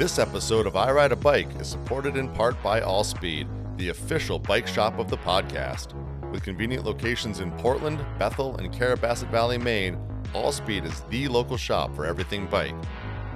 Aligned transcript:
This 0.00 0.18
episode 0.18 0.66
of 0.66 0.76
I 0.76 0.90
Ride 0.90 1.12
a 1.12 1.16
Bike 1.16 1.60
is 1.60 1.68
supported 1.68 2.16
in 2.16 2.30
part 2.30 2.62
by 2.62 2.80
Allspeed, 2.80 3.46
the 3.76 3.90
official 3.90 4.38
bike 4.38 4.66
shop 4.66 4.98
of 4.98 5.10
the 5.10 5.18
podcast. 5.18 5.92
With 6.30 6.42
convenient 6.42 6.86
locations 6.86 7.40
in 7.40 7.52
Portland, 7.58 8.02
Bethel, 8.18 8.56
and 8.56 8.72
Carrabassett 8.72 9.30
Valley, 9.30 9.58
Maine, 9.58 9.98
Allspeed 10.32 10.86
is 10.86 11.02
the 11.10 11.28
local 11.28 11.58
shop 11.58 11.94
for 11.94 12.06
everything 12.06 12.46
bike. 12.46 12.74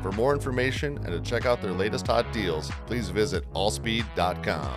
For 0.01 0.11
more 0.13 0.33
information 0.33 0.97
and 1.05 1.09
to 1.09 1.21
check 1.21 1.45
out 1.45 1.61
their 1.61 1.73
latest 1.73 2.07
hot 2.07 2.33
deals, 2.33 2.71
please 2.87 3.11
visit 3.11 3.45
allspeed.com. 3.53 4.75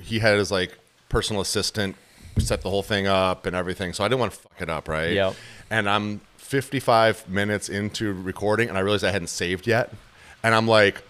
He 0.00 0.18
had 0.18 0.38
his 0.38 0.50
like 0.50 0.78
personal 1.10 1.42
assistant 1.42 1.94
set 2.38 2.62
the 2.62 2.70
whole 2.70 2.82
thing 2.82 3.06
up 3.06 3.44
and 3.44 3.54
everything, 3.54 3.92
so 3.92 4.02
I 4.02 4.08
didn't 4.08 4.20
want 4.20 4.32
to 4.32 4.38
fuck 4.38 4.62
it 4.62 4.70
up, 4.70 4.88
right? 4.88 5.12
Yep. 5.12 5.34
And 5.70 5.88
I'm 5.88 6.20
55 6.38 7.28
minutes 7.28 7.68
into 7.68 8.12
recording, 8.12 8.68
and 8.68 8.78
I 8.78 8.80
realized 8.80 9.04
I 9.04 9.10
hadn't 9.10 9.28
saved 9.28 9.66
yet, 9.66 9.92
and 10.42 10.54
I'm 10.54 10.66
like, 10.66 11.02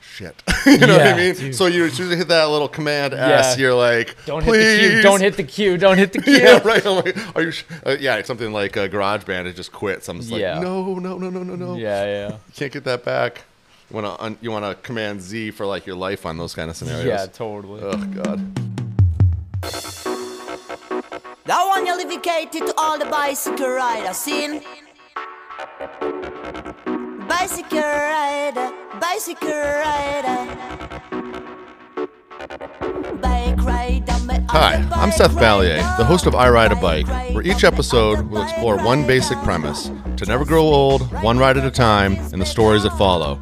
shit. 0.00 0.40
you 0.66 0.78
know 0.78 0.96
what 0.98 1.06
I 1.06 1.16
mean? 1.16 1.34
dude. 1.34 1.54
So 1.54 1.66
you 1.66 1.84
as 1.86 1.94
soon 1.94 2.12
as 2.12 2.18
hit 2.18 2.28
that 2.28 2.44
little 2.44 2.68
command 2.68 3.12
S, 3.14 3.56
Yeah. 3.56 3.60
you're 3.62 3.74
like, 3.74 4.16
Don't 4.26 4.44
hit 4.44 4.52
the 4.52 4.78
cue. 4.90 5.02
Don't 5.02 5.20
hit 5.20 5.36
the 5.36 5.42
cue. 5.42 5.76
Don't 5.78 5.98
hit 5.98 6.12
the 6.12 6.22
cue. 6.22 6.36
Yeah, 6.38 6.58
right. 6.64 6.84
I'm 6.86 6.96
like, 7.04 7.36
are 7.36 7.42
you? 7.42 7.50
sh- 7.50 7.64
Uh, 7.84 7.96
yeah, 7.98 8.16
it's 8.16 8.28
something 8.28 8.52
like 8.52 8.76
uh, 8.76 8.86
GarageBand. 8.88 9.46
It 9.46 9.56
just 9.56 9.72
quits. 9.72 10.08
I'm 10.08 10.18
just 10.20 10.30
like, 10.30 10.42
no, 10.42 10.94
no, 10.94 11.18
no, 11.18 11.28
no, 11.30 11.42
no, 11.42 11.54
no. 11.56 11.76
Yeah, 11.76 12.04
yeah. 12.04 12.28
You 12.28 12.36
can't 12.54 12.72
get 12.72 12.84
that 12.84 13.04
back. 13.04 13.42
You 13.90 13.94
want 13.96 14.06
to 14.18 14.22
un- 14.24 14.38
you 14.42 14.50
want 14.52 14.64
to 14.64 14.74
command 14.86 15.22
Z 15.22 15.52
for 15.52 15.66
like 15.66 15.86
your 15.86 15.96
life 15.96 16.24
on 16.26 16.36
those 16.36 16.54
kind 16.54 16.68
of 16.70 16.76
scenarios. 16.76 17.06
Yeah, 17.06 17.26
totally. 17.26 17.80
Oh 17.82 17.96
God. 17.96 18.38
To 21.98 22.74
all 22.78 22.96
the 22.96 23.06
bicycle 23.06 23.70
riders 23.70 24.28
in. 24.28 24.62
Bicycle 27.26 27.80
rider, 27.80 28.72
bicycle 29.00 29.48
rider. 29.50 30.38
Bike 33.20 33.64
rider, 33.64 34.18
me 34.26 34.46
Hi, 34.48 34.88
I'm 34.92 35.10
Seth 35.10 35.32
Valier, 35.32 35.78
rider. 35.78 35.96
the 35.98 36.04
host 36.04 36.26
of 36.26 36.36
I 36.36 36.48
Ride 36.48 36.70
a 36.70 36.76
Bike 36.76 37.06
Bike, 37.06 37.34
where 37.34 37.44
each 37.44 37.64
episode 37.64 38.30
will 38.30 38.42
explore 38.42 38.76
one 38.76 39.04
basic 39.04 39.36
premise 39.38 39.90
to 40.18 40.24
never 40.24 40.44
grow 40.44 40.62
old, 40.62 41.02
one 41.24 41.36
ride 41.36 41.56
at 41.56 41.64
a 41.64 41.70
time, 41.70 42.14
and 42.32 42.40
the 42.40 42.46
stories 42.46 42.84
that 42.84 42.96
follow. 42.96 43.40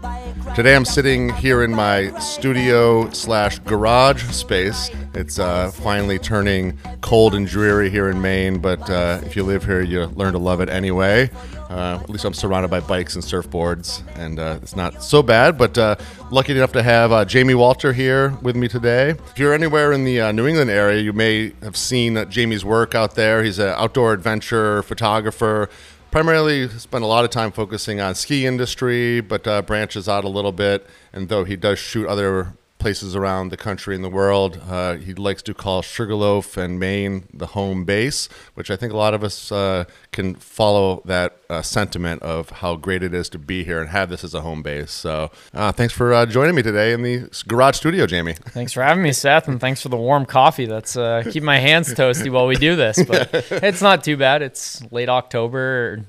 Today 0.56 0.74
I'm 0.74 0.86
sitting 0.86 1.28
here 1.34 1.64
in 1.64 1.70
my 1.70 2.18
studio 2.18 3.10
slash 3.10 3.58
garage 3.58 4.22
space. 4.30 4.90
It's 5.12 5.38
uh, 5.38 5.70
finally 5.70 6.18
turning 6.18 6.78
cold 7.02 7.34
and 7.34 7.46
dreary 7.46 7.90
here 7.90 8.08
in 8.08 8.22
Maine, 8.22 8.56
but 8.56 8.88
uh, 8.88 9.20
if 9.22 9.36
you 9.36 9.42
live 9.42 9.66
here, 9.66 9.82
you 9.82 10.06
learn 10.06 10.32
to 10.32 10.38
love 10.38 10.62
it 10.62 10.70
anyway. 10.70 11.28
Uh, 11.68 11.98
at 12.02 12.08
least 12.08 12.24
I'm 12.24 12.32
surrounded 12.32 12.68
by 12.68 12.80
bikes 12.80 13.16
and 13.16 13.22
surfboards, 13.22 14.02
and 14.16 14.38
uh, 14.38 14.58
it's 14.62 14.74
not 14.74 15.02
so 15.02 15.22
bad. 15.22 15.58
But 15.58 15.76
uh, 15.76 15.96
lucky 16.30 16.52
enough 16.52 16.72
to 16.72 16.82
have 16.82 17.12
uh, 17.12 17.26
Jamie 17.26 17.52
Walter 17.52 17.92
here 17.92 18.30
with 18.40 18.56
me 18.56 18.66
today. 18.66 19.10
If 19.10 19.38
you're 19.38 19.52
anywhere 19.52 19.92
in 19.92 20.04
the 20.04 20.32
New 20.32 20.46
England 20.46 20.70
area, 20.70 21.02
you 21.02 21.12
may 21.12 21.52
have 21.60 21.76
seen 21.76 22.30
Jamie's 22.30 22.64
work 22.64 22.94
out 22.94 23.14
there. 23.14 23.42
He's 23.42 23.58
an 23.58 23.74
outdoor 23.76 24.14
adventure 24.14 24.82
photographer. 24.84 25.68
Primarily 26.16 26.66
spent 26.70 27.04
a 27.04 27.06
lot 27.06 27.26
of 27.26 27.30
time 27.30 27.52
focusing 27.52 28.00
on 28.00 28.14
ski 28.14 28.46
industry, 28.46 29.20
but 29.20 29.46
uh, 29.46 29.60
branches 29.60 30.08
out 30.08 30.24
a 30.24 30.30
little 30.30 30.50
bit. 30.50 30.86
And 31.12 31.28
though 31.28 31.44
he 31.44 31.56
does 31.56 31.78
shoot 31.78 32.06
other 32.06 32.54
places 32.86 33.16
around 33.16 33.48
the 33.48 33.56
country 33.56 33.96
and 33.96 34.04
the 34.04 34.08
world. 34.08 34.60
Uh, 34.70 34.94
he 34.94 35.12
likes 35.12 35.42
to 35.42 35.52
call 35.52 35.82
Sugarloaf 35.82 36.56
and 36.56 36.78
Maine 36.78 37.26
the 37.34 37.46
home 37.46 37.84
base, 37.84 38.28
which 38.54 38.70
I 38.70 38.76
think 38.76 38.92
a 38.92 38.96
lot 38.96 39.12
of 39.12 39.24
us 39.24 39.50
uh, 39.50 39.86
can 40.12 40.36
follow 40.36 41.02
that 41.04 41.36
uh, 41.50 41.62
sentiment 41.62 42.22
of 42.22 42.50
how 42.50 42.76
great 42.76 43.02
it 43.02 43.12
is 43.12 43.28
to 43.30 43.40
be 43.40 43.64
here 43.64 43.80
and 43.80 43.88
have 43.88 44.08
this 44.08 44.22
as 44.22 44.34
a 44.34 44.40
home 44.42 44.62
base. 44.62 44.92
So 44.92 45.32
uh, 45.52 45.72
thanks 45.72 45.94
for 45.94 46.14
uh, 46.14 46.26
joining 46.26 46.54
me 46.54 46.62
today 46.62 46.92
in 46.92 47.02
the 47.02 47.28
garage 47.48 47.74
studio, 47.74 48.06
Jamie. 48.06 48.34
Thanks 48.56 48.72
for 48.72 48.84
having 48.84 49.02
me, 49.02 49.10
Seth, 49.10 49.48
and 49.48 49.60
thanks 49.60 49.82
for 49.82 49.88
the 49.88 49.96
warm 49.96 50.24
coffee. 50.24 50.66
That's 50.66 50.96
uh, 50.96 51.24
keep 51.28 51.42
my 51.42 51.58
hands 51.58 51.92
toasty 51.92 52.30
while 52.30 52.46
we 52.46 52.54
do 52.54 52.76
this, 52.76 53.02
but 53.02 53.30
it's 53.50 53.82
not 53.82 54.04
too 54.04 54.16
bad. 54.16 54.42
It's 54.42 54.80
late 54.92 55.08
October. 55.08 56.04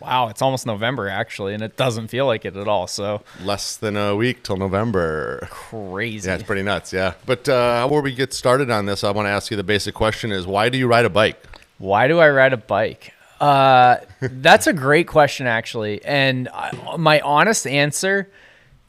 Wow, 0.00 0.28
it's 0.28 0.42
almost 0.42 0.66
November 0.66 1.08
actually, 1.08 1.54
and 1.54 1.62
it 1.62 1.76
doesn't 1.76 2.08
feel 2.08 2.26
like 2.26 2.44
it 2.44 2.56
at 2.56 2.68
all. 2.68 2.86
So 2.86 3.22
Less 3.42 3.76
than 3.76 3.96
a 3.96 4.14
week 4.14 4.42
till 4.42 4.56
November. 4.56 5.46
crazy. 5.50 6.28
Yeah, 6.28 6.34
it's 6.34 6.44
pretty 6.44 6.62
nuts. 6.62 6.92
Yeah. 6.92 7.14
But 7.26 7.48
uh, 7.48 7.86
before 7.86 8.02
we 8.02 8.14
get 8.14 8.32
started 8.32 8.70
on 8.70 8.86
this, 8.86 9.04
I 9.04 9.10
want 9.10 9.26
to 9.26 9.30
ask 9.30 9.50
you 9.50 9.56
the 9.56 9.62
basic 9.62 9.94
question 9.94 10.32
is 10.32 10.46
why 10.46 10.68
do 10.68 10.78
you 10.78 10.86
ride 10.86 11.04
a 11.04 11.10
bike? 11.10 11.42
Why 11.78 12.08
do 12.08 12.18
I 12.20 12.28
ride 12.30 12.52
a 12.52 12.56
bike? 12.58 13.12
Uh, 13.40 13.96
that's 14.20 14.66
a 14.66 14.72
great 14.72 15.06
question, 15.08 15.46
actually. 15.46 16.04
And 16.04 16.48
I, 16.48 16.96
my 16.96 17.20
honest 17.20 17.66
answer, 17.66 18.30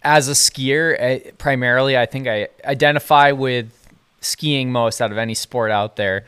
as 0.04 0.30
a 0.30 0.34
skier, 0.34 1.28
uh, 1.28 1.32
primarily, 1.38 1.98
I 1.98 2.06
think 2.06 2.28
I 2.28 2.50
identify 2.64 3.32
with 3.32 3.72
skiing 4.22 4.72
most 4.72 5.02
out 5.02 5.12
of 5.12 5.18
any 5.18 5.34
sport 5.34 5.72
out 5.72 5.96
there. 5.96 6.26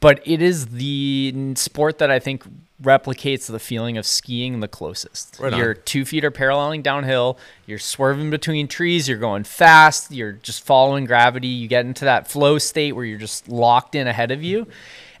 But 0.00 0.20
it 0.26 0.42
is 0.42 0.66
the 0.66 1.54
sport 1.56 1.98
that 1.98 2.10
I 2.10 2.18
think 2.18 2.44
replicates 2.84 3.50
the 3.50 3.58
feeling 3.58 3.98
of 3.98 4.06
skiing 4.06 4.60
the 4.60 4.68
closest. 4.68 5.38
Right. 5.40 5.56
Your 5.56 5.74
two 5.74 6.04
feet 6.04 6.24
are 6.24 6.30
paralleling 6.30 6.82
downhill. 6.82 7.38
You're 7.66 7.78
swerving 7.78 8.30
between 8.30 8.68
trees. 8.68 9.08
You're 9.08 9.18
going 9.18 9.44
fast. 9.44 10.10
You're 10.12 10.32
just 10.32 10.64
following 10.64 11.04
gravity. 11.04 11.48
You 11.48 11.68
get 11.68 11.86
into 11.86 12.04
that 12.04 12.30
flow 12.30 12.58
state 12.58 12.92
where 12.92 13.04
you're 13.04 13.18
just 13.18 13.48
locked 13.48 13.94
in 13.94 14.06
ahead 14.06 14.30
of 14.30 14.42
you. 14.42 14.66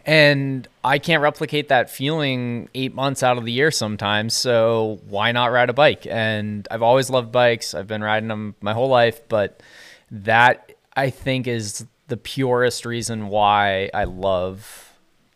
And 0.06 0.68
I 0.84 0.98
can't 0.98 1.22
replicate 1.22 1.68
that 1.68 1.88
feeling 1.88 2.68
eight 2.74 2.94
months 2.94 3.22
out 3.22 3.38
of 3.38 3.44
the 3.44 3.52
year 3.52 3.70
sometimes. 3.70 4.34
So 4.34 5.00
why 5.08 5.32
not 5.32 5.46
ride 5.50 5.70
a 5.70 5.72
bike? 5.72 6.06
And 6.06 6.68
I've 6.70 6.82
always 6.82 7.08
loved 7.08 7.32
bikes. 7.32 7.74
I've 7.74 7.86
been 7.86 8.02
riding 8.02 8.28
them 8.28 8.54
my 8.60 8.74
whole 8.74 8.88
life. 8.88 9.26
But 9.28 9.62
that 10.10 10.72
I 10.94 11.08
think 11.08 11.46
is 11.46 11.86
the 12.08 12.18
purest 12.18 12.84
reason 12.84 13.28
why 13.28 13.90
I 13.94 14.04
love 14.04 14.83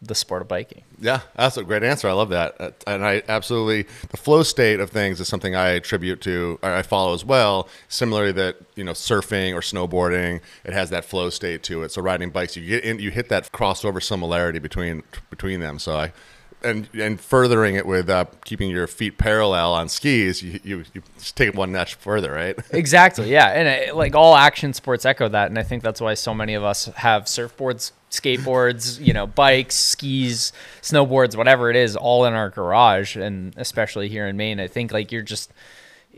the 0.00 0.14
sport 0.14 0.42
of 0.42 0.48
biking. 0.48 0.82
Yeah, 1.00 1.20
that's 1.36 1.56
a 1.56 1.64
great 1.64 1.82
answer. 1.82 2.08
I 2.08 2.12
love 2.12 2.28
that, 2.28 2.54
Uh, 2.60 2.70
and 2.86 3.04
I 3.04 3.22
absolutely 3.28 3.82
the 4.10 4.16
flow 4.16 4.42
state 4.42 4.78
of 4.78 4.90
things 4.90 5.20
is 5.20 5.28
something 5.28 5.56
I 5.56 5.70
attribute 5.70 6.20
to 6.22 6.58
I 6.62 6.82
follow 6.82 7.14
as 7.14 7.24
well. 7.24 7.68
Similarly, 7.88 8.32
that 8.32 8.56
you 8.76 8.84
know, 8.84 8.92
surfing 8.92 9.54
or 9.54 9.60
snowboarding, 9.60 10.40
it 10.64 10.72
has 10.72 10.90
that 10.90 11.04
flow 11.04 11.30
state 11.30 11.62
to 11.64 11.82
it. 11.82 11.90
So 11.92 12.02
riding 12.02 12.30
bikes, 12.30 12.56
you 12.56 12.66
get 12.66 12.84
in, 12.84 13.00
you 13.00 13.10
hit 13.10 13.28
that 13.30 13.50
crossover 13.50 14.02
similarity 14.02 14.58
between 14.58 15.02
between 15.30 15.60
them. 15.60 15.78
So 15.78 15.96
I. 15.96 16.12
And, 16.60 16.88
and 16.92 17.20
furthering 17.20 17.76
it 17.76 17.86
with 17.86 18.10
uh, 18.10 18.24
keeping 18.44 18.68
your 18.68 18.88
feet 18.88 19.16
parallel 19.16 19.72
on 19.74 19.88
skis, 19.88 20.42
you, 20.42 20.58
you, 20.64 20.84
you 20.92 21.02
just 21.16 21.36
take 21.36 21.50
it 21.50 21.54
one 21.54 21.70
notch 21.70 21.94
further, 21.94 22.32
right? 22.32 22.58
Exactly. 22.72 23.30
Yeah, 23.30 23.46
and 23.46 23.90
uh, 23.90 23.94
like 23.94 24.16
all 24.16 24.34
action 24.34 24.72
sports 24.72 25.04
echo 25.04 25.28
that, 25.28 25.50
and 25.50 25.58
I 25.58 25.62
think 25.62 25.84
that's 25.84 26.00
why 26.00 26.14
so 26.14 26.34
many 26.34 26.54
of 26.54 26.64
us 26.64 26.86
have 26.96 27.24
surfboards, 27.24 27.92
skateboards, 28.10 29.00
you 29.04 29.12
know, 29.12 29.26
bikes, 29.26 29.76
skis, 29.76 30.52
snowboards, 30.82 31.36
whatever 31.36 31.70
it 31.70 31.76
is, 31.76 31.94
all 31.96 32.24
in 32.24 32.34
our 32.34 32.50
garage, 32.50 33.16
and 33.16 33.54
especially 33.56 34.08
here 34.08 34.26
in 34.26 34.36
Maine, 34.36 34.58
I 34.58 34.66
think 34.66 34.92
like 34.92 35.12
you're 35.12 35.22
just 35.22 35.52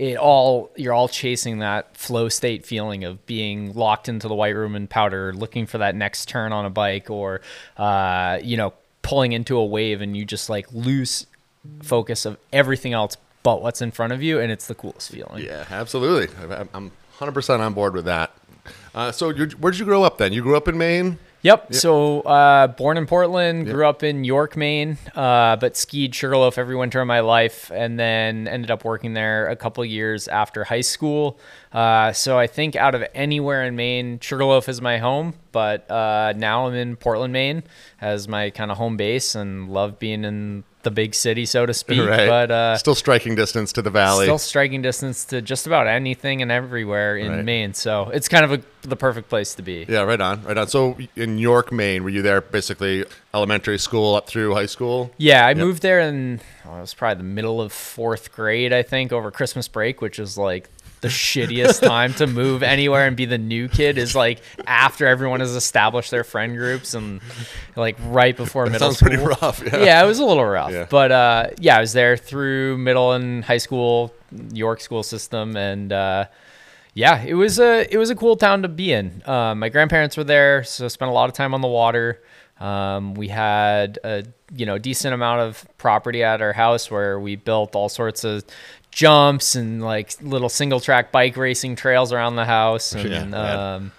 it 0.01 0.17
all 0.17 0.71
you're 0.77 0.95
all 0.95 1.09
chasing 1.09 1.59
that 1.59 1.95
flow 1.97 2.31
state 2.31 2.65
feeling 2.65 3.05
of 3.05 3.27
being 3.27 3.75
locked 3.75 4.09
into 4.09 4.29
the 4.29 4.35
white 4.35 4.55
room 4.55 4.75
and 4.75 4.89
powder, 4.89 5.33
looking 5.35 5.67
for 5.67 5.79
that 5.79 5.95
next 5.95 6.27
turn 6.27 6.53
on 6.53 6.65
a 6.65 6.71
bike, 6.71 7.11
or 7.11 7.43
uh, 7.77 8.39
you 8.43 8.57
know, 8.57 8.73
pulling 9.03 9.33
into 9.33 9.57
a 9.57 9.65
wave, 9.65 10.01
and 10.01 10.17
you 10.17 10.25
just 10.25 10.49
like 10.51 10.67
lose 10.73 11.27
focus 11.83 12.25
of 12.25 12.39
everything 12.53 12.93
else 12.93 13.17
but 13.43 13.63
what's 13.63 13.81
in 13.81 13.91
front 13.91 14.13
of 14.13 14.23
you, 14.23 14.39
and 14.39 14.53
it's 14.53 14.67
the 14.67 14.75
coolest 14.75 15.11
feeling. 15.11 15.43
Yeah, 15.45 15.65
absolutely. 15.71 16.29
I- 16.55 16.67
I'm 16.75 16.93
100% 17.19 17.61
on 17.61 17.73
board 17.73 17.95
with 17.95 18.05
that. 18.05 18.33
Uh, 18.95 19.11
so, 19.13 19.33
where 19.33 19.71
did 19.73 19.79
you 19.79 19.85
grow 19.87 20.03
up 20.03 20.19
then? 20.19 20.33
You 20.33 20.43
grew 20.43 20.57
up 20.57 20.69
in 20.69 20.77
Maine? 20.77 21.19
Yep. 21.43 21.73
So, 21.75 22.21
uh, 22.21 22.67
born 22.67 22.99
in 22.99 23.07
Portland, 23.07 23.65
grew 23.65 23.87
up 23.87 24.03
in 24.03 24.25
York, 24.25 24.59
Maine, 24.59 24.99
uh, 25.17 25.57
but 25.57 25.75
skied 25.75 26.15
Sugarloaf 26.15 26.59
every 26.59 26.77
winter 26.77 27.01
of 27.01 27.07
my 27.07 27.21
life, 27.21 27.71
and 27.75 27.99
then 27.99 28.47
ended 28.47 28.71
up 28.71 28.85
working 28.85 29.15
there 29.15 29.49
a 29.49 29.57
couple 29.57 29.83
years 29.87 30.29
after 30.29 30.65
high 30.65 30.83
school. 30.83 31.39
Uh, 31.73 32.13
so, 32.13 32.37
I 32.39 32.47
think 32.49 32.75
out 32.75 32.95
of 32.97 33.05
anywhere 33.15 33.65
in 33.65 33.77
Maine, 33.77 34.19
Sugarloaf 34.21 34.69
is 34.69 34.81
my 34.81 34.99
home, 34.99 35.35
but 35.53 35.89
uh, 35.89 36.33
now 36.37 36.67
I'm 36.67 36.75
in 36.75 36.97
Portland, 36.97 37.33
Maine, 37.33 37.63
as 38.01 38.27
my 38.27 38.51
kind 38.51 38.73
of 38.73 38.77
home 38.77 38.97
base, 38.97 39.37
and 39.37 39.71
love 39.71 39.99
being 40.01 40.25
in 40.25 40.65
the 40.83 40.91
big 40.91 41.15
city, 41.15 41.45
so 41.45 41.67
to 41.67 41.75
speak. 41.75 42.01
Right. 42.01 42.27
But 42.27 42.51
uh, 42.51 42.77
Still 42.79 42.95
striking 42.97 43.35
distance 43.37 43.73
to 43.75 43.83
the 43.83 43.91
valley. 43.91 44.25
still 44.25 44.39
striking 44.39 44.81
distance 44.83 45.27
to 45.27 45.43
just 45.43 45.67
about 45.67 45.87
anything 45.87 46.41
and 46.43 46.51
everywhere 46.51 47.17
in 47.17 47.31
Right. 47.31 47.45
Maine. 47.45 47.75
So, 47.75 48.09
it's 48.09 48.29
kind 48.29 48.45
of 48.45 48.53
a, 48.53 48.63
the 48.89 48.97
perfect 48.97 49.29
place 49.29 49.55
to 49.55 49.63
be. 49.63 49.87
Yeah, 49.89 50.01
right 50.01 50.21
on, 50.21 50.43
right 50.43 50.57
on. 50.59 50.67
So 50.67 50.97
in 51.15 51.39
York, 51.39 51.71
Maine, 51.71 52.03
were 52.03 52.11
you 52.11 52.23
there 52.23 52.41
basically 52.41 53.05
elementary 53.33 53.79
school 53.79 54.17
up 54.17 54.27
through 54.27 54.55
high 54.55 54.67
school? 54.67 55.13
Yeah, 55.19 55.47
I 55.47 55.55
moved 55.55 55.83
there 55.83 56.01
in 56.01 56.41
oh, 56.67 56.79
it 56.79 56.81
was 56.81 56.95
probably 56.95 57.19
the 57.19 57.29
middle 57.29 57.61
of 57.61 57.73
fourth 57.73 58.33
grade, 58.33 58.73
I 58.73 58.83
think, 58.83 59.13
over 59.13 59.31
Christmas 59.31 59.69
break, 59.69 60.01
which 60.01 60.19
is 60.19 60.37
like 60.39 60.69
the 61.01 61.09
shittiest 61.09 61.81
time 61.87 62.13
to 62.15 62.27
move 62.27 62.63
anywhere 62.63 63.07
and 63.07 63.17
be 63.17 63.25
the 63.25 63.39
new 63.39 63.69
kid 63.69 63.97
is 63.99 64.15
like 64.15 64.41
after 64.67 65.07
everyone 65.07 65.41
has 65.41 65.55
established 65.57 66.11
their 66.11 66.25
friend 66.25 66.57
groups 66.57 66.93
and 66.95 67.21
like 67.77 67.97
right 68.05 68.37
before 68.37 68.67
That 68.67 68.73
middle 68.73 68.89
sounds 68.93 68.99
school. 68.99 69.09
pretty 69.09 69.23
rough. 69.25 69.63
Yeah. 69.65 69.85
Yeah, 69.85 70.05
it 70.05 70.07
was 70.07 70.19
a 70.19 70.25
little 70.25 70.45
rough. 70.45 70.73
Yeah. 70.73 70.87
But 70.91 71.13
uh, 71.13 71.47
yeah, 71.59 71.77
I 71.79 71.81
was 71.81 71.93
there 71.95 72.17
through 72.17 72.77
middle 72.79 73.13
and 73.13 73.45
high 73.45 73.59
school, 73.59 74.15
York 74.53 74.81
school 74.81 75.03
system, 75.03 75.57
and 75.57 75.93
uh, 75.93 76.27
yeah, 76.93 77.23
it 77.23 77.35
was 77.35 77.59
a 77.59 77.87
it 77.93 77.97
was 77.97 78.11
a 78.11 78.15
cool 78.17 78.37
town 78.37 78.63
to 78.63 78.69
be 78.69 78.93
in. 78.93 79.23
Um, 79.27 79.59
my 79.61 79.69
grandparents 79.71 80.17
were 80.17 80.25
there, 80.25 80.65
so 80.65 80.87
spent 80.89 81.09
a 81.11 81.15
lot 81.15 81.29
of 81.29 81.35
time 81.35 81.55
on 81.55 81.61
the 81.61 81.69
water. 81.69 82.21
Um, 82.59 83.15
we 83.15 83.29
had 83.29 83.99
a 84.05 84.25
you 84.55 84.67
know 84.67 84.77
decent 84.77 85.15
amount 85.15 85.41
of 85.41 85.65
property 85.79 86.23
at 86.23 86.43
our 86.43 86.53
house 86.53 86.91
where 86.91 87.19
we 87.19 87.37
built 87.37 87.75
all 87.75 87.89
sorts 87.89 88.23
of 88.25 88.45
jumps 88.91 89.55
and 89.55 89.83
like 89.83 90.15
little 90.21 90.49
single 90.49 90.81
track 90.81 91.13
bike 91.13 91.37
racing 91.37 91.77
trails 91.77 92.13
around 92.13 92.37
the 92.37 92.45
house. 92.45 92.93
And 92.93 93.31
Yeah, 93.33 93.75
um, 93.75 93.93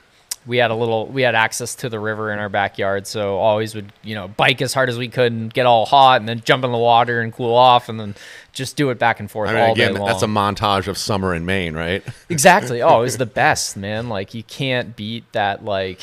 we 0.46 0.58
had 0.58 0.72
a 0.72 0.76
little 0.76 1.08
we 1.08 1.22
had 1.22 1.36
access 1.36 1.76
to 1.76 1.90
the 1.90 2.00
river 2.00 2.32
in 2.32 2.40
our 2.40 2.50
backyard 2.50 3.06
so 3.06 3.38
always 3.38 3.76
would 3.76 3.92
you 4.04 4.16
know 4.16 4.28
bike 4.28 4.62
as 4.62 4.74
hard 4.74 4.90
as 4.90 4.98
we 4.98 5.08
could 5.08 5.32
and 5.32 5.54
get 5.54 5.66
all 5.66 5.86
hot 5.86 6.20
and 6.20 6.28
then 6.28 6.42
jump 6.42 6.64
in 6.64 6.72
the 6.72 6.78
water 6.78 7.22
and 7.22 7.32
cool 7.32 7.54
off 7.54 7.90
and 7.90 8.00
then 8.00 8.16
just 8.52 8.76
do 8.76 8.90
it 8.90 8.98
back 8.98 9.20
and 9.20 9.30
forth 9.30 9.50
I 9.50 9.54
mean, 9.54 9.62
all 9.64 9.74
again, 9.74 9.94
day 9.94 10.00
long 10.00 10.08
that's 10.08 10.24
a 10.24 10.28
montage 10.28 10.88
of 10.88 10.98
summer 10.98 11.36
in 11.36 11.46
Maine, 11.46 11.76
right? 11.76 12.04
exactly. 12.30 12.82
Oh 12.82 13.00
it 13.00 13.04
was 13.04 13.18
the 13.18 13.26
best 13.26 13.78
man. 13.78 14.10
Like 14.10 14.34
you 14.34 14.44
can't 14.44 14.96
beat 14.96 15.32
that 15.32 15.64
like 15.64 16.02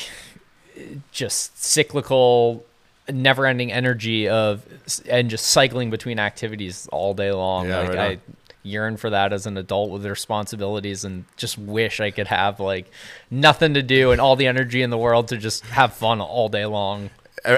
just 1.11 1.61
cyclical 1.61 2.63
never 3.11 3.45
ending 3.45 3.71
energy 3.71 4.29
of 4.29 4.63
and 5.09 5.29
just 5.29 5.47
cycling 5.47 5.89
between 5.89 6.19
activities 6.19 6.87
all 6.91 7.13
day 7.13 7.31
long. 7.31 7.67
Yeah, 7.67 7.79
like 7.79 7.89
right 7.89 8.19
i. 8.19 8.33
yearn 8.63 8.97
for 8.97 9.09
that 9.09 9.31
as 9.33 9.45
an 9.45 9.57
adult 9.57 9.89
with 9.89 10.05
responsibilities 10.05 11.03
and 11.05 11.25
just 11.37 11.57
wish 11.57 11.99
i 11.99 12.11
could 12.11 12.27
have 12.27 12.59
like 12.59 12.89
nothing 13.31 13.73
to 13.73 13.81
do 13.81 14.11
and 14.11 14.19
all 14.19 14.35
the 14.35 14.47
energy 14.47 14.81
in 14.81 14.89
the 14.89 14.97
world 14.97 15.27
to 15.27 15.37
just 15.37 15.63
have 15.67 15.93
fun 15.93 16.19
all 16.21 16.49
day 16.49 16.65
long 16.65 17.09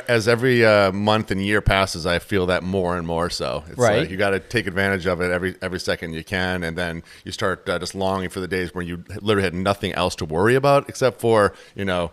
As 0.08 0.28
every 0.28 0.64
uh, 0.64 0.92
month 0.92 1.32
and 1.32 1.44
year 1.44 1.60
passes, 1.60 2.06
I 2.06 2.20
feel 2.20 2.46
that 2.46 2.62
more 2.62 2.96
and 2.98 3.08
more 3.08 3.32
so. 3.32 3.64
It's 3.68 3.80
Right. 3.80 4.02
like 4.02 4.12
you 4.12 4.16
got 4.18 4.30
to 4.30 4.40
take 4.40 4.68
advantage 4.68 5.08
of 5.08 5.22
it 5.22 5.32
every 5.32 5.56
every 5.60 5.80
second 5.80 6.14
you 6.14 6.24
can, 6.24 6.64
and 6.64 6.78
then 6.78 7.02
you 7.26 7.32
start 7.32 7.68
uh, 7.68 7.80
just 7.80 7.96
longing 7.96 8.30
for 8.30 8.40
the 8.42 8.48
days 8.48 8.76
where 8.76 8.84
you 8.84 9.04
literally 9.22 9.42
had 9.44 9.56
nothing 9.56 9.92
else 9.94 10.14
to 10.18 10.26
worry 10.26 10.54
about 10.54 10.88
except 10.88 11.20
for 11.20 11.54
you 11.74 11.84
know 11.84 12.12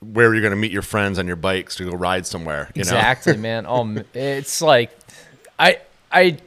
where 0.00 0.32
you're 0.32 0.40
going 0.40 0.50
to 0.52 0.56
meet 0.56 0.72
your 0.72 0.80
friends 0.80 1.18
on 1.18 1.26
your 1.26 1.36
bikes 1.36 1.76
to 1.76 1.84
go 1.84 1.90
ride 1.94 2.24
somewhere. 2.26 2.70
You 2.74 2.84
know? 2.84 2.88
exactly 2.96 3.36
man 3.36 3.66
oh 3.68 4.02
it's 4.14 4.62
like 4.62 4.90
i 5.58 5.78
i 6.10 6.38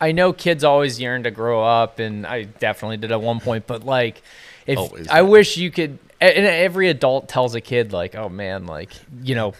i 0.00 0.12
know 0.12 0.32
kids 0.32 0.64
always 0.64 1.00
yearn 1.00 1.22
to 1.22 1.30
grow 1.30 1.62
up 1.62 1.98
and 1.98 2.26
i 2.26 2.42
definitely 2.44 2.96
did 2.96 3.12
at 3.12 3.20
one 3.20 3.40
point 3.40 3.66
but 3.66 3.84
like 3.84 4.22
if 4.66 4.78
Always. 4.78 5.08
i 5.08 5.22
wish 5.22 5.56
you 5.56 5.70
could 5.70 5.98
and 6.20 6.46
every 6.46 6.88
adult 6.88 7.28
tells 7.28 7.54
a 7.54 7.60
kid 7.60 7.92
like 7.92 8.14
oh 8.14 8.28
man 8.28 8.66
like 8.66 8.90
you 9.22 9.34
know 9.34 9.54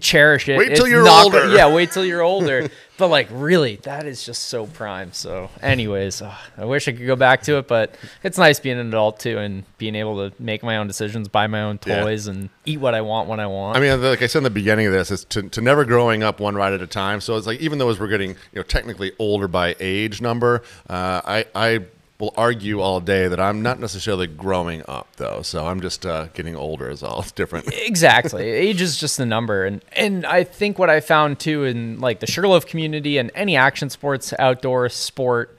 cherish 0.00 0.48
it 0.48 0.58
Wait 0.58 0.74
till 0.74 0.84
It's 0.84 0.90
you're 0.90 1.04
not 1.04 1.24
older. 1.26 1.48
yeah 1.54 1.72
wait 1.72 1.92
till 1.92 2.04
you're 2.04 2.22
older 2.22 2.68
but 2.98 3.08
like 3.08 3.28
really 3.30 3.76
that 3.84 4.06
is 4.06 4.24
just 4.26 4.46
so 4.46 4.66
prime 4.66 5.12
so 5.12 5.48
anyways 5.62 6.20
uh, 6.20 6.34
i 6.58 6.64
wish 6.64 6.88
i 6.88 6.92
could 6.92 7.06
go 7.06 7.16
back 7.16 7.42
to 7.42 7.58
it 7.58 7.68
but 7.68 7.94
it's 8.24 8.36
nice 8.38 8.58
being 8.60 8.78
an 8.78 8.88
adult 8.88 9.20
too 9.20 9.38
and 9.38 9.64
being 9.78 9.94
able 9.94 10.28
to 10.28 10.42
make 10.42 10.62
my 10.62 10.76
own 10.78 10.86
decisions 10.86 11.28
buy 11.28 11.46
my 11.46 11.62
own 11.62 11.78
Yeah. 11.86 12.02
toys 12.02 12.26
and 12.26 12.50
eat 12.66 12.80
what 12.80 12.94
i 12.94 13.00
want 13.00 13.28
when 13.28 13.38
i 13.40 13.46
want 13.46 13.76
I 13.76 13.80
mean, 13.80 14.02
like 14.02 14.20
I 14.20 14.26
said 14.26 14.38
in 14.40 14.44
the 14.44 14.50
beginning 14.50 14.86
of 14.86 14.92
this, 14.92 15.10
is 15.10 15.24
to, 15.26 15.42
to 15.48 15.60
never 15.60 15.84
growing 15.84 16.22
up 16.22 16.40
one 16.40 16.54
ride 16.56 16.72
at 16.72 16.82
a 16.82 16.86
time. 16.86 17.20
So 17.20 17.36
it's 17.36 17.46
like 17.46 17.60
even 17.60 17.78
though 17.78 17.88
as 17.88 17.98
we're 18.00 18.08
getting 18.08 18.30
you 18.30 18.36
know 18.56 18.62
technically 18.62 19.12
older 19.18 19.46
by 19.48 19.76
age 19.80 20.20
number, 20.20 20.62
uh, 20.88 21.20
I 21.24 21.44
I 21.54 21.80
will 22.20 22.34
argue 22.36 22.80
all 22.80 23.00
day 23.00 23.26
that 23.28 23.40
I'm 23.40 23.62
not 23.62 23.80
necessarily 23.80 24.26
growing 24.26 24.82
up 24.86 25.08
though. 25.16 25.42
So 25.42 25.66
I'm 25.66 25.80
just 25.80 26.04
uh, 26.04 26.26
getting 26.34 26.54
older 26.54 26.90
is 26.90 27.02
all. 27.02 27.24
Different. 27.34 27.66
exactly 27.72 28.44
age 28.60 28.80
is 28.80 28.96
just 28.96 29.18
a 29.18 29.26
number 29.26 29.64
and 29.64 29.82
and 29.92 30.26
i 30.26 30.44
think 30.44 30.78
what 30.78 30.90
i 30.90 31.00
found 31.00 31.38
too 31.38 31.64
in 31.64 31.98
like 32.00 32.20
the 32.20 32.26
sugarloaf 32.26 32.66
community 32.66 33.18
and 33.18 33.30
any 33.34 33.56
action 33.56 33.90
sports 33.90 34.32
outdoor 34.38 34.88
sport 34.88 35.56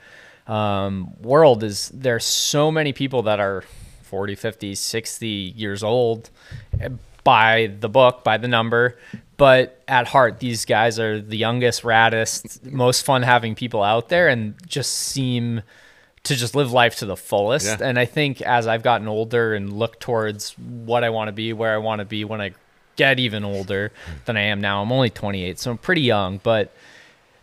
um, 0.48 1.14
world 1.22 1.64
is 1.64 1.90
there's 1.90 2.26
so 2.26 2.72
many 2.72 2.94
people 2.94 3.24
that 3.24 3.40
are 3.40 3.64
40 4.04 4.36
50 4.36 4.76
60 4.76 5.28
years 5.28 5.84
old 5.84 6.30
eh, 6.80 6.90
by 7.24 7.74
the 7.80 7.90
book 7.90 8.24
by 8.24 8.38
the 8.38 8.48
number 8.48 8.98
but 9.38 9.82
at 9.88 10.08
heart 10.08 10.40
these 10.40 10.66
guys 10.66 11.00
are 11.00 11.22
the 11.22 11.38
youngest 11.38 11.84
raddest 11.84 12.64
most 12.72 13.06
fun 13.06 13.24
having 13.24 13.56
people 13.56 13.84
out 13.84 14.10
there 14.10 14.28
and 14.28 14.56
just 14.68 14.94
seem 14.94 15.62
to 16.24 16.36
just 16.36 16.56
live 16.56 16.72
life 16.72 16.98
to 16.98 17.06
the 17.06 17.18
fullest. 17.18 17.66
Yeah. 17.66 17.78
And 17.82 17.98
I 17.98 18.06
think 18.06 18.42
as 18.42 18.68
I've 18.68 18.84
gotten 18.84 19.08
older 19.08 19.54
and 19.54 19.74
look 19.74 20.00
towards 20.00 20.52
what 20.58 21.04
I 21.04 21.10
want 21.10 21.30
to 21.30 21.32
be, 21.32 21.54
where 21.54 21.74
I 21.74 21.78
want 21.78 22.00
to 22.00 22.06
be 22.06 22.24
when 22.24 22.42
I 22.42 22.52
get 22.96 23.20
even 23.20 23.44
older 23.44 23.92
than 24.26 24.38
I 24.38 24.42
am 24.42 24.62
now, 24.62 24.82
I'm 24.82 24.92
only 24.92 25.10
28, 25.10 25.58
so 25.58 25.72
I'm 25.72 25.78
pretty 25.78 26.02
young, 26.02 26.40
but 26.44 26.74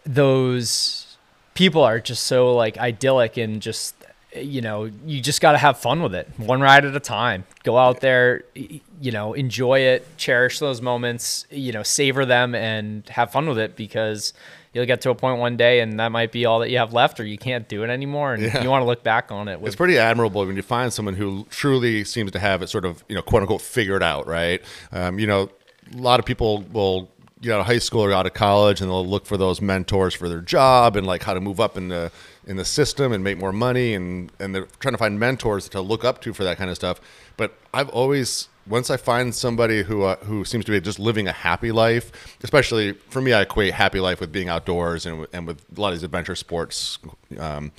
those 0.05 1.17
people 1.55 1.83
are 1.83 1.99
just 1.99 2.25
so 2.25 2.55
like 2.55 2.79
idyllic 2.79 3.37
and 3.37 3.61
just 3.61 3.95
you 4.37 4.61
know 4.61 4.85
you 5.07 5.21
just 5.21 5.41
got 5.41 5.53
to 5.53 5.59
have 5.59 5.79
fun 5.79 6.03
with 6.03 6.15
it 6.15 6.29
one 6.37 6.61
ride 6.61 6.85
at 6.85 6.95
a 6.95 7.01
time 7.01 7.45
go 7.65 7.77
out 7.77 8.01
there 8.01 8.45
you 8.55 9.11
know 9.11 9.33
enjoy 9.33 9.81
it 9.81 10.07
cherish 10.17 10.59
those 10.59 10.81
moments 10.81 11.47
you 11.51 11.73
know 11.73 11.83
savor 11.83 12.25
them 12.25 12.55
and 12.55 13.09
have 13.09 13.33
fun 13.33 13.49
with 13.49 13.59
it 13.59 13.75
because 13.75 14.33
you'll 14.79 14.87
get 14.87 15.01
to 15.01 15.11
a 15.11 15.15
point 15.15 15.41
one 15.41 15.57
day 15.57 15.81
and 15.81 15.99
that 15.99 16.13
might 16.13 16.31
be 16.31 16.47
all 16.47 16.61
that 16.61 16.71
you 16.71 16.79
have 16.79 16.93
left 16.93 17.19
or 17.19 17.25
you 17.25 17.37
can't 17.37 17.69
do 17.69 17.83
it 17.83 17.91
anymore 17.91 18.33
and 18.35 18.43
Yeah. 18.45 18.63
you 18.63 18.71
want 18.71 18.83
to 18.83 18.87
look 18.87 19.03
back 19.03 19.33
on 19.33 19.49
it 19.49 19.61
with 19.61 19.67
It's 19.71 19.77
pretty 19.77 19.99
admirable 19.99 20.47
when 20.47 20.55
you 20.55 20.63
find 20.63 20.93
someone 20.93 21.15
who 21.15 21.47
truly 21.51 22.05
seems 22.05 22.31
to 22.31 22.39
have 22.39 22.63
it 22.63 22.69
sort 22.69 22.85
of, 22.85 23.03
you 23.09 23.17
know, 23.17 23.23
quote 23.23 23.43
unquote, 23.43 23.61
figured 23.61 24.03
out, 24.05 24.29
right? 24.29 24.63
Um, 24.93 25.19
you 25.19 25.27
know, 25.27 25.51
a 25.93 25.97
lot 25.97 26.21
of 26.21 26.27
people 26.27 26.63
will 26.73 27.11
get 27.41 27.53
out 27.55 27.61
of 27.61 27.67
high 27.67 27.79
school 27.79 28.03
or 28.05 28.13
out 28.13 28.27
of 28.27 28.35
college 28.35 28.81
and 28.81 28.89
they'll 28.89 29.07
look 29.07 29.27
for 29.27 29.37
those 29.37 29.61
mentors 29.61 30.15
for 30.15 30.29
their 30.29 30.41
job 30.41 30.95
and 30.97 31.07
like 31.07 31.23
how 31.25 31.35
to 31.35 31.41
move 31.41 31.59
up 31.61 31.77
in 31.77 31.89
the 31.89 32.11
in 32.47 32.57
the 32.57 32.65
system 32.65 33.13
and 33.13 33.23
make 33.25 33.37
more 33.39 33.53
money 33.53 33.95
and 33.95 34.31
and 34.39 34.55
they're 34.55 34.67
trying 34.81 34.93
to 34.95 34.99
find 34.99 35.19
mentors 35.19 35.69
to 35.69 35.81
look 35.81 36.05
up 36.05 36.21
to 36.23 36.33
for 36.33 36.45
that 36.45 36.57
kind 36.57 36.71
of 36.71 36.77
stuff. 36.77 37.01
But 37.37 37.55
I've 37.75 37.89
always 37.91 38.49
once 38.69 38.91
I 38.91 38.97
find 38.97 39.35
somebody 39.35 39.83
who 39.83 40.03
uh, 40.03 40.17
who 40.17 40.45
seems 40.45 40.65
to 40.67 40.73
be 40.73 40.81
just 40.81 40.99
living 40.99 41.29
a 41.29 41.33
happy 41.33 41.73
life, 41.73 42.37
especially 42.43 42.93
for 42.93 43.21
me, 43.21 43.33
I 43.33 43.43
equate 43.43 43.75
happy 43.75 44.01
life 44.01 44.21
with 44.21 44.33
being 44.33 44.49
outdoors 44.49 45.07
and 45.07 45.27
and 45.33 45.47
with 45.47 45.65
a 45.77 45.81
lot 45.81 45.89
of 45.89 45.95
these 45.95 46.03
adventure 46.05 46.37
sports. 46.37 46.99
Um, 47.39 47.73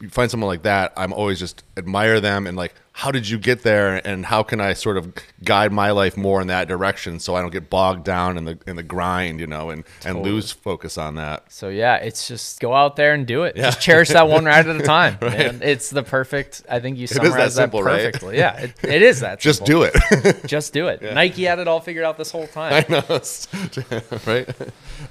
you 0.00 0.08
find 0.10 0.30
someone 0.30 0.48
like 0.48 0.62
that, 0.62 0.92
I'm 0.96 1.12
always 1.12 1.38
just 1.38 1.62
admire 1.76 2.20
them 2.20 2.46
and 2.46 2.56
like, 2.56 2.74
how 2.96 3.10
did 3.10 3.28
you 3.28 3.38
get 3.38 3.64
there, 3.64 4.00
and 4.06 4.24
how 4.24 4.44
can 4.44 4.60
I 4.60 4.72
sort 4.72 4.96
of 4.96 5.12
guide 5.42 5.72
my 5.72 5.90
life 5.90 6.16
more 6.16 6.40
in 6.40 6.46
that 6.46 6.68
direction 6.68 7.18
so 7.18 7.34
I 7.34 7.40
don't 7.40 7.50
get 7.50 7.68
bogged 7.68 8.04
down 8.04 8.38
in 8.38 8.44
the 8.44 8.56
in 8.68 8.76
the 8.76 8.84
grind, 8.84 9.40
you 9.40 9.48
know, 9.48 9.70
and 9.70 9.82
and 10.04 10.22
lose 10.22 10.52
focus 10.52 10.96
on 10.96 11.16
that. 11.16 11.50
So 11.52 11.68
yeah, 11.70 11.96
it's 11.96 12.28
just 12.28 12.60
go 12.60 12.72
out 12.72 12.94
there 12.94 13.12
and 13.12 13.26
do 13.26 13.42
it. 13.42 13.56
Just 13.56 13.80
cherish 13.80 14.10
that 14.10 14.28
one 14.28 14.44
ride 14.44 14.68
at 14.68 14.76
a 14.80 14.82
time. 14.84 15.18
man. 15.20 15.60
It's 15.60 15.90
the 15.90 16.04
perfect. 16.04 16.62
I 16.70 16.78
think 16.78 16.96
you 16.96 17.08
that 17.08 17.14
summarized 17.16 17.36
that, 17.56 17.62
simple, 17.62 17.82
right? 17.82 18.04
perfectly. 18.04 18.36
Yeah, 18.38 18.56
it, 18.60 18.74
it 18.84 19.02
is 19.02 19.20
that. 19.20 19.40
Just 19.40 19.64
do 19.64 19.82
it. 19.82 19.94
Just 20.46 20.72
do 20.72 20.86
it. 20.86 21.02
Nike 21.02 21.42
had 21.44 21.58
it 21.58 21.66
all 21.66 21.80
figured 21.80 22.04
out 22.04 22.16
this 22.16 22.30
whole 22.30 22.46
time. 22.46 22.84
I 22.88 22.92
know, 22.92 23.02
right? 24.26 24.48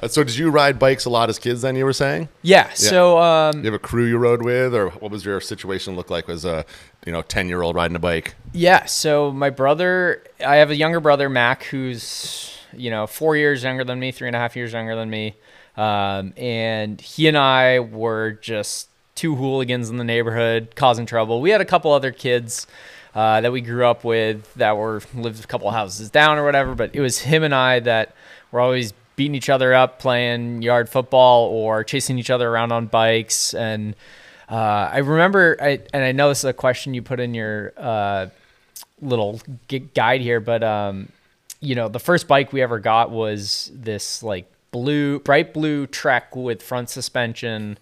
Uh, 0.02 0.08
So, 0.08 0.24
did 0.24 0.38
you 0.38 0.50
ride 0.50 0.80
bikes 0.80 1.04
a 1.04 1.10
lot 1.10 1.30
as 1.30 1.38
kids? 1.38 1.62
Then 1.64 1.76
you 1.76 1.84
were 1.86 1.92
saying 1.94 2.30
Yeah. 2.44 2.70
So 2.74 3.18
um, 3.20 3.60
you 3.60 3.66
have 3.66 3.74
a 3.74 3.80
crew 3.80 4.06
you 4.06 4.18
rode 4.18 4.42
with, 4.42 4.74
or 4.74 4.90
what 4.92 5.12
was 5.12 5.26
your 5.26 5.42
situation 5.42 5.96
look 5.96 6.10
like 6.10 6.30
as 6.30 6.46
a 6.46 6.66
you 7.06 7.12
know 7.12 7.22
ten 7.22 7.50
year 7.50 7.62
old 7.62 7.76
riding 7.76 7.96
a 7.96 8.00
bike? 8.00 8.36
Yeah, 8.54 8.86
so 8.86 9.32
my 9.32 9.50
brother, 9.50 10.24
I 10.46 10.58
have 10.58 10.70
a 10.70 10.76
younger 10.76 11.00
brother, 11.00 11.30
Mac, 11.30 11.64
who's 11.64 12.58
you 12.74 12.90
know 12.90 13.08
four 13.08 13.36
years 13.36 13.64
younger 13.64 13.84
than 13.84 14.00
me, 14.00 14.12
three 14.12 14.28
and 14.28 14.36
a 14.36 14.40
half 14.40 14.56
years 14.56 14.74
younger 14.74 14.96
than 14.96 15.10
me, 15.10 15.36
um, 15.78 16.34
and 16.38 17.00
he 17.00 17.28
and 17.28 17.38
I 17.38 17.80
were 17.80 18.34
just 18.34 18.90
two 19.16 19.36
hooligans 19.36 19.90
in 19.90 19.98
the 19.98 20.04
neighborhood 20.04 20.74
causing 20.76 21.06
trouble. 21.06 21.42
We 21.42 21.52
had 21.52 21.62
a 21.62 21.66
couple 21.66 21.92
other 21.92 22.12
kids 22.12 22.66
uh, 23.14 23.42
that 23.42 23.52
we 23.52 23.62
grew 23.62 23.86
up 23.86 24.04
with 24.04 24.52
that 24.56 24.76
were 24.78 25.02
lived 25.14 25.44
a 25.44 25.48
couple 25.48 25.70
houses 25.72 26.10
down 26.10 26.38
or 26.38 26.46
whatever, 26.46 26.74
but 26.74 26.92
it 26.94 27.02
was 27.02 27.20
him 27.20 27.44
and 27.44 27.54
I 27.54 27.80
that 27.82 28.16
were 28.52 28.60
always 28.60 28.94
beating 29.16 29.36
each 29.36 29.50
other 29.50 29.74
up, 29.74 30.00
playing 30.00 30.64
yard 30.64 30.90
football 30.90 31.46
or 31.50 31.84
chasing 31.84 32.18
each 32.18 32.30
other 32.30 32.50
around 32.50 32.72
on 32.72 32.88
bikes 32.88 33.54
and. 33.54 33.96
Uh, 34.50 34.90
I 34.94 34.98
remember, 35.00 35.58
I, 35.62 35.80
and 35.94 36.04
I 36.04 36.12
know 36.12 36.30
this 36.30 36.40
is 36.40 36.46
a 36.46 36.54
question 36.54 36.94
you 36.94 37.02
put 37.02 37.20
in 37.20 37.34
your 37.34 37.74
uh, 37.78 38.28
little 39.02 39.40
gu- 39.68 39.80
guide 39.80 40.22
here, 40.22 40.40
but 40.40 40.64
um, 40.64 41.10
you 41.60 41.76
know, 41.76 41.88
the 41.88 42.00
first 42.00 42.28
bike 42.28 42.52
we 42.54 42.62
ever 42.62 42.80
got 42.80 43.10
was 43.12 43.72
this 43.74 44.22
like 44.24 44.52
blue, 44.72 45.20
bright 45.20 45.54
blue 45.54 45.88
Trek 45.88 46.36
with 46.36 46.62
front 46.62 46.90
suspension, 46.90 47.78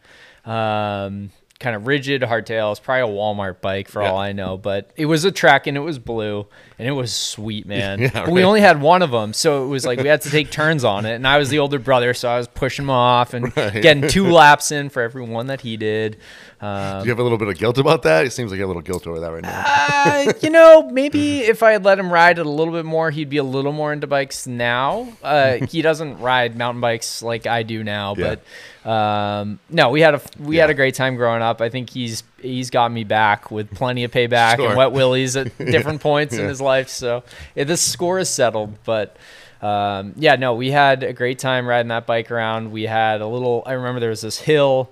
um, 0.46 1.32
kind 1.60 1.76
of 1.76 1.86
rigid 1.86 2.24
hardtail. 2.24 2.72
It's 2.72 2.80
probably 2.80 3.12
a 3.14 3.16
Walmart 3.16 3.62
bike 3.62 3.88
for 3.88 4.02
all 4.02 4.18
I 4.18 4.32
know, 4.32 4.58
but 4.58 4.90
it 4.96 5.06
was 5.06 5.26
a 5.26 5.32
Trek 5.32 5.68
and 5.68 5.78
it 5.78 5.82
was 5.82 6.00
blue 6.00 6.48
and 6.80 6.88
it 6.88 6.92
was 6.92 7.14
sweet, 7.14 7.66
man. 7.68 8.00
Yeah, 8.02 8.10
But 8.26 8.32
we 8.32 8.44
only 8.44 8.62
had 8.62 8.82
one 8.82 9.02
of 9.04 9.12
them, 9.12 9.34
so 9.34 9.64
it 9.64 9.68
was 9.68 9.86
like 9.86 10.00
we 10.00 10.08
had 10.08 10.22
to 10.22 10.32
take 10.32 10.50
turns 10.52 10.84
on 10.84 11.06
it, 11.06 11.14
and 11.16 11.28
I 11.28 11.38
was 11.38 11.50
the 11.50 11.60
older 11.60 11.78
brother, 11.80 12.14
so 12.16 12.30
I 12.30 12.38
was 12.38 12.48
pushing 12.48 12.86
him 12.86 12.90
off 12.90 13.34
and 13.36 13.56
Right. 13.56 13.82
getting 13.82 14.08
two 14.08 14.28
laps 14.32 14.72
in 14.72 14.90
for 14.90 15.02
every 15.04 15.24
one 15.24 15.48
that 15.48 15.62
he 15.62 15.78
did. 15.78 16.18
Do 16.62 16.68
you 17.06 17.10
have 17.10 17.18
a 17.20 17.24
little 17.24 17.40
bit 17.40 17.48
of 17.48 17.58
guilt 17.58 17.80
about 17.80 18.04
that? 18.04 18.26
It 18.26 18.32
seems 18.34 18.52
like 18.52 18.58
you 18.58 18.62
have 18.62 18.70
a 18.70 18.74
little 18.74 18.84
guilt 18.84 19.08
over 19.08 19.20
that 19.20 19.32
right 19.32 19.42
now. 19.42 19.64
Uh, 19.66 20.34
you 20.42 20.52
know, 20.52 20.88
maybe 20.92 21.40
if 21.40 21.64
I 21.64 21.72
had 21.72 21.84
let 21.84 21.98
him 21.98 22.14
ride 22.14 22.38
it 22.38 22.46
a 22.46 22.50
little 22.50 22.74
bit 22.74 22.86
more, 22.86 23.10
he'd 23.10 23.30
be 23.30 23.38
a 23.38 23.44
little 23.44 23.72
more 23.72 23.92
into 23.92 24.06
bikes 24.06 24.46
now. 24.46 25.12
Uh, 25.24 25.54
he 25.70 25.82
doesn't 25.82 26.20
ride 26.20 26.56
mountain 26.56 26.80
bikes 26.82 27.24
like 27.24 27.48
I 27.48 27.64
do 27.64 27.84
now, 27.84 28.14
Yeah. 28.16 28.36
but 28.84 28.90
um, 28.90 29.60
no, 29.70 29.90
we 29.90 30.02
had 30.02 30.16
a 30.16 30.22
we 30.40 30.58
had 30.58 30.70
a 30.70 30.74
great 30.76 30.94
time 30.96 31.16
growing 31.16 31.42
up. 31.42 31.62
I 31.62 31.70
think 31.70 31.90
he's 31.90 32.24
he's 32.40 32.70
got 32.70 32.92
me 32.92 33.04
back 33.04 33.50
with 33.50 33.74
plenty 33.74 34.04
of 34.04 34.12
payback 34.12 34.58
Sure. 34.58 34.68
and 34.70 34.78
wet 34.78 34.92
willies 34.92 35.36
at 35.36 35.56
different 35.58 36.02
points 36.02 36.36
in 36.36 36.48
his 36.48 36.62
life. 36.62 36.90
So 36.90 37.24
yeah, 37.56 37.64
this 37.64 37.82
score 37.82 38.20
is 38.20 38.30
settled, 38.30 38.78
but. 38.86 39.18
Um, 39.64 40.14
yeah, 40.18 40.38
no, 40.38 40.56
we 40.56 40.72
had 40.72 41.04
a 41.04 41.14
great 41.14 41.38
time 41.38 41.68
riding 41.68 41.90
that 41.90 42.08
bike 42.08 42.32
around. 42.32 42.72
We 42.72 42.82
had 42.88 43.22
a 43.22 43.28
little. 43.28 43.62
I 43.68 43.74
remember 43.74 44.00
there 44.00 44.10
was 44.10 44.22
this 44.22 44.40
hill 44.40 44.90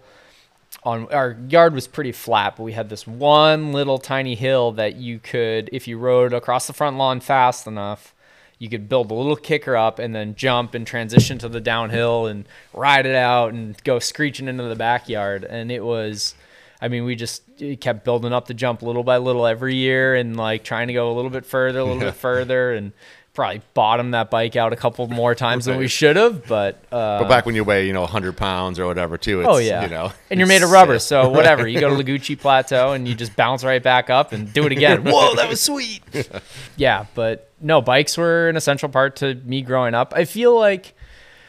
on 0.83 1.11
our 1.11 1.37
yard 1.49 1.73
was 1.73 1.87
pretty 1.87 2.11
flat, 2.11 2.55
but 2.55 2.63
we 2.63 2.71
had 2.73 2.89
this 2.89 3.05
one 3.05 3.73
little 3.73 3.97
tiny 3.97 4.35
hill 4.35 4.71
that 4.73 4.95
you 4.95 5.19
could, 5.19 5.69
if 5.73 5.87
you 5.87 5.97
rode 5.97 6.33
across 6.33 6.67
the 6.67 6.73
front 6.73 6.97
lawn 6.97 7.19
fast 7.19 7.67
enough, 7.67 8.13
you 8.59 8.69
could 8.69 8.87
build 8.89 9.09
a 9.11 9.13
little 9.13 9.35
kicker 9.35 9.75
up 9.75 9.99
and 9.99 10.13
then 10.15 10.35
jump 10.35 10.73
and 10.73 10.85
transition 10.87 11.37
to 11.39 11.49
the 11.49 11.61
downhill 11.61 12.27
and 12.27 12.45
ride 12.73 13.05
it 13.05 13.15
out 13.15 13.53
and 13.53 13.81
go 13.83 13.99
screeching 13.99 14.47
into 14.47 14.63
the 14.63 14.75
backyard. 14.75 15.43
And 15.45 15.71
it 15.71 15.83
was, 15.83 16.35
I 16.81 16.87
mean, 16.89 17.05
we 17.05 17.15
just 17.15 17.43
kept 17.79 18.03
building 18.03 18.33
up 18.33 18.47
the 18.47 18.53
jump 18.53 18.81
little 18.81 19.03
by 19.03 19.17
little 19.17 19.45
every 19.45 19.75
year 19.75 20.15
and 20.15 20.35
like 20.37 20.63
trying 20.63 20.87
to 20.87 20.93
go 20.93 21.11
a 21.11 21.15
little 21.15 21.31
bit 21.31 21.45
further, 21.45 21.79
a 21.79 21.83
little 21.83 21.99
Yeah. 22.01 22.09
bit 22.11 22.15
further, 22.15 22.73
and 22.73 22.91
probably 23.39 23.61
bottomed 23.73 24.13
that 24.13 24.29
bike 24.29 24.57
out 24.57 24.73
a 24.73 24.75
couple 24.75 25.07
more 25.07 25.33
times 25.33 25.63
than 25.63 25.77
we 25.77 25.87
should 25.87 26.17
have. 26.17 26.45
But 26.45 26.75
uh, 26.91 27.19
But 27.19 27.29
back 27.29 27.45
when 27.45 27.55
you 27.55 27.63
weigh, 27.63 27.87
you 27.87 27.93
know, 27.93 28.01
100 28.01 28.35
pounds 28.35 28.79
or 28.79 28.85
whatever, 28.85 29.17
too. 29.17 29.39
It's, 29.39 29.47
Oh 29.47 29.57
yeah, 29.59 29.83
You 29.83 29.89
know, 29.89 30.11
and 30.29 30.41
you're 30.41 30.47
made 30.47 30.61
of 30.61 30.71
rubber, 30.71 30.99
so 30.99 31.29
whatever. 31.29 31.65
You 31.65 31.79
go 31.79 31.95
to 31.95 32.03
Lagucci 32.03 32.37
Plateau 32.37 32.91
and 32.91 33.07
you 33.07 33.15
just 33.15 33.37
bounce 33.37 33.63
right 33.63 33.81
back 33.81 34.09
up 34.09 34.33
and 34.33 34.51
do 34.51 34.65
it 34.65 34.73
again. 34.73 35.03
Whoa, 35.05 35.35
that 35.35 35.47
was 35.47 35.61
sweet. 35.61 36.03
yeah, 36.75 37.05
but 37.15 37.49
no, 37.61 37.81
bikes 37.81 38.17
were 38.17 38.49
an 38.49 38.57
essential 38.57 38.89
part 38.89 39.15
to 39.17 39.35
me 39.35 39.61
growing 39.61 39.93
up. 39.93 40.11
I 40.13 40.25
feel 40.25 40.53
like 40.59 40.93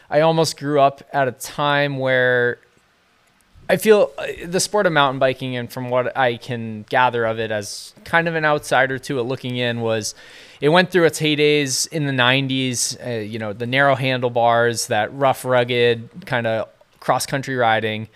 I 0.09 0.21
almost 0.21 0.61
grew 0.61 0.79
up 0.81 1.03
at 1.13 1.27
a 1.27 1.33
time 1.33 1.99
where 1.99 2.59
I 3.71 3.77
feel 3.77 4.11
uh, 4.19 4.27
the 4.47 4.59
sport 4.59 4.87
of 4.87 4.93
mountain 4.93 5.21
biking, 5.21 5.55
and 5.55 5.73
from 5.73 5.91
what 5.91 6.17
I 6.17 6.39
can 6.39 6.83
gather 6.89 7.25
of 7.25 7.39
it 7.39 7.53
as 7.53 7.95
kind 8.05 8.27
of 8.27 8.35
an 8.35 8.45
outsider 8.45 8.99
to 8.99 9.21
it 9.21 9.23
looking 9.23 9.59
in, 9.59 9.81
was 9.81 10.17
it 10.61 10.71
went 10.71 10.91
through 10.91 11.05
its 11.05 11.21
heydays 11.21 11.87
in 11.87 12.07
the 12.07 12.13
90s. 12.13 12.99
Uh, 13.07 13.21
you 13.21 13.39
know, 13.39 13.53
the 13.53 13.69
narrow 13.69 13.95
handlebars, 13.95 14.89
that 14.89 15.15
rough, 15.15 15.45
rugged 15.45 16.27
kind 16.27 16.49
of 16.49 16.69
cross 16.99 17.27
country 17.27 17.55
riding. 17.55 18.09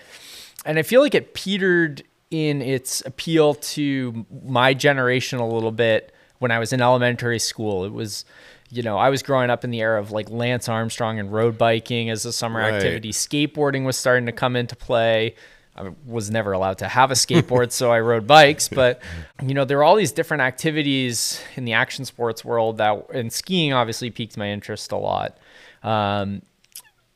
And 0.65 0.77
I 0.77 0.83
feel 0.83 1.01
like 1.01 1.15
it 1.15 1.35
petered 1.35 2.03
in 2.33 2.61
its 2.61 3.01
appeal 3.07 3.55
to 3.55 4.27
my 4.45 4.75
generation 4.75 5.39
a 5.39 5.47
little 5.47 5.71
bit 5.71 6.13
when 6.45 6.51
I 6.53 6.59
was 6.59 6.73
in 6.75 6.81
elementary 6.83 7.39
school. 7.39 7.85
It 7.87 7.93
was, 7.93 8.27
you 8.71 8.83
know, 8.83 8.99
I 8.99 9.09
was 9.09 9.23
growing 9.23 9.49
up 9.49 9.65
in 9.65 9.71
the 9.71 9.81
era 9.81 9.99
of 9.99 10.11
like 10.11 10.29
Lance 10.29 10.69
Armstrong 10.69 11.19
and 11.19 11.33
road 11.33 11.57
biking 11.57 12.11
as 12.11 12.27
a 12.27 12.33
summer 12.35 12.61
Right. 12.61 12.75
activity. 12.75 13.13
Skateboarding 13.13 13.85
was 13.87 13.97
starting 13.97 14.27
to 14.27 14.33
come 14.33 14.55
into 14.57 14.77
play. 14.77 15.37
I 15.75 15.91
was 16.07 16.31
never 16.31 16.53
allowed 16.53 16.79
to 16.79 16.89
have 16.89 17.11
a 17.11 17.15
skateboard, 17.15 17.73
so 17.73 17.91
I 17.91 17.99
rode 18.01 18.27
bikes. 18.27 18.69
But 18.81 19.01
you 19.43 19.55
know, 19.55 19.65
there 19.65 19.79
were 19.79 19.85
all 19.85 19.97
these 19.97 20.13
different 20.13 20.43
activities 20.43 21.41
in 21.57 21.65
the 21.65 21.73
action 21.73 22.05
sports 22.05 22.45
world 22.45 22.77
that, 22.77 23.07
and 23.13 23.33
skiing 23.33 23.73
obviously 23.73 24.11
piqued 24.11 24.37
my 24.37 24.51
interest 24.51 24.93
a 24.93 24.97
lot. 24.99 25.39
Um, 25.83 26.43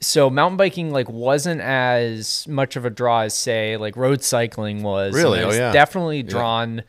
so 0.00 0.30
mountain 0.30 0.56
biking 0.56 0.90
like 0.90 1.08
wasn't 1.10 1.60
as 1.60 2.46
much 2.48 2.76
of 2.76 2.84
a 2.84 2.90
draw 2.90 3.20
as 3.22 3.34
say 3.34 3.76
like 3.76 3.94
road 3.96 4.22
cycling 4.24 4.82
was. 4.82 5.12
Really? 5.14 5.40
I 5.40 5.42
Oh, 5.44 5.52
yeah. 5.52 5.72
definitely 5.72 6.22
drawn 6.22 6.82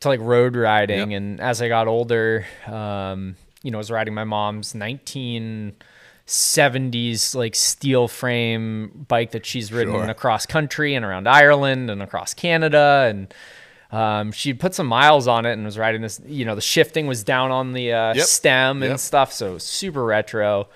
to 0.00 0.08
like 0.08 0.20
road 0.20 0.56
riding. 0.56 1.10
Yep. 1.12 1.16
And 1.16 1.40
as 1.40 1.60
I 1.62 1.68
got 1.68 1.88
older, 1.88 2.44
um, 2.66 3.36
you 3.62 3.70
know, 3.70 3.78
I 3.78 3.80
was 3.80 3.90
riding 3.90 4.14
my 4.14 4.24
mom's 4.24 4.74
1970s 6.26 7.34
like 7.34 7.54
steel 7.54 8.08
frame 8.08 9.04
bike 9.08 9.30
that 9.32 9.46
she's 9.46 9.72
ridden 9.72 9.94
Sure. 9.94 10.04
across 10.08 10.46
country 10.46 10.94
and 10.94 11.04
around 11.04 11.28
Ireland 11.28 11.90
and 11.90 12.02
across 12.02 12.34
Canada 12.34 13.06
and. 13.08 13.32
Um, 13.92 14.32
she 14.32 14.52
put 14.52 14.74
some 14.74 14.88
miles 14.88 15.28
on 15.28 15.46
it 15.46 15.52
and 15.52 15.64
was 15.64 15.78
riding 15.78 16.02
this. 16.02 16.20
You 16.26 16.44
know, 16.44 16.56
the 16.56 16.60
shifting 16.60 17.06
was 17.06 17.22
down 17.22 17.52
on 17.52 17.72
the 17.72 17.92
uh, 17.92 18.14
Yep. 18.14 18.26
stem 18.26 18.82
and 18.82 18.90
Yep. 18.90 18.98
stuff, 18.98 19.32
so 19.32 19.58
super 19.58 20.04
retro 20.04 20.66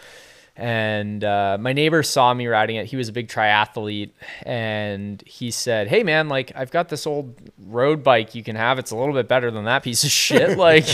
and 0.60 1.24
uh, 1.24 1.56
my 1.58 1.72
neighbor 1.72 2.02
saw 2.02 2.34
me 2.34 2.46
riding 2.46 2.76
it. 2.76 2.84
He 2.86 2.96
was 2.96 3.08
a 3.08 3.12
big 3.12 3.28
triathlete, 3.28 4.10
and 4.44 5.22
he 5.26 5.50
said, 5.50 5.88
"Hey, 5.88 6.02
man, 6.02 6.28
like 6.28 6.52
I've 6.54 6.70
got 6.70 6.90
this 6.90 7.06
old 7.06 7.34
road 7.58 8.04
bike 8.04 8.34
you 8.34 8.44
can 8.44 8.56
have. 8.56 8.78
It's 8.78 8.90
a 8.90 8.96
little 8.96 9.14
bit 9.14 9.26
better 9.26 9.50
than 9.50 9.64
that 9.64 9.82
piece 9.82 10.04
of 10.04 10.10
shit. 10.10 10.58
like, 10.68 10.86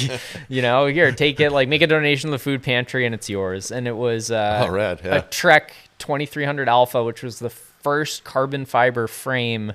you 0.49 0.63
know, 0.63 0.87
here, 0.87 1.11
take 1.11 1.41
it. 1.41 1.51
Like, 1.51 1.69
make 1.69 1.83
a 1.83 1.87
donation 1.89 2.29
to 2.29 2.33
the 2.33 2.39
food 2.39 2.63
pantry, 2.63 3.05
and 3.05 3.15
it's 3.15 3.29
yours." 3.29 3.73
And 3.73 3.89
it 3.89 3.97
was 3.97 4.31
uh, 4.31 4.67
Oh, 4.69 4.73
rad, 4.73 5.01
yeah. 5.05 5.17
a 5.17 5.23
Trek 5.23 5.73
2300 5.99 6.69
Alpha, 6.69 7.03
which 7.03 7.23
was 7.25 7.41
the 7.41 7.51
first 7.51 8.23
carbon 8.25 8.65
fiber 8.67 9.07
frame 9.09 9.73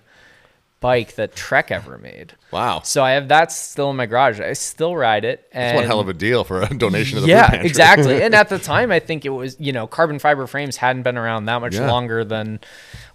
bike 0.81 1.15
that 1.15 1.33
Trek 1.35 1.71
ever 1.71 1.97
made. 1.97 2.33
Wow. 2.51 2.81
So 2.83 3.01
I 3.03 3.11
have 3.11 3.29
that 3.29 3.51
still 3.51 3.91
in 3.91 3.95
my 3.95 4.07
garage. 4.07 4.41
I 4.41 4.51
still 4.53 4.95
ride 4.95 5.23
it. 5.23 5.47
And 5.53 5.63
That's 5.63 5.75
one 5.77 5.85
hell 5.85 5.99
of 6.01 6.09
a 6.09 6.13
deal 6.13 6.43
for 6.43 6.61
a 6.63 6.67
donation 6.77 7.15
to 7.15 7.21
the 7.21 7.27
yeah, 7.27 7.53
exactly. 7.53 8.21
And 8.23 8.35
at 8.35 8.49
the 8.49 8.59
time, 8.59 8.91
I 8.91 8.99
think 8.99 9.23
it 9.23 9.29
was 9.29 9.55
you 9.59 9.71
know 9.71 9.87
carbon 9.87 10.19
fiber 10.19 10.45
frames 10.47 10.75
hadn't 10.77 11.03
been 11.03 11.17
around 11.17 11.45
that 11.45 11.61
much 11.61 11.75
Yeah. 11.75 11.89
longer 11.89 12.25
than 12.25 12.59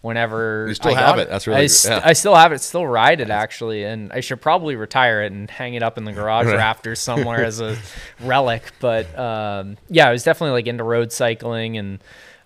whenever 0.00 0.66
You 0.68 0.74
still 0.74 0.92
I 0.92 0.94
have 1.00 1.16
got 1.16 1.18
it. 1.18 1.28
That's 1.28 1.46
really 1.46 1.62
I, 1.62 1.66
st- 1.66 2.00
Yeah. 2.02 2.08
I 2.08 2.12
still 2.12 2.34
have 2.36 2.52
it. 2.52 2.60
Still 2.60 2.86
ride 2.86 3.20
it 3.20 3.30
actually, 3.30 3.84
and 3.84 4.12
I 4.12 4.20
should 4.20 4.40
probably 4.40 4.76
retire 4.76 5.22
it 5.22 5.32
and 5.32 5.50
hang 5.50 5.74
it 5.74 5.82
up 5.82 5.98
in 5.98 6.04
the 6.04 6.12
garage 6.12 6.46
Right. 6.46 6.56
rafters 6.56 7.00
somewhere 7.10 7.44
as 7.44 7.60
a 7.60 7.76
relic. 8.20 8.62
But 8.80 9.06
um, 9.18 9.76
yeah, 9.88 10.08
I 10.08 10.12
was 10.12 10.22
definitely 10.22 10.52
like 10.52 10.66
into 10.66 10.84
road 10.84 11.12
cycling 11.12 11.76
and. 11.76 11.98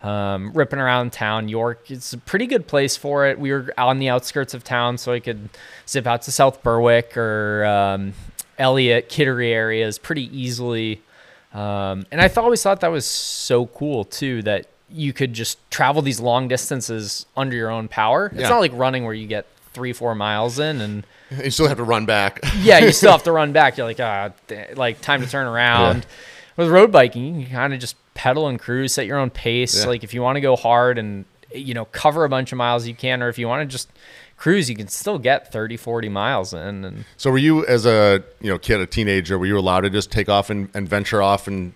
Um, 0.02 0.52
ripping 0.54 0.78
around 0.78 1.12
town, 1.12 1.49
York. 1.50 1.90
It's 1.90 2.14
a 2.14 2.19
pretty 2.19 2.47
good 2.47 2.66
place 2.66 2.97
for 2.97 3.26
it. 3.26 3.38
We 3.38 3.52
were 3.52 3.71
on 3.76 3.99
the 3.99 4.09
outskirts 4.09 4.54
of 4.54 4.64
town, 4.64 4.97
so 4.97 5.12
I 5.12 5.21
could 5.21 5.50
zip 5.87 6.07
out 6.07 6.23
to 6.23 6.33
South 6.33 6.62
Berwick 6.62 7.19
or 7.19 7.66
um, 7.66 8.14
Eliot, 8.59 9.11
Kittery 9.11 9.52
areas 9.52 9.99
pretty 9.99 10.35
easily. 10.37 11.02
Um, 11.52 12.07
and 12.11 12.21
I 12.21 12.28
th- 12.28 12.38
always 12.38 12.62
thought 12.62 12.80
that 12.80 12.90
was 12.90 13.04
so 13.04 13.66
cool 13.66 14.04
too 14.04 14.40
that 14.42 14.66
you 14.88 15.12
could 15.12 15.35
just 15.35 15.59
travel 15.71 16.00
these 16.00 16.19
long 16.19 16.49
distances 16.49 17.26
under 17.37 17.54
your 17.57 17.71
own 17.71 17.87
power. 17.88 18.26
It's 18.26 18.40
Yeah. 18.40 18.49
not 18.49 18.61
like 18.61 18.73
running 18.75 19.04
where 19.04 19.14
you 19.14 19.26
get 19.26 19.47
three, 19.75 19.92
four 19.92 20.14
miles 20.14 20.59
in 20.59 20.80
and 20.80 21.07
You 21.45 21.50
still 21.50 21.69
have 21.69 21.76
to 21.76 21.85
run 21.85 22.07
back. 22.07 22.40
yeah, 22.59 22.78
you 22.78 22.92
still 22.92 23.12
have 23.16 23.25
to 23.25 23.33
run 23.33 23.52
back. 23.52 23.76
You're 23.76 23.87
like, 23.87 24.00
ah, 24.00 24.30
like 24.75 25.00
time 25.02 25.21
to 25.21 25.28
turn 25.28 25.47
around. 25.47 26.07
With 26.57 26.69
road 26.69 26.90
biking, 26.90 27.40
you 27.40 27.47
can 27.47 27.54
kind 27.54 27.75
of 27.75 27.80
just 27.80 27.97
pedal 28.14 28.48
and 28.48 28.58
cruise 28.58 28.96
at 28.98 29.06
your 29.06 29.18
own 29.18 29.30
pace. 29.30 29.80
Yeah. 29.82 29.86
Like 29.88 30.04
if 30.04 30.14
you 30.14 30.22
want 30.22 30.36
to 30.36 30.40
go 30.40 30.56
hard 30.56 30.98
and 30.98 31.24
you 31.52 31.74
know 31.74 31.84
cover 31.86 32.24
a 32.24 32.28
bunch 32.28 32.52
of 32.52 32.58
miles, 32.58 32.86
you 32.86 32.94
can, 32.94 33.22
or 33.22 33.28
if 33.28 33.38
you 33.38 33.48
want 33.48 33.68
to 33.68 33.72
just 33.72 33.90
cruise, 34.36 34.70
you 34.70 34.76
can 34.76 34.88
still 34.88 35.18
get 35.18 35.52
30, 35.52 35.76
40 35.76 36.08
miles 36.08 36.54
in. 36.54 36.84
And 36.84 37.04
So 37.16 37.30
were 37.30 37.38
you, 37.38 37.66
as 37.66 37.86
a 37.86 38.22
you 38.40 38.50
know 38.50 38.58
kid, 38.58 38.80
a 38.80 38.86
teenager, 38.86 39.38
were 39.38 39.46
you 39.46 39.58
allowed 39.58 39.82
to 39.82 39.90
just 39.90 40.10
take 40.10 40.28
off 40.28 40.50
and, 40.50 40.68
and 40.74 40.88
venture 40.88 41.22
off 41.22 41.46
and 41.46 41.72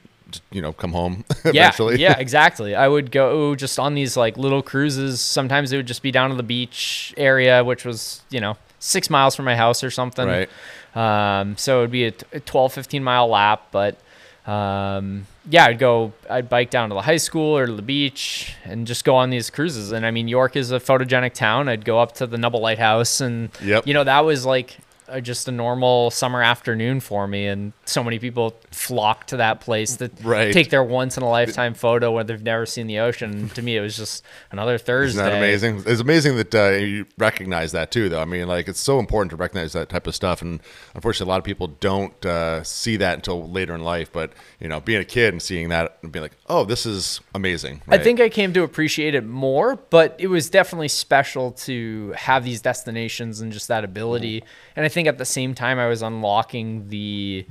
you 0.50 0.60
know 0.60 0.72
come 0.72 0.92
home 0.92 1.24
yeah, 1.44 1.50
eventually? 1.50 2.00
yeah, 2.00 2.16
exactly. 2.18 2.74
I 2.74 2.88
would 2.88 3.10
go 3.10 3.54
just 3.54 3.78
on 3.78 3.94
these 3.94 4.16
like 4.16 4.36
little 4.36 4.62
cruises. 4.62 5.20
Sometimes 5.20 5.72
it 5.72 5.76
would 5.76 5.86
just 5.86 6.02
be 6.02 6.10
down 6.10 6.30
to 6.30 6.36
the 6.36 6.42
beach 6.42 7.14
area, 7.16 7.62
which 7.64 7.84
was 7.84 8.22
you 8.30 8.40
know 8.40 8.56
six 8.78 9.08
miles 9.08 9.34
from 9.34 9.44
my 9.44 9.56
house 9.56 9.82
or 9.82 9.90
something. 9.90 10.26
Right. 10.26 10.48
Um, 10.94 11.56
so 11.56 11.78
it 11.78 11.80
would 11.82 11.90
be 11.90 12.04
a, 12.04 12.10
t- 12.12 12.26
a 12.34 12.40
12, 12.40 12.72
15 12.72 13.02
mile 13.02 13.26
lap, 13.28 13.68
but 13.72 13.98
um, 14.46 15.26
yeah, 15.48 15.66
I'd 15.66 15.78
go, 15.78 16.12
I'd 16.30 16.48
bike 16.48 16.70
down 16.70 16.88
to 16.88 16.94
the 16.94 17.02
high 17.02 17.16
school 17.18 17.56
or 17.56 17.66
to 17.66 17.72
the 17.72 17.82
beach 17.82 18.54
and 18.64 18.86
just 18.86 19.04
go 19.04 19.14
on 19.16 19.30
these 19.30 19.50
cruises. 19.50 19.92
And 19.92 20.06
I 20.06 20.10
mean, 20.10 20.26
York 20.28 20.56
is 20.56 20.70
a 20.70 20.80
photogenic 20.80 21.34
town. 21.34 21.68
I'd 21.68 21.84
go 21.84 21.98
up 21.98 22.12
to 22.14 22.26
the 22.26 22.38
Nubble 22.38 22.60
Lighthouse 22.60 23.20
and, 23.20 23.50
Yep. 23.62 23.86
you 23.86 23.94
know, 23.94 24.04
that 24.04 24.20
was 24.24 24.46
like 24.46 24.78
uh, 25.08 25.20
just 25.20 25.48
a 25.48 25.52
normal 25.52 26.10
summer 26.10 26.42
afternoon 26.42 27.00
for 27.00 27.26
me. 27.26 27.46
And 27.46 27.72
so 27.84 28.02
many 28.02 28.18
people 28.18 28.54
flock 28.70 29.26
to 29.28 29.36
that 29.38 29.60
place 29.60 29.96
to 29.96 30.10
Right. 30.22 30.52
take 30.52 30.70
their 30.70 30.82
once 30.84 31.16
in 31.16 31.22
a 31.22 31.28
lifetime 31.28 31.74
photo 31.74 32.10
where 32.12 32.24
they've 32.24 32.42
never 32.42 32.66
seen 32.66 32.86
the 32.86 32.98
ocean. 32.98 33.30
And 33.32 33.54
to 33.54 33.62
me, 33.62 33.76
it 33.76 33.80
was 33.80 33.96
just 33.96 34.24
another 34.50 34.78
Thursday. 34.78 35.20
Isn't 35.20 35.30
that 35.30 35.36
amazing? 35.36 35.82
It's 35.86 36.00
amazing 36.00 36.36
that 36.36 36.54
uh, 36.54 36.68
you 36.76 37.06
recognize 37.18 37.72
that 37.72 37.90
too, 37.90 38.08
though. 38.08 38.20
I 38.20 38.24
mean, 38.24 38.46
like 38.48 38.68
it's 38.68 38.80
so 38.80 38.98
important 38.98 39.30
to 39.30 39.36
recognize 39.36 39.72
that 39.74 39.88
type 39.88 40.06
of 40.06 40.14
stuff, 40.14 40.40
and 40.42 40.60
unfortunately, 40.94 41.30
a 41.30 41.32
lot 41.32 41.38
of 41.38 41.44
people 41.44 41.66
don't 41.68 42.24
uh, 42.26 42.62
see 42.62 42.96
that 42.96 43.14
until 43.14 43.48
later 43.50 43.74
in 43.74 43.82
life. 43.82 44.12
But 44.12 44.32
you 44.60 44.68
know, 44.68 44.80
being 44.80 45.00
a 45.00 45.04
kid 45.04 45.34
and 45.34 45.42
seeing 45.42 45.68
that 45.68 45.98
and 46.02 46.10
being 46.12 46.22
like, 46.22 46.36
"Oh, 46.48 46.64
this 46.64 46.86
is 46.86 47.20
amazing." 47.34 47.82
I 47.88 47.98
think 47.98 48.20
I 48.20 48.28
came 48.28 48.52
to 48.54 48.62
appreciate 48.62 49.14
it 49.14 49.24
more, 49.24 49.76
but 49.90 50.14
it 50.18 50.28
was 50.28 50.48
definitely 50.50 50.88
special 50.88 51.52
to 51.52 52.12
have 52.16 52.44
these 52.44 52.60
destinations 52.60 53.40
and 53.40 53.52
just 53.52 53.68
that 53.68 53.84
ability. 53.84 54.42
And 54.76 54.84
I 54.84 54.88
think 54.94 55.08
at 55.08 55.18
the 55.18 55.24
same 55.26 55.54
time, 55.54 55.78
I 55.78 55.88
was 55.88 56.00
unlocking 56.00 56.88
the 56.88 57.46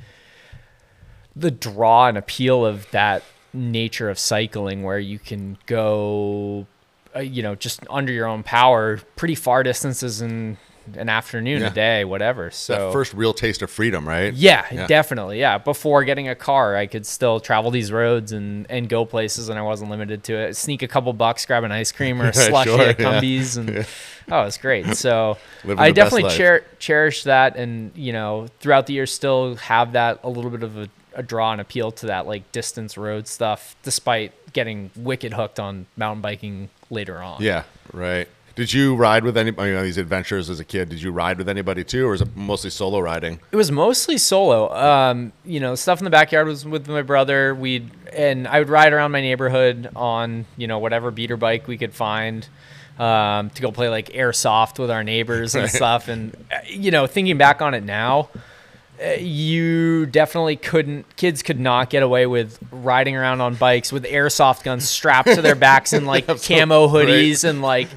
the 1.36 1.52
draw 1.52 2.08
and 2.08 2.18
appeal 2.18 2.66
of 2.66 2.90
that 2.92 3.24
nature 3.54 4.10
of 4.10 4.18
cycling, 4.18 4.84
where 4.84 5.00
you 5.00 5.20
can 5.20 5.58
go, 5.66 6.66
uh, 7.16 7.20
you 7.20 7.44
know, 7.44 7.56
just 7.56 7.82
under 7.90 8.12
your 8.14 8.28
own 8.28 8.44
power, 8.44 9.00
pretty 9.16 9.36
far 9.36 9.62
distances 9.64 10.22
and 10.22 10.58
an 10.98 11.10
afternoon, 11.10 11.62
Yeah. 11.62 11.68
a 11.68 11.70
day, 11.72 12.06
whatever. 12.06 12.52
So 12.52 12.74
that 12.88 12.94
first 12.94 13.14
real 13.14 13.34
taste 13.34 13.62
of 13.62 13.70
freedom, 13.72 14.08
right? 14.08 14.34
yeah, 14.34 14.66
Yeah. 14.72 14.88
definitely. 14.88 15.40
Yeah. 15.40 15.58
Before 15.58 16.04
getting 16.04 16.28
a 16.28 16.36
car, 16.36 16.76
I 16.76 16.88
could 16.88 17.06
still 17.06 17.40
travel 17.40 17.72
these 17.72 17.92
roads 17.92 18.32
and, 18.32 18.66
and 18.70 18.90
go 18.90 19.06
places 19.06 19.50
and 19.50 19.58
I 19.58 19.62
wasn't 19.62 19.90
limited 19.92 20.24
to 20.26 20.34
it. 20.36 20.56
Sneak 20.56 20.82
a 20.82 20.88
couple 20.88 21.12
bucks, 21.14 21.46
grab 21.46 21.64
an 21.64 21.72
ice 21.72 21.92
cream 21.92 22.22
or 22.22 22.28
a 22.30 22.34
slushy 22.34 22.70
Sure, 22.76 22.82
at 22.82 23.00
yeah. 23.00 23.20
Cumbies 23.22 23.58
and 23.58 23.86
oh, 24.32 24.42
it's 24.44 24.58
great. 24.58 24.96
So 24.96 25.38
I 25.78 25.92
definitely 25.92 26.30
cher- 26.32 26.66
cherish 26.80 27.24
that 27.24 27.56
and, 27.56 27.92
you 27.96 28.14
know, 28.14 28.48
throughout 28.60 28.88
the 28.88 28.94
year 28.94 29.06
still 29.06 29.56
have 29.56 29.94
that 29.94 30.20
a 30.24 30.30
little 30.30 30.52
bit 30.52 30.64
of 30.64 30.78
a, 30.78 30.90
a 31.16 31.24
draw 31.24 31.52
and 31.52 31.62
appeal 31.62 31.92
to 31.92 32.08
that 32.08 32.26
like 32.28 32.52
distance 32.52 32.98
road 32.98 33.28
stuff, 33.28 33.76
despite 33.84 34.34
getting 34.54 34.92
wicked 34.96 35.34
hooked 35.34 35.60
on 35.60 35.86
mountain 35.98 36.22
biking 36.22 36.70
later 36.90 37.18
on. 37.20 37.42
Yeah, 37.42 37.64
right. 37.92 38.28
Did 38.56 38.72
you 38.72 38.96
ride 38.96 39.24
with 39.24 39.36
any 39.36 39.50
on 39.52 39.84
these 39.84 39.98
adventures 39.98 40.50
as 40.50 40.60
a 40.60 40.64
kid? 40.64 40.90
Did 40.90 41.02
you 41.02 41.12
ride 41.12 41.40
with 41.40 41.50
anybody 41.50 41.84
too, 41.84 42.08
or 42.08 42.14
is 42.14 42.22
it 42.22 42.36
mostly 42.36 42.70
solo 42.70 43.00
riding? 43.00 43.40
It 43.52 43.56
was 43.56 43.72
mostly 43.72 44.18
solo. 44.20 44.72
Um, 44.76 45.34
you 45.44 45.60
know, 45.60 45.74
stuff 45.74 46.00
in 46.00 46.04
the 46.04 46.12
backyard 46.12 46.46
was 46.46 46.64
with 46.64 46.88
my 46.88 47.02
brother. 47.02 47.56
We'd 47.56 47.90
and 48.14 48.48
I 48.48 48.60
would 48.60 48.70
ride 48.70 48.94
around 48.94 49.12
my 49.12 49.22
neighborhood 49.22 49.90
on 49.96 50.46
you 50.56 50.68
know 50.68 50.78
whatever 50.78 51.10
beater 51.10 51.36
bike 51.36 51.68
we 51.68 51.78
could 51.78 51.94
find 51.94 52.48
um, 53.00 53.50
to 53.52 53.62
go 53.62 53.72
play 53.72 53.90
like 53.90 54.10
airsoft 54.10 54.78
with 54.78 54.92
our 54.92 55.04
neighbors 55.04 55.56
and 55.56 55.70
stuff. 55.70 56.08
And 56.08 56.36
you 56.68 56.92
know, 56.92 57.08
thinking 57.08 57.40
back 57.40 57.60
on 57.62 57.74
it 57.74 57.84
now, 57.84 58.30
uh, 59.04 59.14
you 59.14 60.06
definitely 60.06 60.58
couldn't. 60.58 61.16
Kids 61.16 61.42
could 61.42 61.60
not 61.60 61.90
get 61.90 62.04
away 62.04 62.28
with 62.28 62.60
riding 62.72 63.16
around 63.16 63.42
on 63.42 63.56
bikes 63.56 63.92
with 63.92 64.04
airsoft 64.04 64.64
guns 64.64 64.88
strapped 64.88 65.34
to 65.34 65.42
their 65.42 65.56
backs 65.56 65.92
and 65.92 66.06
like 66.14 66.28
camo 66.28 66.88
hoodies 66.88 67.44
and 67.44 67.64
like 67.64 67.88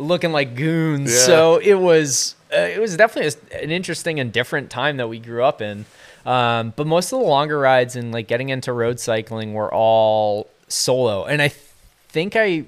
looking 0.00 0.32
like 0.32 0.54
goons. 0.54 1.12
Yeah. 1.12 1.18
So 1.26 1.56
it 1.58 1.74
was 1.74 2.34
uh, 2.52 2.56
it 2.56 2.80
was 2.80 2.96
definitely 2.96 3.32
a- 3.52 3.62
an 3.64 3.70
interesting 3.70 4.18
and 4.18 4.32
different 4.32 4.70
time 4.70 4.96
that 4.96 5.08
we 5.08 5.18
grew 5.18 5.44
up 5.44 5.60
in. 5.62 5.84
Um, 6.26 6.72
but 6.76 6.86
most 6.86 7.12
of 7.12 7.20
the 7.20 7.24
longer 7.26 7.58
rides 7.58 7.96
and 7.96 8.12
like 8.12 8.28
getting 8.28 8.48
into 8.50 8.72
road 8.72 9.00
cycling 9.00 9.54
were 9.54 9.72
all 9.72 10.48
solo, 10.68 11.24
and 11.24 11.40
I 11.40 11.48
th- 11.48 11.60
think 12.08 12.36
I 12.36 12.64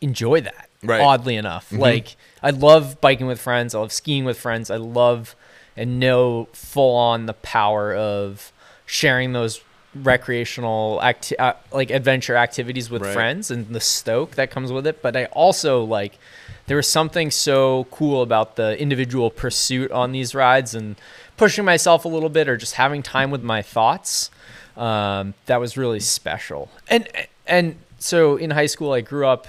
enjoy 0.00 0.40
that. 0.42 0.68
Right. 0.82 1.00
Oddly 1.00 1.36
enough, 1.36 1.70
like 1.72 2.16
I 2.42 2.50
love 2.50 3.00
biking 3.02 3.26
with 3.26 3.40
friends. 3.40 3.74
I 3.74 3.80
love 3.80 3.92
skiing 3.92 4.24
with 4.24 4.38
friends. 4.38 4.70
I 4.70 4.76
love 4.76 5.36
and 5.76 6.00
know 6.00 6.48
full 6.52 6.96
on 6.96 7.26
the 7.26 7.34
power 7.34 7.94
of 7.94 8.50
sharing 8.86 9.32
those 9.34 9.60
recreational 9.94 11.00
acti- 11.02 11.38
uh, 11.38 11.54
like 11.72 11.90
adventure 11.90 12.36
activities 12.36 12.90
with 12.90 13.02
Right. 13.02 13.12
friends 13.12 13.50
and 13.50 13.68
the 13.68 13.80
stoke 13.80 14.32
that 14.36 14.50
comes 14.50 14.70
with 14.70 14.86
it 14.86 15.02
but 15.02 15.16
i 15.16 15.24
also 15.26 15.82
like 15.82 16.16
there 16.66 16.76
was 16.76 16.86
something 16.88 17.30
so 17.32 17.88
cool 17.90 18.22
about 18.22 18.54
the 18.54 18.80
individual 18.80 19.30
pursuit 19.30 19.90
on 19.90 20.12
these 20.12 20.32
rides 20.34 20.74
and 20.76 20.94
pushing 21.36 21.64
myself 21.64 22.04
a 22.04 22.08
little 22.08 22.28
bit 22.28 22.48
or 22.48 22.56
just 22.56 22.74
having 22.74 23.02
time 23.02 23.30
with 23.32 23.42
my 23.42 23.62
thoughts 23.62 24.30
um, 24.76 25.34
that 25.46 25.58
was 25.58 25.76
really 25.76 25.98
special 26.00 26.70
and 26.88 27.08
and 27.46 27.74
so 27.98 28.36
in 28.36 28.50
high 28.52 28.66
school 28.66 28.92
i 28.92 29.00
grew 29.00 29.26
up 29.26 29.48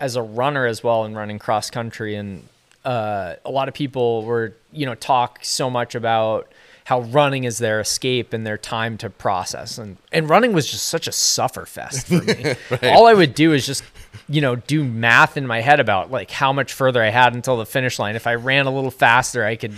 as 0.00 0.16
a 0.16 0.22
runner 0.22 0.64
as 0.66 0.82
well 0.82 1.04
and 1.04 1.14
running 1.14 1.38
cross 1.38 1.70
country 1.70 2.14
and 2.14 2.48
uh, 2.84 3.34
a 3.44 3.50
lot 3.50 3.68
of 3.68 3.74
people 3.74 4.24
were 4.24 4.54
you 4.72 4.86
know 4.86 4.94
talk 4.94 5.38
so 5.42 5.68
much 5.70 5.94
about 5.94 6.48
how 6.84 7.00
running 7.00 7.44
is 7.44 7.58
their 7.58 7.80
escape 7.80 8.32
and 8.32 8.46
their 8.46 8.58
time 8.58 8.96
to 8.98 9.08
process 9.10 9.78
and 9.78 9.96
and 10.10 10.28
running 10.28 10.52
was 10.52 10.70
just 10.70 10.88
such 10.88 11.06
a 11.06 11.12
suffer 11.12 11.66
fest 11.66 12.06
for 12.08 12.22
me 12.22 12.54
all 12.90 13.06
i 13.06 13.14
would 13.14 13.34
do 13.34 13.52
is 13.52 13.66
just 13.66 13.84
you 14.28 14.40
know 14.40 14.56
do 14.56 14.84
math 14.84 15.36
in 15.36 15.46
my 15.46 15.60
head 15.60 15.80
about 15.80 16.10
like 16.10 16.30
how 16.30 16.52
much 16.52 16.72
further 16.72 17.02
i 17.02 17.08
had 17.08 17.34
until 17.34 17.56
the 17.56 17.66
finish 17.66 17.98
line 17.98 18.16
if 18.16 18.26
i 18.26 18.34
ran 18.34 18.66
a 18.66 18.74
little 18.74 18.90
faster 18.90 19.44
i 19.44 19.56
could 19.56 19.72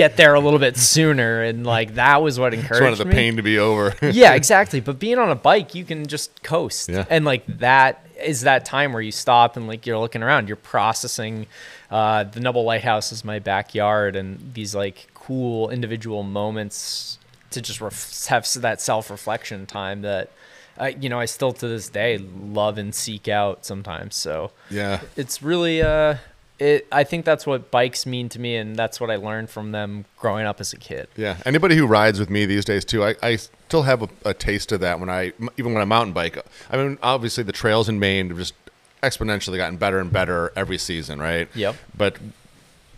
get 0.00 0.16
there 0.16 0.34
a 0.34 0.40
little 0.40 0.58
bit 0.58 0.76
sooner 0.76 1.42
and 1.42 1.66
like 1.66 1.94
that 1.94 2.22
was 2.22 2.38
what 2.38 2.54
encouraged 2.54 2.70
Just 2.70 2.82
wanted 2.82 2.98
the 2.98 3.04
me 3.04 3.12
pain 3.12 3.36
to 3.36 3.42
be 3.42 3.58
over. 3.58 3.94
yeah, 4.10 4.32
exactly. 4.32 4.80
But 4.80 4.98
being 4.98 5.18
on 5.18 5.30
a 5.30 5.34
bike, 5.34 5.74
you 5.74 5.84
can 5.84 6.06
just 6.06 6.42
coast. 6.42 6.88
Yeah. 6.88 7.04
And 7.10 7.26
like 7.26 7.46
that 7.58 8.06
is 8.22 8.42
that 8.42 8.64
time 8.64 8.94
where 8.94 9.02
you 9.02 9.12
stop 9.12 9.56
and 9.56 9.66
like 9.66 9.86
you're 9.86 9.98
looking 9.98 10.22
around, 10.22 10.48
you're 10.48 10.56
processing. 10.56 11.46
Uh, 11.90 12.24
the 12.24 12.40
Nubble 12.40 12.64
Lighthouse 12.64 13.12
is 13.12 13.24
my 13.24 13.40
backyard, 13.40 14.16
and 14.16 14.54
these 14.54 14.74
like 14.74 15.08
cool 15.30 15.70
individual 15.70 16.24
moments 16.24 17.18
to 17.50 17.62
just 17.62 17.80
ref- 17.80 18.26
have 18.26 18.52
that 18.54 18.80
self 18.80 19.10
reflection 19.10 19.66
time 19.66 20.02
that. 20.02 20.30
I, 20.78 20.90
you 20.90 21.10
know, 21.10 21.20
I 21.20 21.26
still 21.26 21.52
to 21.52 21.68
this 21.68 21.90
day 21.90 22.16
love 22.16 22.78
and 22.78 22.94
seek 22.94 23.28
out 23.28 23.66
sometimes. 23.66 24.16
So 24.16 24.52
yeah. 24.70 25.00
it's 25.14 25.42
really, 25.42 25.82
uh, 25.82 26.16
it. 26.58 26.86
I 26.90 27.04
think 27.04 27.26
that's 27.26 27.46
what 27.46 27.70
bikes 27.70 28.06
mean 28.06 28.30
to 28.30 28.40
me, 28.40 28.56
and 28.56 28.76
that's 28.76 28.98
what 28.98 29.10
I 29.10 29.16
learned 29.16 29.50
from 29.50 29.72
them 29.72 30.06
growing 30.16 30.46
up 30.46 30.58
as 30.58 30.72
a 30.72 30.78
kid. 30.78 31.08
Yeah, 31.16 31.36
anybody 31.44 31.76
who 31.76 31.86
rides 31.86 32.18
with 32.18 32.30
me 32.30 32.46
these 32.46 32.64
days 32.64 32.86
too, 32.86 33.04
I, 33.04 33.14
I 33.22 33.36
still 33.36 33.82
have 33.82 34.02
a, 34.02 34.08
a 34.24 34.32
taste 34.32 34.72
of 34.72 34.80
that 34.80 35.00
when 35.00 35.10
I 35.10 35.32
even 35.58 35.74
when 35.74 35.82
I 35.82 35.84
mountain 35.84 36.14
bike. 36.14 36.38
I 36.70 36.76
mean, 36.78 36.98
obviously 37.02 37.44
the 37.44 37.52
trails 37.52 37.88
in 37.88 37.98
Maine 37.98 38.28
have 38.28 38.38
just 38.38 38.54
exponentially 39.02 39.56
gotten 39.56 39.76
better 39.76 39.98
and 39.98 40.12
better 40.12 40.52
every 40.56 40.78
season, 40.78 41.18
right? 41.18 41.48
Yep. 41.54 41.76
But 41.96 42.16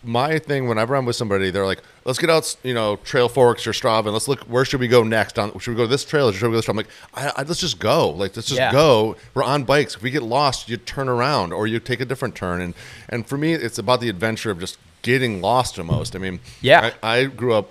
my 0.05 0.39
thing, 0.39 0.69
whenever 0.69 0.95
I'm 0.97 1.05
with 1.05 1.17
somebody, 1.17 1.51
they're 1.51 1.67
like, 1.67 1.81
"Let's 2.05 2.19
get 2.19 2.29
out, 2.31 2.57
you 2.63 2.75
know, 2.75 2.97
Trailforks 2.99 3.67
or 3.67 3.73
Strava, 3.73 4.05
and 4.07 4.13
let's 4.13 4.29
look. 4.29 4.41
Where 4.45 4.65
should 4.65 4.81
we 4.81 4.89
go 4.89 5.03
next? 5.03 5.39
On 5.39 5.57
should 5.59 5.71
we 5.73 5.77
go 5.77 5.85
to 5.85 5.89
this 5.89 6.05
trail? 6.05 6.29
Or 6.29 6.33
should 6.33 6.43
we 6.43 6.49
go 6.49 6.53
to 6.53 6.57
this 6.59 6.65
trail?" 6.65 6.73
I'm 6.73 6.77
like, 6.79 6.89
I, 7.37 7.41
I, 7.43 7.45
"Let's 7.45 7.61
just 7.61 7.79
go. 7.79 8.11
Like, 8.11 8.35
let's 8.37 8.49
just 8.49 8.59
Yeah. 8.59 8.73
go. 8.73 9.17
We're 9.35 9.45
on 9.45 9.65
bikes. 9.65 9.95
If 9.97 10.03
we 10.03 10.11
get 10.11 10.23
lost, 10.23 10.69
you 10.69 10.77
turn 10.77 11.09
around 11.09 11.53
or 11.53 11.67
you 11.67 11.79
take 11.81 12.01
a 12.01 12.05
different 12.05 12.35
turn." 12.35 12.61
And 12.61 12.75
and 13.09 13.27
for 13.27 13.37
me, 13.39 13.53
it's 13.55 13.79
about 13.79 14.01
the 14.01 14.09
adventure 14.09 14.51
of 14.51 14.59
just 14.61 14.79
getting 15.03 15.41
lost 15.41 15.79
almost. 15.79 16.15
I 16.17 16.19
mean, 16.19 16.41
Yeah. 16.61 16.93
I, 17.03 17.17
I 17.19 17.25
grew 17.27 17.55
up 17.55 17.71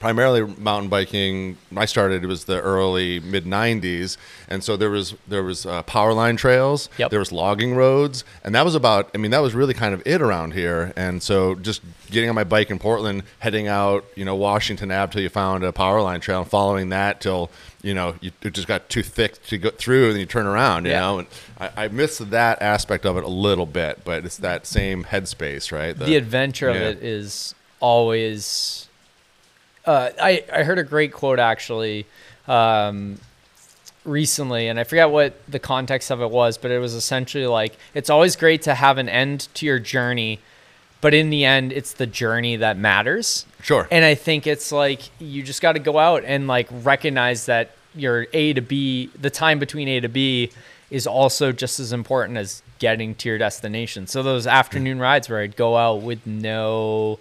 primarily 0.00 0.42
mountain 0.58 0.88
biking. 0.88 1.56
I 1.76 1.84
started 1.84 2.24
it 2.24 2.26
was 2.26 2.46
the 2.46 2.60
early 2.60 3.20
mid 3.20 3.44
'90s, 3.44 4.16
and 4.48 4.64
so 4.64 4.76
there 4.76 4.90
was 4.90 5.14
there 5.28 5.44
was 5.44 5.64
uh, 5.66 5.82
power 5.84 6.12
line 6.12 6.36
trails. 6.36 6.88
Yep. 6.98 7.10
There 7.10 7.20
was 7.20 7.30
logging 7.30 7.76
roads, 7.76 8.24
and 8.42 8.54
that 8.56 8.64
was 8.64 8.74
about. 8.74 9.10
I 9.14 9.18
mean, 9.18 9.30
that 9.30 9.40
was 9.42 9.54
really 9.54 9.74
kind 9.74 9.94
of 9.94 10.02
it 10.04 10.20
around 10.20 10.54
here. 10.54 10.92
And 10.96 11.22
so 11.22 11.54
just 11.54 11.82
getting 12.10 12.28
on 12.28 12.34
my 12.34 12.42
bike 12.44 12.70
in 12.70 12.78
Portland, 12.80 13.22
heading 13.38 13.68
out, 13.68 14.04
you 14.16 14.24
know, 14.24 14.34
Washington 14.34 14.90
Ave 14.90 15.12
till 15.12 15.22
you 15.22 15.28
found 15.28 15.62
a 15.62 15.72
power 15.72 16.00
line 16.00 16.20
trail, 16.20 16.40
and 16.40 16.50
following 16.50 16.88
that 16.88 17.20
till 17.20 17.50
you 17.82 17.94
know 17.94 18.14
you, 18.20 18.32
it 18.42 18.54
just 18.54 18.66
got 18.66 18.88
too 18.88 19.02
thick 19.02 19.40
to 19.48 19.58
go 19.58 19.70
through, 19.70 20.06
and 20.06 20.12
then 20.14 20.20
you 20.20 20.26
turn 20.26 20.46
around. 20.46 20.86
You 20.86 20.92
Yeah. 20.92 21.00
know, 21.00 21.18
and 21.20 21.28
I, 21.60 21.70
I 21.84 21.88
miss 21.88 22.18
that 22.18 22.60
aspect 22.62 23.04
of 23.06 23.16
it 23.18 23.24
a 23.24 23.28
little 23.28 23.66
bit, 23.66 24.00
but 24.04 24.24
it's 24.24 24.38
that 24.38 24.66
same 24.66 25.04
headspace, 25.04 25.70
right? 25.70 25.96
the 25.96 26.16
adventure 26.16 26.68
of 26.70 26.76
it 26.76 27.02
is 27.02 27.54
always 27.80 28.88
uh, 29.90 30.10
I, 30.22 30.44
I 30.52 30.62
heard 30.62 30.78
a 30.78 30.84
great 30.84 31.12
quote 31.12 31.38
actually 31.38 32.06
um, 32.46 33.18
recently 34.04 34.68
and 34.68 34.80
i 34.80 34.84
forget 34.84 35.10
what 35.10 35.34
the 35.46 35.58
context 35.58 36.10
of 36.10 36.22
it 36.22 36.30
was 36.30 36.56
but 36.56 36.70
it 36.70 36.78
was 36.78 36.94
essentially 36.94 37.46
like 37.46 37.76
it's 37.92 38.08
always 38.08 38.34
great 38.34 38.62
to 38.62 38.74
have 38.74 38.96
an 38.98 39.08
end 39.08 39.48
to 39.54 39.66
your 39.66 39.78
journey 39.78 40.38
but 41.02 41.12
in 41.12 41.28
the 41.30 41.44
end 41.44 41.70
it's 41.72 41.92
the 41.94 42.06
journey 42.06 42.56
that 42.56 42.78
matters 42.78 43.44
Sure. 43.62 43.86
and 43.90 44.04
i 44.04 44.14
think 44.14 44.46
it's 44.46 44.72
like 44.72 45.00
you 45.18 45.42
just 45.42 45.60
got 45.60 45.72
to 45.72 45.78
go 45.80 45.98
out 45.98 46.22
and 46.24 46.46
like 46.46 46.68
recognize 46.82 47.44
that 47.46 47.72
your 47.94 48.26
a 48.32 48.54
to 48.54 48.62
b 48.62 49.10
the 49.20 49.30
time 49.30 49.58
between 49.58 49.86
a 49.88 50.00
to 50.00 50.08
b 50.08 50.50
is 50.90 51.06
also 51.06 51.52
just 51.52 51.78
as 51.78 51.92
important 51.92 52.38
as 52.38 52.62
getting 52.78 53.14
to 53.16 53.28
your 53.28 53.36
destination 53.38 54.06
so 54.06 54.22
those 54.22 54.46
afternoon 54.46 54.98
rides 54.98 55.28
where 55.28 55.40
i'd 55.40 55.56
go 55.56 55.76
out 55.76 56.00
with 56.00 56.26
no 56.26 57.18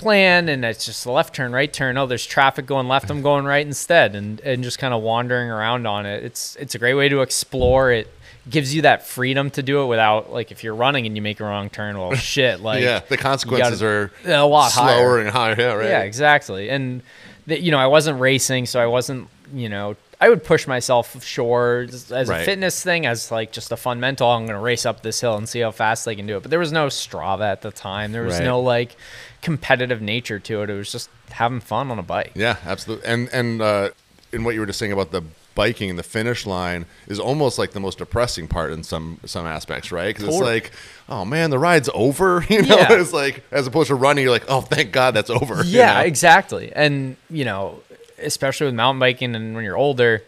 plan 0.00 0.48
and 0.48 0.64
it's 0.64 0.86
just 0.86 1.04
a 1.04 1.12
left 1.12 1.34
turn 1.34 1.52
right 1.52 1.72
turn 1.74 1.98
oh 1.98 2.06
there's 2.06 2.24
traffic 2.24 2.64
going 2.64 2.88
left 2.88 3.10
i'm 3.10 3.20
going 3.20 3.44
right 3.44 3.66
instead 3.66 4.14
and 4.14 4.40
and 4.40 4.64
just 4.64 4.78
kind 4.78 4.94
of 4.94 5.02
wandering 5.02 5.50
around 5.50 5.86
on 5.86 6.06
it 6.06 6.24
it's 6.24 6.56
it's 6.56 6.74
a 6.74 6.78
great 6.78 6.94
way 6.94 7.06
to 7.06 7.20
explore 7.20 7.92
it 7.92 8.08
gives 8.48 8.74
you 8.74 8.80
that 8.80 9.06
freedom 9.06 9.50
to 9.50 9.62
do 9.62 9.82
it 9.82 9.86
without 9.86 10.32
like 10.32 10.50
if 10.50 10.64
you're 10.64 10.74
running 10.74 11.04
and 11.04 11.16
you 11.16 11.20
make 11.20 11.38
a 11.38 11.44
wrong 11.44 11.68
turn 11.68 11.98
well 11.98 12.14
shit 12.32 12.60
like 12.60 12.82
yeah, 12.82 13.00
the 13.10 13.18
consequences 13.18 13.80
gotta- 13.82 14.10
are 14.26 14.42
a 14.42 14.46
lot 14.46 14.70
slower 14.70 14.86
higher. 14.86 15.18
and 15.18 15.28
higher. 15.28 15.54
Yeah, 15.58 15.72
right. 15.74 15.86
yeah 15.88 16.00
exactly 16.00 16.70
and 16.70 17.02
the, 17.46 17.60
you 17.60 17.70
know 17.70 17.78
i 17.78 17.86
wasn't 17.86 18.18
racing 18.18 18.64
so 18.64 18.80
i 18.80 18.86
wasn't 18.86 19.28
you 19.52 19.68
know 19.68 19.96
i 20.20 20.28
would 20.28 20.44
push 20.44 20.66
myself 20.66 21.24
sure 21.24 21.86
as 21.88 22.10
as 22.12 22.28
Right. 22.28 22.42
a 22.42 22.44
fitness 22.44 22.82
thing 22.82 23.06
as 23.06 23.30
like 23.30 23.52
just 23.52 23.72
a 23.72 23.76
fun 23.76 24.00
mental 24.00 24.28
i'm 24.28 24.46
gonna 24.46 24.60
race 24.60 24.84
up 24.86 25.02
this 25.02 25.20
hill 25.20 25.36
and 25.36 25.48
see 25.48 25.60
how 25.60 25.70
fast 25.70 26.04
they 26.04 26.14
can 26.16 26.26
do 26.26 26.36
it 26.36 26.40
but 26.42 26.50
there 26.50 26.58
was 26.60 26.72
no 26.72 26.86
strava 26.86 27.42
at 27.50 27.62
the 27.62 27.70
time 27.72 28.12
there 28.12 28.22
was 28.22 28.34
Right. 28.38 28.44
no 28.44 28.60
like 28.60 28.96
competitive 29.42 30.00
nature 30.02 30.38
to 30.38 30.62
it 30.62 30.70
it 30.70 30.74
was 30.74 30.92
just 30.92 31.08
having 31.30 31.60
fun 31.60 31.90
on 31.90 31.98
a 31.98 32.02
bike 32.02 32.32
Yeah, 32.34 32.56
absolutely. 32.66 33.06
And 33.06 33.28
and 33.32 33.62
uh, 33.62 33.90
in 34.32 34.44
what 34.44 34.54
you 34.54 34.60
were 34.60 34.66
just 34.66 34.78
saying 34.78 34.92
about 34.92 35.10
the 35.12 35.22
biking 35.54 35.90
and 35.90 35.98
the 35.98 36.02
finish 36.04 36.46
line 36.46 36.86
is 37.08 37.18
almost 37.18 37.58
like 37.58 37.72
the 37.72 37.80
most 37.80 37.98
depressing 37.98 38.48
part 38.48 38.72
in 38.72 38.82
some 38.84 39.18
some 39.24 39.46
aspects, 39.46 39.90
right? 39.92 40.14
Because 40.14 40.28
it's 40.34 40.42
like, 40.42 40.70
oh 41.08 41.24
man, 41.24 41.50
the 41.50 41.58
ride's 41.58 41.88
over. 41.94 42.44
You 42.50 42.62
know, 42.62 42.76
Yeah. 42.76 42.92
it's 42.92 43.12
like 43.12 43.42
as 43.50 43.66
opposed 43.66 43.88
to 43.88 43.94
running, 43.94 44.22
you're 44.24 44.32
like, 44.32 44.44
oh, 44.48 44.60
thank 44.60 44.92
God 44.92 45.14
that's 45.14 45.30
over. 45.30 45.62
you 45.64 45.78
Yeah, 45.78 45.94
know? 45.94 46.00
exactly. 46.00 46.72
And 46.74 47.16
you 47.30 47.44
know, 47.44 47.80
especially 48.22 48.66
with 48.66 48.74
mountain 48.74 49.00
biking 49.00 49.34
and 49.34 49.54
when 49.54 49.64
you're 49.64 49.76
older, 49.76 50.22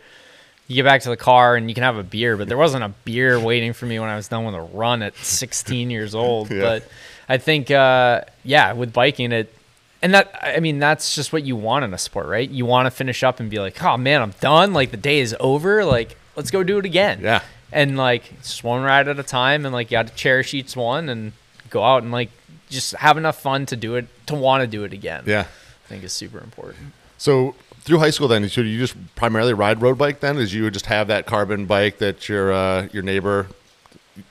you 0.68 0.76
get 0.76 0.84
back 0.84 1.02
to 1.02 1.08
the 1.08 1.16
car 1.16 1.56
and 1.56 1.68
you 1.68 1.74
can 1.74 1.82
have 1.82 1.96
a 1.96 2.02
beer, 2.02 2.36
but 2.36 2.48
there 2.48 2.56
wasn't 2.56 2.84
a 2.84 2.88
beer 3.04 3.38
waiting 3.38 3.72
for 3.72 3.86
me 3.86 3.98
when 3.98 4.08
I 4.08 4.16
was 4.16 4.28
done 4.28 4.44
with 4.44 4.54
a 4.54 4.60
run 4.60 5.02
at 5.02 5.16
16 5.24 5.90
years 5.90 6.14
old. 6.14 6.50
Yeah. 6.50 6.60
But 6.60 6.88
I 7.28 7.38
think, 7.38 7.70
uh, 7.70 8.22
yeah, 8.44 8.72
with 8.72 8.92
biking, 8.92 9.32
it, 9.32 9.54
and 10.00 10.14
that, 10.14 10.36
I 10.42 10.60
mean, 10.60 10.78
that's 10.78 11.14
just 11.14 11.32
what 11.32 11.44
you 11.44 11.56
want 11.56 11.84
in 11.84 11.94
a 11.94 11.98
sport, 11.98 12.26
right? 12.26 12.48
You 12.48 12.66
want 12.66 12.86
to 12.86 12.90
finish 12.90 13.22
up 13.22 13.38
and 13.38 13.48
be 13.50 13.60
like, 13.60 13.82
oh 13.82 13.96
man, 13.96 14.22
I'm 14.22 14.34
done. 14.40 14.72
Like 14.72 14.90
the 14.90 14.96
day 14.96 15.20
is 15.20 15.36
over. 15.38 15.84
Like, 15.84 16.16
let's 16.36 16.50
go 16.50 16.62
do 16.62 16.78
it 16.78 16.84
again. 16.84 17.20
Yeah. 17.22 17.42
And 17.70 17.96
like, 17.96 18.40
just 18.42 18.64
one 18.64 18.82
ride 18.82 19.08
at 19.08 19.18
a 19.18 19.22
time. 19.22 19.64
And 19.64 19.72
like, 19.72 19.90
you 19.90 19.96
got 19.96 20.08
to 20.08 20.14
cherish 20.14 20.54
each 20.54 20.74
one 20.76 21.08
and 21.08 21.32
go 21.70 21.84
out 21.84 22.02
and 22.02 22.10
like, 22.10 22.30
just 22.68 22.94
have 22.96 23.16
enough 23.16 23.40
fun 23.40 23.66
to 23.66 23.76
do 23.76 23.94
it, 23.94 24.06
to 24.26 24.34
want 24.34 24.62
to 24.62 24.66
do 24.66 24.84
it 24.84 24.92
again. 24.92 25.24
Yeah. 25.26 25.46
I 25.84 25.88
think 25.88 26.02
is 26.02 26.12
super 26.12 26.38
important. 26.38 26.92
So 27.18 27.54
through 27.82 27.98
high 27.98 28.10
school, 28.10 28.28
then, 28.28 28.48
so 28.48 28.60
you 28.60 28.78
just 28.78 28.94
primarily 29.16 29.52
ride 29.52 29.82
road 29.82 29.98
bike? 29.98 30.20
Then, 30.20 30.38
is 30.38 30.54
you 30.54 30.62
would 30.64 30.72
just 30.72 30.86
have 30.86 31.08
that 31.08 31.26
carbon 31.26 31.66
bike 31.66 31.98
that 31.98 32.28
your 32.28 32.52
uh, 32.52 32.88
your 32.92 33.02
neighbor 33.02 33.48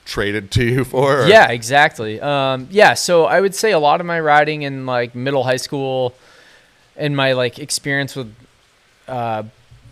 traded 0.04 0.50
to 0.52 0.64
you 0.64 0.84
for? 0.84 1.22
or- 1.22 1.26
Yeah, 1.28 1.50
exactly. 1.50 2.20
Um, 2.20 2.68
yeah, 2.70 2.94
so 2.94 3.24
I 3.26 3.40
would 3.40 3.54
say 3.54 3.72
a 3.72 3.78
lot 3.78 4.00
of 4.00 4.06
my 4.06 4.20
riding 4.20 4.62
in 4.62 4.86
like 4.86 5.14
middle 5.14 5.44
high 5.44 5.56
school 5.56 6.14
and 6.96 7.16
my 7.16 7.32
like 7.32 7.58
experience 7.58 8.14
with 8.16 8.34
uh, 9.08 9.42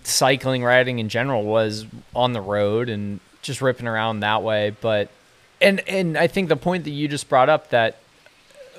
cycling, 0.05 0.63
riding 0.65 0.99
in 0.99 1.09
general 1.09 1.45
was 1.45 1.87
on 2.15 2.33
the 2.33 2.41
road 2.41 2.89
and 2.89 3.21
just 3.43 3.61
ripping 3.61 3.87
around 3.87 4.21
that 4.21 4.43
way. 4.43 4.75
But 4.81 5.11
and 5.61 5.81
and 5.89 6.17
I 6.17 6.27
think 6.29 6.49
the 6.49 6.57
point 6.57 6.85
that 6.85 6.91
you 6.91 7.09
just 7.09 7.29
brought 7.29 7.49
up 7.49 7.71
that 7.71 7.99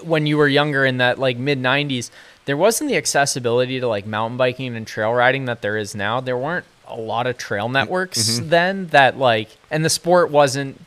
when 0.04 0.26
you 0.26 0.38
were 0.38 0.48
younger 0.48 0.84
in 0.86 0.98
that 0.98 1.20
like 1.20 1.38
mid 1.38 1.60
90s 1.62 2.10
there 2.46 2.58
wasn't 2.58 2.90
the 2.90 2.98
accessibility 2.98 3.80
to 3.80 3.88
like 3.88 4.06
mountain 4.06 4.38
biking 4.38 4.76
and 4.76 4.86
trail 4.88 5.14
riding 5.14 5.46
that 5.46 5.62
there 5.62 5.78
is 5.78 5.96
now. 5.96 6.20
There 6.20 6.38
weren't 6.38 6.66
a 6.88 6.96
lot 6.96 7.28
of 7.28 7.38
trail 7.38 7.66
mm-hmm. 7.66 7.74
networks 7.74 8.32
mm-hmm. 8.32 8.50
then 8.50 8.88
that 8.88 9.18
like 9.18 9.50
and 9.70 9.86
the 9.86 9.90
sport 9.90 10.30
wasn't 10.30 10.82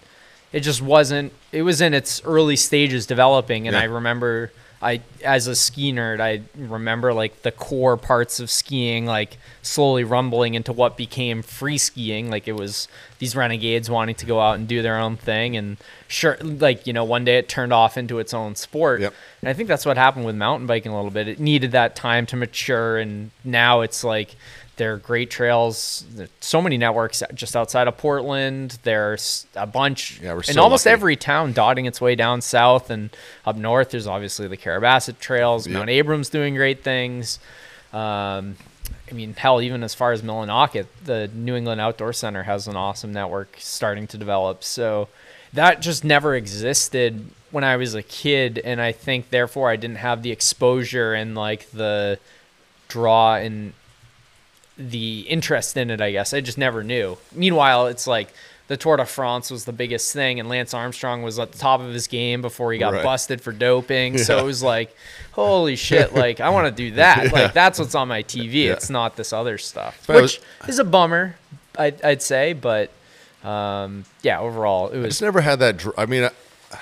it 0.52 0.60
just 0.60 0.82
wasn't 0.82 1.32
it 1.50 1.62
was 1.62 1.80
in 1.80 1.94
its 1.94 2.22
early 2.24 2.56
stages 2.56 3.06
developing. 3.06 3.66
And 3.66 3.74
Yeah. 3.74 3.82
i 3.82 3.84
remember 3.84 4.52
i 4.84 5.00
as 5.24 5.46
a 5.46 5.56
ski 5.56 5.92
nerd 5.92 6.20
i 6.20 6.40
remember 6.56 7.12
like 7.12 7.42
the 7.42 7.50
core 7.50 7.96
parts 7.96 8.38
of 8.38 8.50
skiing 8.50 9.06
like 9.06 9.38
slowly 9.66 10.04
rumbling 10.04 10.54
into 10.54 10.72
what 10.72 10.96
became 10.96 11.42
free 11.42 11.78
skiing. 11.78 12.30
Like 12.30 12.46
it 12.46 12.52
was 12.52 12.88
these 13.18 13.34
renegades 13.34 13.88
wanting 13.90 14.14
to 14.16 14.26
go 14.26 14.40
out 14.40 14.56
and 14.56 14.68
do 14.68 14.82
their 14.82 14.98
own 14.98 15.16
thing. 15.16 15.56
And 15.56 15.76
sure 16.06 16.36
like 16.40 16.86
you 16.86 16.92
know 16.92 17.04
one 17.04 17.24
day 17.24 17.38
it 17.38 17.48
turned 17.48 17.72
off 17.72 17.96
into 17.96 18.18
its 18.18 18.34
own 18.34 18.54
sport. 18.54 19.00
Yep. 19.00 19.14
and 19.40 19.48
i 19.48 19.52
think 19.52 19.68
that's 19.68 19.86
what 19.86 19.96
happened 19.96 20.26
with 20.26 20.36
mountain 20.36 20.66
biking 20.66 20.92
a 20.92 20.96
little 20.96 21.10
bit. 21.10 21.28
It 21.28 21.40
needed 21.40 21.72
that 21.72 21.96
time 21.96 22.26
to 22.26 22.36
mature. 22.36 22.98
And 22.98 23.30
now 23.42 23.80
it's 23.80 24.04
like 24.04 24.36
there 24.76 24.94
are 24.94 24.96
great 24.96 25.30
trails 25.30 26.04
so 26.40 26.60
many 26.60 26.76
networks 26.76 27.22
just 27.34 27.54
outside 27.56 27.86
of 27.88 27.96
portland 27.96 28.78
there's 28.82 29.46
a 29.54 29.66
bunch 29.66 30.20
Yeah, 30.20 30.34
we're 30.34 30.42
in 30.48 30.58
almost 30.58 30.86
lucky. 30.86 30.92
every 30.92 31.16
town 31.16 31.52
dotting 31.52 31.86
its 31.86 32.00
way 32.00 32.14
down 32.14 32.40
south 32.40 32.90
and 32.90 33.10
up 33.46 33.56
north 33.56 33.90
there's 33.90 34.06
obviously 34.06 34.48
the 34.48 34.56
Carrabassett 34.56 35.18
trails 35.20 35.66
Yep. 35.66 35.74
mount 35.74 35.90
abrams 35.90 36.28
doing 36.28 36.54
great 36.54 36.82
things 36.82 37.38
um, 37.92 38.56
I 39.08 39.12
mean, 39.14 39.34
hell, 39.34 39.60
even 39.60 39.84
as 39.84 39.94
far 39.94 40.10
as 40.12 40.22
Millinocket, 40.22 40.86
the 41.04 41.28
New 41.32 41.54
England 41.54 41.80
Outdoor 41.80 42.12
Center 42.12 42.42
has 42.42 42.66
an 42.66 42.74
awesome 42.74 43.12
network 43.12 43.54
starting 43.60 44.06
to 44.08 44.18
develop. 44.18 44.64
So 44.64 45.08
that 45.52 45.80
just 45.80 46.02
never 46.04 46.34
existed 46.34 47.30
when 47.52 47.62
I 47.62 47.76
was 47.76 47.94
a 47.94 48.02
kid, 48.02 48.58
and 48.64 48.80
I 48.80 48.90
think 48.90 49.30
therefore 49.30 49.70
I 49.70 49.76
didn't 49.76 49.98
have 49.98 50.22
the 50.24 50.32
exposure 50.32 51.12
and 51.14 51.36
like 51.36 51.70
the 51.70 52.18
draw 52.88 53.36
and 53.36 53.74
the 54.76 55.20
interest 55.20 55.76
in 55.76 55.90
it. 55.90 56.00
I 56.00 56.12
guess 56.12 56.32
I 56.34 56.40
just 56.40 56.58
never 56.58 56.82
knew. 56.82 57.16
Meanwhile, 57.34 57.86
it's 57.88 58.06
like 58.06 58.32
the 58.66 58.76
Tour 58.76 58.96
de 58.96 59.04
France 59.04 59.50
was 59.50 59.66
the 59.66 59.72
biggest 59.72 60.12
thing, 60.12 60.40
and 60.40 60.48
Lance 60.48 60.72
Armstrong 60.74 61.22
was 61.22 61.38
at 61.38 61.52
the 61.52 61.58
top 61.58 61.80
of 61.80 61.92
his 61.92 62.06
game 62.06 62.40
before 62.42 62.72
he 62.72 62.78
got 62.78 62.94
Right. 62.94 63.04
busted 63.04 63.40
for 63.40 63.52
doping. 63.52 64.18
So 64.24 64.38
it 64.38 64.44
was 64.44 64.62
like, 64.62 64.94
holy 65.32 65.76
shit! 65.76 66.14
Like 66.14 66.40
I 66.40 66.48
want 66.50 66.66
to 66.66 66.82
do 66.90 66.94
that. 66.96 67.30
Like 67.32 67.52
that's 67.52 67.78
what's 67.78 67.94
on 67.94 68.08
my 68.08 68.22
TV. 68.22 68.64
Yeah. 68.64 68.72
It's 68.72 68.90
not 68.90 69.16
this 69.16 69.32
other 69.32 69.58
stuff, 69.58 70.02
But 70.06 70.16
I 70.16 70.20
was- 70.22 70.38
which 70.60 70.68
is 70.70 70.78
a 70.78 70.84
bummer. 70.84 71.36
I'd, 71.78 72.02
I'd 72.04 72.22
say, 72.22 72.52
but 72.52 72.90
um, 73.42 74.04
yeah, 74.22 74.38
overall 74.40 74.88
it 74.90 74.96
I 74.96 75.00
was 75.00 75.08
just 75.08 75.22
never 75.22 75.40
had 75.40 75.58
that. 75.58 75.76
Dr- 75.78 75.94
I 75.98 76.06
mean, 76.06 76.24
I, 76.24 76.30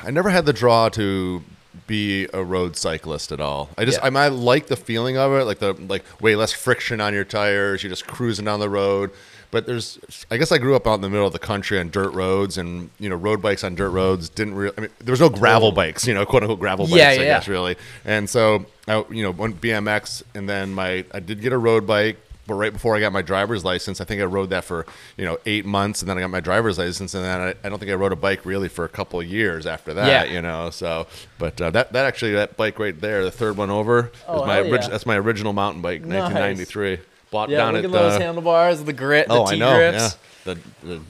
I 0.05 0.11
never 0.11 0.31
had 0.31 0.47
the 0.47 0.53
draw 0.53 0.89
to 0.91 1.43
be 1.87 2.29
a 2.33 2.43
road 2.43 2.77
cyclist 2.77 3.33
at 3.33 3.41
all. 3.41 3.69
I 3.77 3.85
just, 3.85 3.99
Yeah. 3.99 4.07
I, 4.07 4.11
mean, 4.11 4.17
I 4.19 4.29
like 4.29 4.67
the 4.67 4.77
feeling 4.77 5.17
of 5.17 5.33
it, 5.33 5.45
like 5.45 5.59
the 5.59 5.75
like 5.75 6.05
way 6.21 6.37
less 6.37 6.53
friction 6.53 7.01
on 7.01 7.15
your 7.15 7.25
tires. 7.25 7.83
You're 7.83 7.91
just 7.91 8.07
cruising 8.07 8.45
down 8.45 8.61
the 8.61 8.71
road. 8.71 9.11
But 9.51 9.67
there's, 9.67 9.99
I 10.31 10.39
guess 10.39 10.51
I 10.51 10.57
grew 10.57 10.75
up 10.75 10.87
out 10.87 10.95
in 10.95 11.01
the 11.03 11.11
middle 11.11 11.27
of 11.27 11.35
the 11.35 11.39
country 11.39 11.79
on 11.79 11.91
dirt 11.91 12.15
roads, 12.15 12.57
and 12.57 12.89
you 12.99 13.11
know, 13.11 13.17
road 13.17 13.43
bikes 13.43 13.63
on 13.63 13.75
dirt 13.75 13.91
roads 13.91 14.31
didn't 14.31 14.55
really. 14.55 14.73
I 14.79 14.81
mean, 14.81 14.91
there 14.99 15.13
was 15.13 15.21
no 15.21 15.29
gravel 15.29 15.73
bikes, 15.73 16.07
you 16.07 16.15
know, 16.15 16.25
quote 16.25 16.43
unquote 16.43 16.59
gravel 16.59 16.87
bikes. 16.87 16.97
Yeah, 16.97 17.09
I 17.09 17.13
yeah. 17.13 17.23
guess 17.25 17.49
really. 17.49 17.77
And 18.07 18.31
so, 18.31 18.65
I, 18.89 19.05
you 19.11 19.23
know, 19.23 19.31
went 19.31 19.61
BMX, 19.61 20.23
and 20.35 20.49
then 20.49 20.73
my, 20.73 21.05
I 21.13 21.21
did 21.21 21.43
get 21.43 21.53
a 21.53 21.59
road 21.59 21.87
bike. 21.87 22.17
But 22.47 22.55
right 22.55 22.73
before 22.73 22.97
I 22.97 23.01
got 23.01 23.13
my 23.13 23.23
driver's 23.23 23.65
license, 23.65 24.01
I 24.01 24.05
think 24.05 24.21
I 24.21 24.25
rode 24.25 24.51
that 24.51 24.65
for 24.65 24.85
you 25.17 25.25
know 25.25 25.39
eight 25.47 25.65
months, 25.65 26.03
and 26.03 26.09
then 26.11 26.19
I 26.19 26.21
got 26.23 26.31
my 26.31 26.41
driver's 26.41 26.77
license, 26.79 27.15
and 27.15 27.25
then 27.25 27.41
I, 27.41 27.49
I 27.65 27.69
don't 27.69 27.79
think 27.79 27.91
I 27.91 27.95
rode 27.95 28.13
a 28.13 28.17
bike 28.17 28.45
really 28.45 28.69
for 28.69 28.85
a 28.85 28.89
couple 28.89 29.21
of 29.21 29.27
years 29.27 29.65
after 29.65 29.95
that. 29.95 30.07
Yeah. 30.09 30.33
You 30.33 30.43
know, 30.43 30.71
so 30.71 31.07
but 31.39 31.61
uh, 31.61 31.71
that 31.71 31.93
that 31.93 32.05
actually 32.05 32.33
that 32.33 32.57
bike 32.57 32.79
right 32.79 33.01
there, 33.01 33.23
the 33.23 33.31
third 33.31 33.57
one 33.57 33.71
over, 33.71 34.11
Oh, 34.27 34.43
is 34.43 34.47
my 34.47 34.61
orig- 34.61 34.83
that's 34.91 35.07
my 35.07 35.17
original 35.17 35.53
mountain 35.53 35.83
bike, 35.83 36.01
Nice. 36.03 36.33
1993. 36.33 36.99
Bought 37.31 37.49
yeah. 37.49 37.59
down 37.59 37.75
Look 37.75 37.85
at, 37.85 37.87
at 37.87 37.93
those 37.93 38.13
uh, 38.15 38.19
handlebars, 38.21 38.83
the 38.83 38.93
grit, 38.93 39.29
the 39.29 39.35
oh, 39.35 39.47
I 39.47 39.53
T 39.55 39.59
know, 39.59 39.77
grips. 39.77 40.19
yeah, 40.45 40.55
the, 40.55 40.61
the 40.87 41.01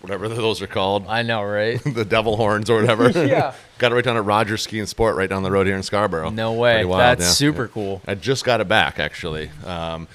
whatever 0.00 0.28
those 0.28 0.62
are 0.62 0.66
called, 0.68 1.04
I 1.08 1.22
know, 1.22 1.42
right? 1.42 1.82
the 1.84 2.04
devil 2.04 2.36
horns 2.36 2.70
or 2.70 2.80
whatever. 2.80 3.10
Yeah. 3.26 3.54
got 3.78 3.92
it 3.92 3.94
right 3.96 4.04
down 4.04 4.16
at 4.16 4.24
Rogers 4.24 4.62
Ski 4.62 4.78
and 4.78 4.88
Sport, 4.88 5.16
right 5.16 5.28
down 5.28 5.42
the 5.42 5.50
road 5.50 5.66
here 5.66 5.76
in 5.76 5.82
Scarborough. 5.82 6.30
No 6.30 6.52
way. 6.52 6.84
Wild, 6.84 7.00
That's 7.00 7.22
yeah. 7.28 7.32
super 7.32 7.68
cool. 7.68 8.00
I 8.06 8.14
just 8.14 8.44
got 8.44 8.60
it 8.60 8.68
back 8.68 8.98
actually. 9.00 9.50
Um, 9.64 10.06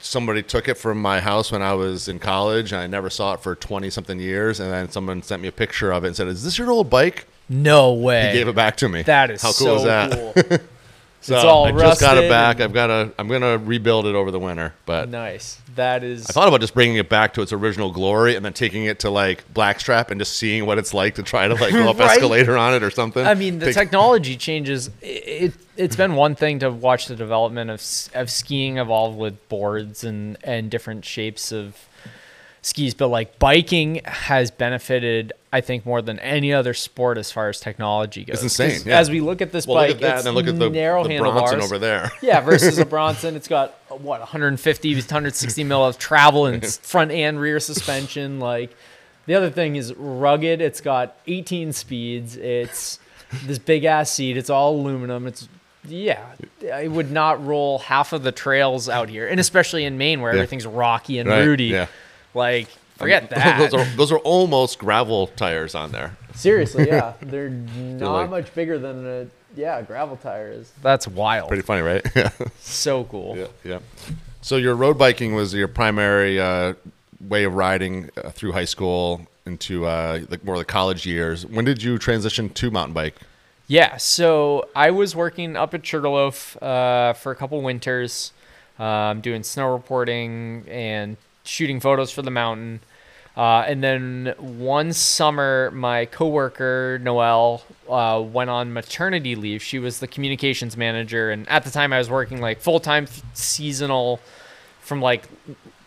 somebody 0.00 0.42
took 0.42 0.68
it 0.68 0.74
from 0.74 1.00
my 1.00 1.20
house 1.20 1.52
when 1.52 1.62
I 1.62 1.74
was 1.74 2.08
in 2.08 2.18
college, 2.18 2.72
and 2.72 2.80
I 2.80 2.86
never 2.86 3.10
saw 3.10 3.34
it 3.34 3.40
for 3.40 3.54
twenty 3.54 3.90
something 3.90 4.18
years. 4.18 4.60
And 4.60 4.72
then 4.72 4.90
someone 4.90 5.22
sent 5.22 5.42
me 5.42 5.48
a 5.48 5.52
picture 5.52 5.92
of 5.92 6.04
it 6.04 6.08
and 6.08 6.16
said, 6.16 6.28
"Is 6.28 6.44
this 6.44 6.58
your 6.58 6.70
old 6.70 6.90
bike?" 6.90 7.26
No 7.48 7.92
way. 7.94 8.28
He 8.28 8.32
gave 8.38 8.48
it 8.48 8.54
back 8.54 8.76
to 8.76 8.88
me. 8.88 9.02
That 9.02 9.30
is 9.30 9.42
how 9.42 9.52
cool 9.52 9.66
so 9.66 9.76
is 9.76 9.82
that? 9.84 10.34
cool. 10.48 10.58
So 11.22 11.36
It's 11.36 11.44
all 11.44 11.66
I 11.66 11.72
just 11.72 12.00
got 12.00 12.16
it 12.16 12.30
back. 12.30 12.60
I've 12.60 12.72
got 12.72 12.86
to. 12.86 13.12
I'm 13.18 13.28
gonna 13.28 13.58
rebuild 13.58 14.06
it 14.06 14.14
over 14.14 14.30
the 14.30 14.38
winter, 14.38 14.72
but. 14.86 15.08
nice. 15.08 15.60
That 15.76 16.02
is. 16.02 16.26
I 16.28 16.32
thought 16.32 16.48
about 16.48 16.60
just 16.60 16.74
bringing 16.74 16.96
it 16.96 17.08
back 17.08 17.34
to 17.34 17.42
its 17.42 17.52
original 17.52 17.92
glory 17.92 18.34
and 18.36 18.44
then 18.44 18.52
taking 18.52 18.86
it 18.86 19.00
to 19.00 19.10
like 19.10 19.44
Blackstrap 19.52 20.10
and 20.10 20.20
just 20.20 20.36
seeing 20.36 20.66
what 20.66 20.78
it's 20.78 20.92
like 20.94 21.14
to 21.16 21.22
try 21.22 21.46
to 21.46 21.54
like 21.54 21.72
go 21.72 21.88
up 21.90 21.98
Right? 22.00 22.10
escalator 22.12 22.56
on 22.56 22.74
it 22.74 22.82
or 22.82 22.90
something. 22.90 23.24
I 23.24 23.34
mean, 23.34 23.58
the 23.58 23.72
technology 23.72 24.36
changes. 24.36 24.88
It, 25.02 25.06
it 25.06 25.54
it's 25.76 25.96
been 25.96 26.14
one 26.14 26.34
thing 26.34 26.58
to 26.60 26.70
watch 26.70 27.06
the 27.06 27.16
development 27.16 27.70
of 27.70 27.82
of 28.14 28.30
skiing 28.30 28.78
evolve 28.78 29.16
with 29.16 29.48
boards 29.48 30.02
and 30.04 30.38
and 30.42 30.70
different 30.70 31.04
shapes 31.04 31.52
of 31.52 31.76
skis, 32.62 32.94
but 32.94 33.08
like 33.08 33.38
biking 33.38 34.00
has 34.04 34.50
benefited, 34.50 35.32
I 35.52 35.60
think, 35.60 35.86
more 35.86 36.02
than 36.02 36.18
any 36.18 36.52
other 36.52 36.74
sport 36.74 37.16
as 37.18 37.32
far 37.32 37.48
as 37.48 37.58
technology 37.60 38.24
goes. 38.24 38.34
It's 38.42 38.58
insane. 38.60 38.80
yeah. 38.86 38.98
As 38.98 39.10
we 39.10 39.20
look 39.20 39.40
at 39.40 39.52
this 39.52 39.66
well, 39.66 39.76
bike, 39.76 39.88
look 39.88 39.96
at 39.96 40.00
that, 40.02 40.10
it's 40.18 40.26
and 40.26 40.36
then 40.36 40.44
look 40.44 40.52
at 40.54 40.58
the, 40.58 40.70
narrow 40.70 41.02
the 41.04 41.10
handlebars 41.10 41.50
Bronson 41.50 41.60
over 41.62 41.78
there. 41.78 42.10
Yeah, 42.22 42.40
versus 42.40 42.78
a 42.78 42.84
Bronson, 42.86 43.36
it's 43.36 43.48
got 43.48 43.72
what 43.88 44.20
150, 44.20 44.94
160 44.94 45.64
mil 45.64 45.84
of 45.84 45.98
travel 45.98 46.46
and 46.46 46.64
front 46.82 47.10
and 47.10 47.40
rear 47.40 47.60
suspension. 47.60 48.38
Like 48.40 48.74
the 49.26 49.34
other 49.34 49.50
thing 49.50 49.76
is 49.76 49.94
rugged. 49.94 50.60
It's 50.60 50.80
got 50.80 51.16
18 51.26 51.72
speeds. 51.72 52.36
It's 52.36 52.98
this 53.44 53.58
big 53.58 53.84
ass 53.84 54.10
seat. 54.10 54.36
It's 54.36 54.50
all 54.50 54.74
aluminum. 54.74 55.26
It's 55.26 55.48
yeah, 55.88 56.26
I 56.74 56.88
would 56.88 57.10
not 57.10 57.44
roll 57.46 57.78
half 57.78 58.12
of 58.12 58.22
the 58.22 58.32
trails 58.32 58.86
out 58.86 59.08
here, 59.08 59.26
and 59.26 59.40
especially 59.40 59.84
in 59.86 59.96
Maine 59.96 60.20
where 60.20 60.32
Yeah. 60.34 60.40
everything's 60.40 60.66
rocky 60.66 61.18
and 61.18 61.26
Right, 61.28 61.46
rooty. 61.46 61.64
yeah. 61.64 61.86
Like 62.34 62.68
forget 62.96 63.30
that. 63.30 63.58
those 63.58 63.74
are 63.74 63.84
those 63.96 64.12
are 64.12 64.18
almost 64.18 64.78
gravel 64.78 65.28
tires 65.28 65.74
on 65.74 65.92
there. 65.92 66.16
Seriously, 66.34 66.86
yeah, 66.86 67.14
they're 67.22 67.50
not 67.50 68.12
like- 68.12 68.30
much 68.30 68.54
bigger 68.54 68.78
than 68.78 69.06
a 69.06 69.26
yeah 69.56 69.82
gravel 69.82 70.16
tire 70.16 70.50
is. 70.50 70.72
That's 70.82 71.08
wild. 71.08 71.48
Pretty 71.48 71.62
funny, 71.62 71.82
right? 71.82 72.06
yeah, 72.14 72.30
so 72.60 73.04
cool. 73.04 73.36
yeah, 73.36 73.46
yeah. 73.64 73.78
So 74.42 74.56
your 74.56 74.74
road 74.74 74.96
biking 74.96 75.34
was 75.34 75.52
your 75.52 75.68
primary 75.68 76.40
uh, 76.40 76.74
way 77.20 77.44
of 77.44 77.54
riding 77.54 78.10
uh, 78.16 78.30
through 78.30 78.52
high 78.52 78.64
school 78.64 79.26
into 79.44 79.84
uh, 79.86 80.20
like 80.30 80.44
more 80.44 80.54
of 80.54 80.60
the 80.60 80.64
college 80.64 81.04
years. 81.04 81.44
When 81.44 81.64
did 81.64 81.82
you 81.82 81.98
transition 81.98 82.48
to 82.50 82.70
mountain 82.70 82.94
bike? 82.94 83.16
Yeah, 83.66 83.98
so 83.98 84.68
I 84.74 84.90
was 84.90 85.14
working 85.14 85.56
up 85.56 85.74
at 85.74 85.84
Sugarloaf 85.86 86.60
uh, 86.62 87.12
for 87.12 87.30
a 87.30 87.36
couple 87.36 87.60
winters, 87.62 88.32
um, 88.78 89.20
doing 89.20 89.42
snow 89.44 89.72
reporting 89.72 90.64
and 90.68 91.16
shooting 91.44 91.80
photos 91.80 92.10
for 92.10 92.22
the 92.22 92.30
mountain. 92.30 92.80
Uh, 93.36 93.64
and 93.66 93.82
then 93.82 94.34
one 94.38 94.92
summer, 94.92 95.70
my 95.72 96.04
coworker 96.04 96.98
Noelle 97.02 97.62
uh, 97.88 98.20
went 98.20 98.50
on 98.50 98.72
maternity 98.72 99.36
leave. 99.36 99.62
She 99.62 99.78
was 99.78 100.00
the 100.00 100.08
communications 100.08 100.76
manager, 100.76 101.30
and 101.30 101.48
at 101.48 101.64
the 101.64 101.70
time, 101.70 101.92
I 101.92 101.98
was 101.98 102.10
working 102.10 102.40
like 102.40 102.60
full 102.60 102.80
time 102.80 103.06
seasonal 103.34 104.20
from 104.80 105.00
like 105.00 105.28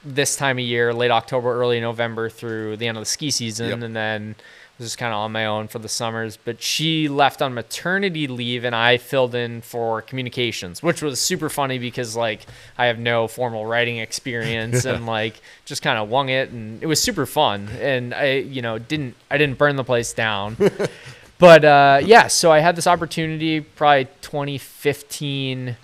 this 0.06 0.36
time 0.36 0.58
of 0.58 0.63
year, 0.66 0.94
late 0.94 1.12
October, 1.12 1.54
early 1.54 1.80
November 1.80 2.30
through 2.30 2.78
the 2.78 2.88
end 2.88 2.98
of 2.98 3.02
the 3.02 3.06
ski 3.06 3.30
season, 3.30 3.70
Yep. 3.70 3.82
and 3.82 3.96
then 3.96 4.36
was 4.78 4.88
just 4.88 4.98
kind 4.98 5.14
of 5.14 5.20
on 5.20 5.32
my 5.32 5.46
own 5.46 5.68
for 5.68 5.80
the 5.80 5.90
summers. 5.90 6.38
But 6.38 6.62
she 6.62 7.08
left 7.08 7.42
on 7.42 7.54
maternity 7.54 8.28
leave, 8.28 8.64
and 8.64 8.76
I 8.76 8.98
filled 8.98 9.36
in 9.36 9.62
for 9.62 10.02
communications, 10.02 10.82
which 10.82 11.02
was 11.02 11.20
super 11.20 11.50
funny 11.50 11.78
because 11.80 12.16
like 12.16 12.46
I 12.78 12.88
have 12.88 13.00
no 13.00 13.28
formal 13.28 13.66
writing 13.66 13.98
experience 13.98 14.86
and 14.86 15.06
like 15.06 15.42
just 15.66 15.82
kind 15.82 15.98
of 15.98 16.10
wung 16.10 16.30
it, 16.30 16.50
and 16.50 16.82
it 16.82 16.88
was 16.88 17.02
super 17.02 17.26
fun. 17.26 17.70
And 17.80 18.14
I, 18.14 18.38
you 18.38 18.62
know, 18.62 18.80
didn't 18.80 19.16
I 19.30 19.38
didn't 19.38 19.58
burn 19.58 19.76
the 19.76 19.84
place 19.84 20.14
down. 20.14 20.58
but 21.38 21.64
uh, 21.64 22.02
yeah, 22.04 22.28
so 22.28 22.52
I 22.52 22.60
had 22.60 22.76
this 22.76 22.88
opportunity 22.88 23.62
probably 23.62 24.06
2015 24.22 25.78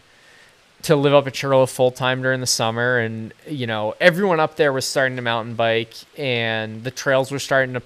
to 0.82 0.96
live 0.96 1.14
up 1.14 1.28
at 1.28 1.36
Sugarloaf 1.36 1.70
full 1.70 1.92
time 1.92 2.22
during 2.22 2.40
the 2.40 2.48
summer, 2.48 3.00
and 3.00 3.34
you 3.48 3.68
know 3.68 3.94
everyone 4.00 4.40
up 4.40 4.56
there 4.56 4.74
was 4.74 4.86
starting 4.86 5.16
to 5.18 5.22
mountain 5.22 5.56
bike, 5.56 5.94
and 6.18 6.84
the 6.84 6.92
trails 6.92 7.32
were 7.32 7.40
starting 7.40 7.74
to 7.74 7.82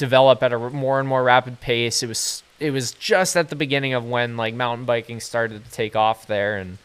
develop 0.00 0.42
at 0.42 0.52
a 0.52 0.58
more 0.58 0.98
and 0.98 1.06
more 1.06 1.22
rapid 1.22 1.60
pace. 1.60 2.02
It 2.02 2.08
was 2.08 2.42
it 2.58 2.72
was 2.72 2.92
just 2.92 3.36
at 3.36 3.50
the 3.50 3.56
beginning 3.56 3.92
of 3.92 4.04
when 4.04 4.36
like 4.36 4.54
mountain 4.54 4.86
biking 4.86 5.20
started 5.20 5.64
to 5.64 5.70
take 5.70 5.94
off 5.94 6.26
there, 6.26 6.56
and 6.56 6.78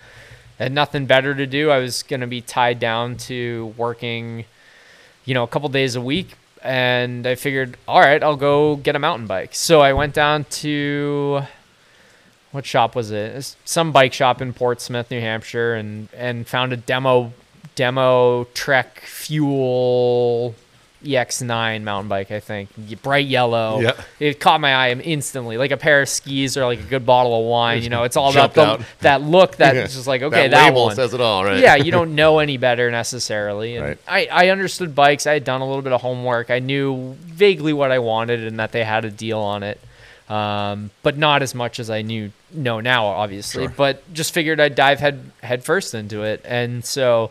had 0.59 0.71
nothing 0.71 1.05
better 1.05 1.33
to 1.33 1.47
do. 1.47 1.71
I 1.71 1.79
was 1.79 2.03
gonna 2.03 2.27
be 2.27 2.41
tied 2.41 2.77
down 2.79 3.15
to 3.29 3.73
working, 3.77 4.45
you 5.23 5.33
know, 5.33 5.43
a 5.43 5.47
couple 5.47 5.69
days 5.69 5.95
a 5.95 6.01
week, 6.01 6.35
and 6.61 7.25
I 7.25 7.35
figured, 7.35 7.77
all 7.87 8.01
right, 8.01 8.21
I'll 8.21 8.35
go 8.35 8.75
get 8.75 8.95
a 8.95 8.99
mountain 8.99 9.27
bike. 9.27 9.55
So 9.55 9.79
I 9.79 9.93
went 9.93 10.13
down 10.13 10.43
to 10.61 11.43
what 12.51 12.65
shop 12.65 12.95
was 12.95 13.11
it? 13.11 13.35
It's 13.35 13.55
some 13.65 13.91
bike 13.93 14.13
shop 14.13 14.41
in 14.41 14.51
Portsmouth, 14.53 15.09
New 15.09 15.21
Hampshire, 15.21 15.73
and 15.73 16.09
and 16.13 16.45
found 16.45 16.73
a 16.73 16.77
demo 16.77 17.31
demo 17.75 18.45
Trek 18.53 18.99
Fuel 19.01 20.53
EX9 21.05 21.83
mountain 21.83 22.09
bike. 22.09 22.31
I 22.31 22.39
think 22.39 22.69
bright 23.01 23.27
yellow. 23.27 23.79
Yeah. 23.79 23.93
It 24.19 24.39
caught 24.39 24.59
my 24.59 24.73
eye 24.73 24.91
instantly, 24.91 25.57
like 25.57 25.71
a 25.71 25.77
pair 25.77 26.01
of 26.01 26.09
skis 26.09 26.57
or 26.57 26.65
like 26.65 26.79
a 26.79 26.83
good 26.83 27.05
bottle 27.05 27.39
of 27.39 27.45
wine. 27.45 27.83
You 27.83 27.89
know, 27.89 28.03
it's 28.03 28.17
all 28.17 28.31
about 28.31 28.53
the, 28.53 28.85
that 29.01 29.21
look. 29.21 29.55
That's 29.55 29.75
Yeah. 29.75 29.83
just 29.83 30.07
like 30.07 30.21
okay, 30.21 30.47
that, 30.47 30.51
that, 30.51 30.65
label 30.69 30.85
one 30.85 30.95
says 30.95 31.13
it 31.13 31.21
all, 31.21 31.45
right? 31.45 31.59
yeah, 31.59 31.75
you 31.75 31.91
don't 31.91 32.15
know 32.15 32.39
any 32.39 32.57
better 32.57 32.91
necessarily. 32.91 33.77
And 33.77 33.85
Right. 33.85 33.97
I, 34.07 34.27
I 34.31 34.49
understood 34.49 34.95
bikes. 34.95 35.27
I 35.27 35.33
had 35.33 35.43
done 35.43 35.61
a 35.61 35.67
little 35.67 35.81
bit 35.81 35.93
of 35.93 36.01
homework. 36.01 36.49
I 36.49 36.59
knew 36.59 37.15
vaguely 37.21 37.73
what 37.73 37.91
I 37.91 37.99
wanted 37.99 38.43
and 38.43 38.59
that 38.59 38.71
they 38.71 38.83
had 38.83 39.05
a 39.05 39.11
deal 39.11 39.39
on 39.39 39.63
it. 39.63 39.79
Um, 40.27 40.89
but 41.03 41.17
not 41.17 41.43
as 41.43 41.53
much 41.53 41.79
as 41.79 41.89
I 41.91 42.01
knew 42.01 42.31
know 42.51 42.79
now, 42.79 43.05
obviously. 43.05 43.65
Sure. 43.65 43.73
But 43.77 44.11
just 44.13 44.33
figured 44.33 44.59
I'd 44.59 44.73
dive 44.73 44.99
head 44.99 45.29
head 45.43 45.63
first 45.63 45.93
into 45.93 46.23
it. 46.23 46.41
And 46.45 46.83
so 46.83 47.29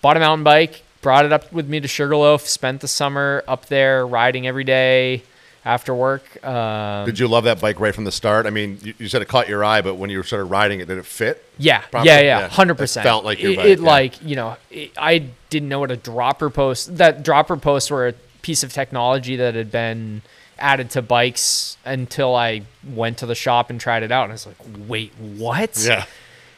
bought 0.00 0.16
a 0.16 0.20
mountain 0.20 0.42
bike, 0.42 0.82
brought 1.02 1.24
it 1.26 1.32
up 1.32 1.52
with 1.52 1.68
me 1.68 1.80
to 1.80 1.88
Sugarloaf, 1.88 2.46
spent 2.48 2.80
the 2.80 2.88
summer 2.88 3.44
up 3.46 3.66
there 3.66 4.06
riding 4.06 4.46
every 4.46 4.64
day 4.64 5.22
after 5.64 5.94
work. 5.94 6.44
Um, 6.44 7.04
Did 7.06 7.18
you 7.18 7.28
love 7.28 7.44
that 7.44 7.60
bike 7.60 7.78
right 7.78 7.94
from 7.94 8.04
the 8.04 8.12
start? 8.12 8.46
I 8.46 8.50
mean, 8.50 8.78
you, 8.82 8.94
you 8.98 9.08
said 9.08 9.22
it 9.22 9.28
caught 9.28 9.48
your 9.48 9.64
eye, 9.64 9.80
but 9.80 9.94
when 9.94 10.10
you 10.10 10.22
started 10.22 10.46
riding 10.46 10.80
it, 10.80 10.88
did 10.88 10.98
it 10.98 11.06
fit? 11.06 11.44
Yeah, 11.58 11.80
properly? 11.82 12.08
yeah, 12.08 12.20
Yeah. 12.20 12.38
yeah, 12.40 12.48
hundred 12.48 12.78
percent. 12.78 13.04
Felt 13.04 13.24
like 13.24 13.40
your 13.40 13.52
it, 13.52 13.58
it 13.58 13.80
yeah. 13.80 13.86
like 13.86 14.22
you 14.22 14.36
know, 14.36 14.56
it, 14.70 14.92
I 14.96 15.26
didn't 15.50 15.68
know 15.68 15.80
what 15.80 15.90
a 15.90 15.96
dropper 15.96 16.50
post. 16.50 16.96
That 16.96 17.22
dropper 17.22 17.56
posts 17.56 17.90
were 17.90 18.08
a 18.08 18.14
piece 18.42 18.64
of 18.64 18.72
technology 18.72 19.36
that 19.36 19.54
had 19.54 19.70
been 19.70 20.22
added 20.58 20.90
to 20.90 21.02
bikes 21.02 21.76
until 21.84 22.34
I 22.34 22.62
went 22.84 23.18
to 23.18 23.26
the 23.26 23.34
shop 23.34 23.70
and 23.70 23.80
tried 23.80 24.02
it 24.02 24.12
out, 24.12 24.24
and 24.24 24.32
I 24.32 24.34
was 24.34 24.46
like, 24.46 24.56
wait, 24.88 25.12
what? 25.18 25.82
Yeah. 25.84 26.06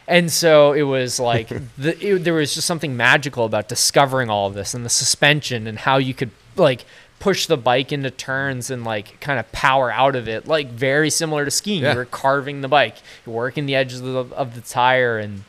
And 0.07 0.31
so 0.31 0.73
it 0.73 0.83
was 0.83 1.19
like 1.19 1.49
the, 1.79 1.99
it, 2.05 2.25
there 2.25 2.35
was 2.35 2.55
just 2.55 2.67
something 2.67 2.97
magical 2.97 3.45
about 3.45 3.69
discovering 3.69 4.31
all 4.31 4.47
of 4.47 4.55
this 4.55 4.75
and 4.75 4.85
the 4.85 4.91
suspension 4.91 5.67
and 5.67 5.79
how 5.79 5.97
you 5.97 6.15
could 6.15 6.31
like 6.57 6.85
push 7.19 7.47
the 7.47 7.57
bike 7.57 7.91
into 7.91 8.11
turns 8.11 8.71
and 8.71 8.85
like 8.85 9.19
kind 9.21 9.39
of 9.39 9.51
power 9.53 9.91
out 9.91 10.15
of 10.15 10.29
it, 10.29 10.47
like 10.47 10.69
very 10.69 11.09
similar 11.11 11.45
to 11.45 11.51
skiing. 11.51 11.83
Yeah. 11.83 11.93
You 11.93 11.99
were 11.99 12.05
carving 12.05 12.61
the 12.61 12.69
bike, 12.69 12.97
you're 13.25 13.35
working 13.35 13.67
the 13.67 13.75
edges 13.75 14.01
of 14.01 14.29
the, 14.29 14.37
of 14.37 14.55
the 14.55 14.61
tire, 14.61 15.19
and 15.19 15.45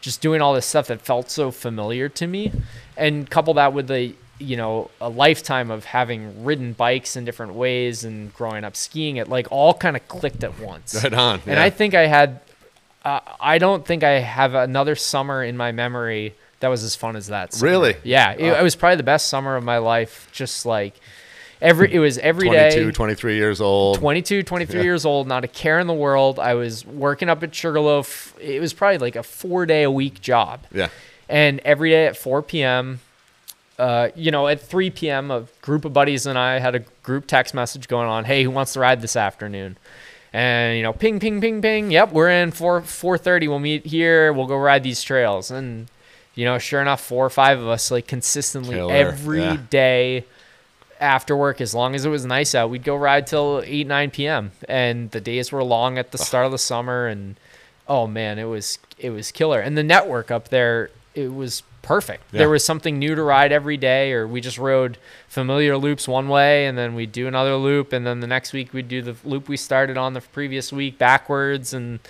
just 0.00 0.20
doing 0.20 0.40
all 0.40 0.54
this 0.54 0.66
stuff 0.66 0.88
that 0.88 1.02
felt 1.02 1.30
so 1.30 1.50
familiar 1.50 2.08
to 2.08 2.26
me. 2.26 2.52
And 2.96 3.30
couple 3.30 3.54
that 3.54 3.72
with 3.72 3.86
the 3.86 4.14
you 4.40 4.56
know 4.56 4.90
a 5.00 5.08
lifetime 5.08 5.70
of 5.70 5.84
having 5.84 6.44
ridden 6.44 6.72
bikes 6.72 7.14
in 7.14 7.24
different 7.24 7.54
ways 7.54 8.02
and 8.04 8.34
growing 8.34 8.64
up 8.64 8.74
skiing, 8.74 9.16
it 9.16 9.28
like 9.28 9.46
all 9.50 9.74
kind 9.74 9.96
of 9.96 10.08
clicked 10.08 10.42
at 10.42 10.58
once. 10.58 11.00
Right 11.02 11.14
on. 11.14 11.42
And. 11.46 11.60
I 11.60 11.70
think 11.70 11.94
I 11.94 12.06
had, 12.06 12.40
uh, 13.04 13.20
I 13.40 13.58
don't 13.58 13.84
think 13.86 14.02
I 14.04 14.18
have 14.20 14.54
another 14.54 14.94
summer 14.94 15.42
in 15.42 15.56
my 15.56 15.72
memory 15.72 16.34
that 16.60 16.68
was 16.68 16.82
as 16.84 16.94
fun 16.94 17.16
as 17.16 17.28
that. 17.28 17.54
Summer. 17.54 17.70
Really? 17.70 17.96
Yeah, 18.04 18.32
it, 18.32 18.44
it 18.44 18.62
was 18.62 18.76
probably 18.76 18.96
the 18.96 19.02
best 19.02 19.28
summer 19.28 19.56
of 19.56 19.64
my 19.64 19.78
life. 19.78 20.28
Just 20.32 20.66
like 20.66 20.94
every, 21.62 21.92
it 21.92 21.98
was 21.98 22.18
every 22.18 22.50
day. 22.50 22.70
22, 22.70 22.92
23 22.92 23.34
years 23.36 23.60
old. 23.60 23.98
22, 23.98 24.42
23 24.42 24.76
Yeah. 24.78 24.84
years 24.84 25.06
old, 25.06 25.26
not 25.26 25.44
a 25.44 25.48
care 25.48 25.78
in 25.78 25.86
the 25.86 25.94
world. 25.94 26.38
I 26.38 26.54
was 26.54 26.84
working 26.86 27.28
up 27.30 27.42
at 27.42 27.54
Sugarloaf. 27.54 28.34
It 28.38 28.60
was 28.60 28.72
probably 28.74 28.98
like 28.98 29.16
a 29.16 29.22
four 29.22 29.64
day 29.66 29.82
a 29.84 29.90
week 29.90 30.20
job. 30.20 30.66
Yeah. 30.72 30.88
And 31.28 31.60
every 31.60 31.90
day 31.90 32.06
at 32.06 32.16
4 32.16 32.42
p.m., 32.42 33.00
uh, 33.78 34.10
you 34.14 34.30
know, 34.30 34.46
at 34.46 34.60
3 34.60 34.90
p.m., 34.90 35.30
a 35.30 35.46
group 35.62 35.86
of 35.86 35.92
buddies 35.94 36.26
and 36.26 36.38
I 36.38 36.58
had 36.58 36.74
a 36.74 36.80
group 37.02 37.26
text 37.26 37.54
message 37.54 37.88
going 37.88 38.08
on. 38.08 38.24
Hey, 38.26 38.42
who 38.42 38.50
wants 38.50 38.74
to 38.74 38.80
ride 38.80 39.00
this 39.00 39.16
afternoon? 39.16 39.78
And 40.32 40.76
you 40.76 40.82
know, 40.82 40.92
ping, 40.92 41.18
ping, 41.18 41.40
ping, 41.40 41.60
ping. 41.60 41.90
Yep, 41.90 42.12
we're 42.12 42.30
in 42.30 42.52
four 42.52 42.80
4:30. 42.80 43.48
We'll 43.48 43.58
meet 43.58 43.86
here. 43.86 44.32
We'll 44.32 44.46
go 44.46 44.56
ride 44.56 44.82
these 44.82 45.02
trails. 45.02 45.50
And 45.50 45.88
you 46.34 46.44
know, 46.44 46.58
sure 46.58 46.80
enough, 46.80 47.00
four 47.00 47.26
or 47.26 47.30
five 47.30 47.58
of 47.58 47.68
us 47.68 47.90
like 47.90 48.06
consistently 48.06 48.76
Killer, 48.76 48.94
every 48.94 49.56
day 49.56 50.14
yeah. 50.14 50.22
after 51.00 51.36
work, 51.36 51.60
as 51.60 51.74
long 51.74 51.94
as 51.94 52.04
it 52.04 52.10
was 52.10 52.24
nice 52.24 52.54
out, 52.54 52.70
we'd 52.70 52.84
go 52.84 52.94
ride 52.94 53.26
till 53.26 53.62
8, 53.64 53.86
9 53.86 54.10
p.m. 54.10 54.52
And 54.68 55.10
the 55.10 55.20
days 55.20 55.50
were 55.50 55.64
long 55.64 55.98
at 55.98 56.12
the 56.12 56.18
start 56.18 56.46
of 56.46 56.52
the 56.52 56.58
summer. 56.58 57.08
And 57.08 57.36
oh 57.88 58.06
man, 58.06 58.38
it 58.38 58.44
was 58.44 58.78
it 58.98 59.10
was 59.10 59.32
killer. 59.32 59.60
And 59.60 59.76
the 59.76 59.82
network 59.82 60.30
up 60.30 60.48
there, 60.48 60.90
it 61.14 61.34
was 61.34 61.64
perfect. 61.82 62.24
Yeah. 62.32 62.38
There 62.38 62.48
was 62.50 62.64
something 62.64 62.98
new 62.98 63.14
to 63.14 63.22
ride 63.22 63.52
every 63.52 63.76
day, 63.76 64.12
or 64.12 64.26
we 64.26 64.40
just 64.40 64.58
rode 64.58 64.98
familiar 65.28 65.76
loops 65.76 66.06
one 66.08 66.28
way, 66.28 66.66
and 66.66 66.76
then 66.76 66.94
we'd 66.94 67.12
do 67.12 67.26
another 67.26 67.56
loop, 67.56 67.92
and 67.92 68.06
then 68.06 68.20
the 68.20 68.26
next 68.26 68.52
week 68.52 68.72
we'd 68.72 68.88
do 68.88 69.02
the 69.02 69.16
loop 69.24 69.48
we 69.48 69.56
started 69.56 69.96
on 69.96 70.12
the 70.14 70.20
previous 70.20 70.72
week 70.72 70.98
backwards, 70.98 71.72
and 71.74 72.00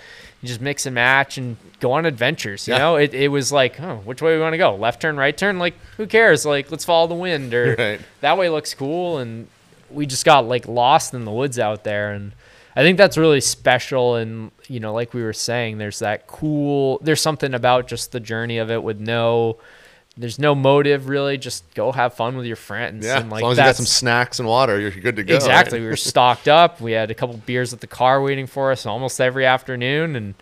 just 0.43 0.59
mix 0.61 0.85
and 0.87 0.95
match 0.95 1.37
and 1.37 1.57
go 1.79 1.91
on 1.91 2.05
adventures. 2.05 2.67
You 2.67 2.73
Yeah. 2.73 2.79
know, 2.79 2.95
it, 2.95 3.13
it 3.13 3.27
was 3.27 3.51
like, 3.51 3.79
oh, 3.79 3.97
which 4.05 4.21
way 4.21 4.35
we 4.35 4.41
want 4.41 4.53
to 4.53 4.57
go? 4.57 4.75
Left 4.75 5.01
turn, 5.01 5.15
right 5.17 5.37
turn? 5.37 5.59
Like, 5.59 5.75
who 5.97 6.07
cares? 6.07 6.45
Like, 6.45 6.71
let's 6.71 6.83
follow 6.85 7.07
the 7.07 7.13
wind, 7.15 7.53
or 7.53 7.75
Right. 7.77 8.01
that 8.21 8.37
way 8.37 8.49
looks 8.49 8.73
cool. 8.73 9.19
And 9.19 9.47
we 9.91 10.05
just 10.05 10.25
got 10.25 10.47
like 10.47 10.67
lost 10.67 11.13
in 11.13 11.25
the 11.25 11.31
woods 11.31 11.59
out 11.59 11.83
there, 11.83 12.11
and 12.11 12.31
I 12.75 12.83
think 12.83 12.97
that's 12.97 13.17
really 13.17 13.41
special. 13.41 14.15
And 14.15 14.51
you 14.67 14.79
know, 14.79 14.93
like 14.93 15.13
we 15.13 15.23
were 15.23 15.33
saying, 15.33 15.77
there's 15.77 15.99
that 15.99 16.27
cool. 16.27 16.99
There's 17.01 17.21
something 17.21 17.53
about 17.53 17.87
just 17.87 18.11
the 18.11 18.19
journey 18.19 18.57
of 18.57 18.71
it 18.71 18.83
with 18.83 18.99
no. 18.99 19.57
There's 20.17 20.37
no 20.37 20.53
motive 20.53 21.07
really. 21.07 21.37
Just 21.37 21.63
go 21.73 21.93
have 21.93 22.13
fun 22.13 22.35
with 22.35 22.45
your 22.45 22.57
friends. 22.57 23.05
Yeah. 23.05 23.19
and 23.21 23.29
like 23.29 23.39
as 23.39 23.43
long 23.43 23.51
as 23.53 23.57
you 23.57 23.63
got 23.63 23.75
some 23.77 23.85
snacks 23.85 24.39
and 24.39 24.47
water, 24.47 24.77
you're 24.77 24.91
good 24.91 25.15
to 25.15 25.23
go. 25.23 25.35
Exactly. 25.35 25.79
right? 25.79 25.85
We 25.85 25.89
were 25.89 25.95
stocked 26.13 26.49
up. 26.49 26.81
We 26.81 26.91
had 26.91 27.09
a 27.09 27.15
couple 27.15 27.37
beers 27.37 27.71
at 27.73 27.79
the 27.79 27.87
car 27.87 28.21
waiting 28.21 28.45
for 28.45 28.71
us 28.71 28.85
almost 28.85 29.21
every 29.21 29.45
afternoon, 29.45 30.17
and 30.17 30.35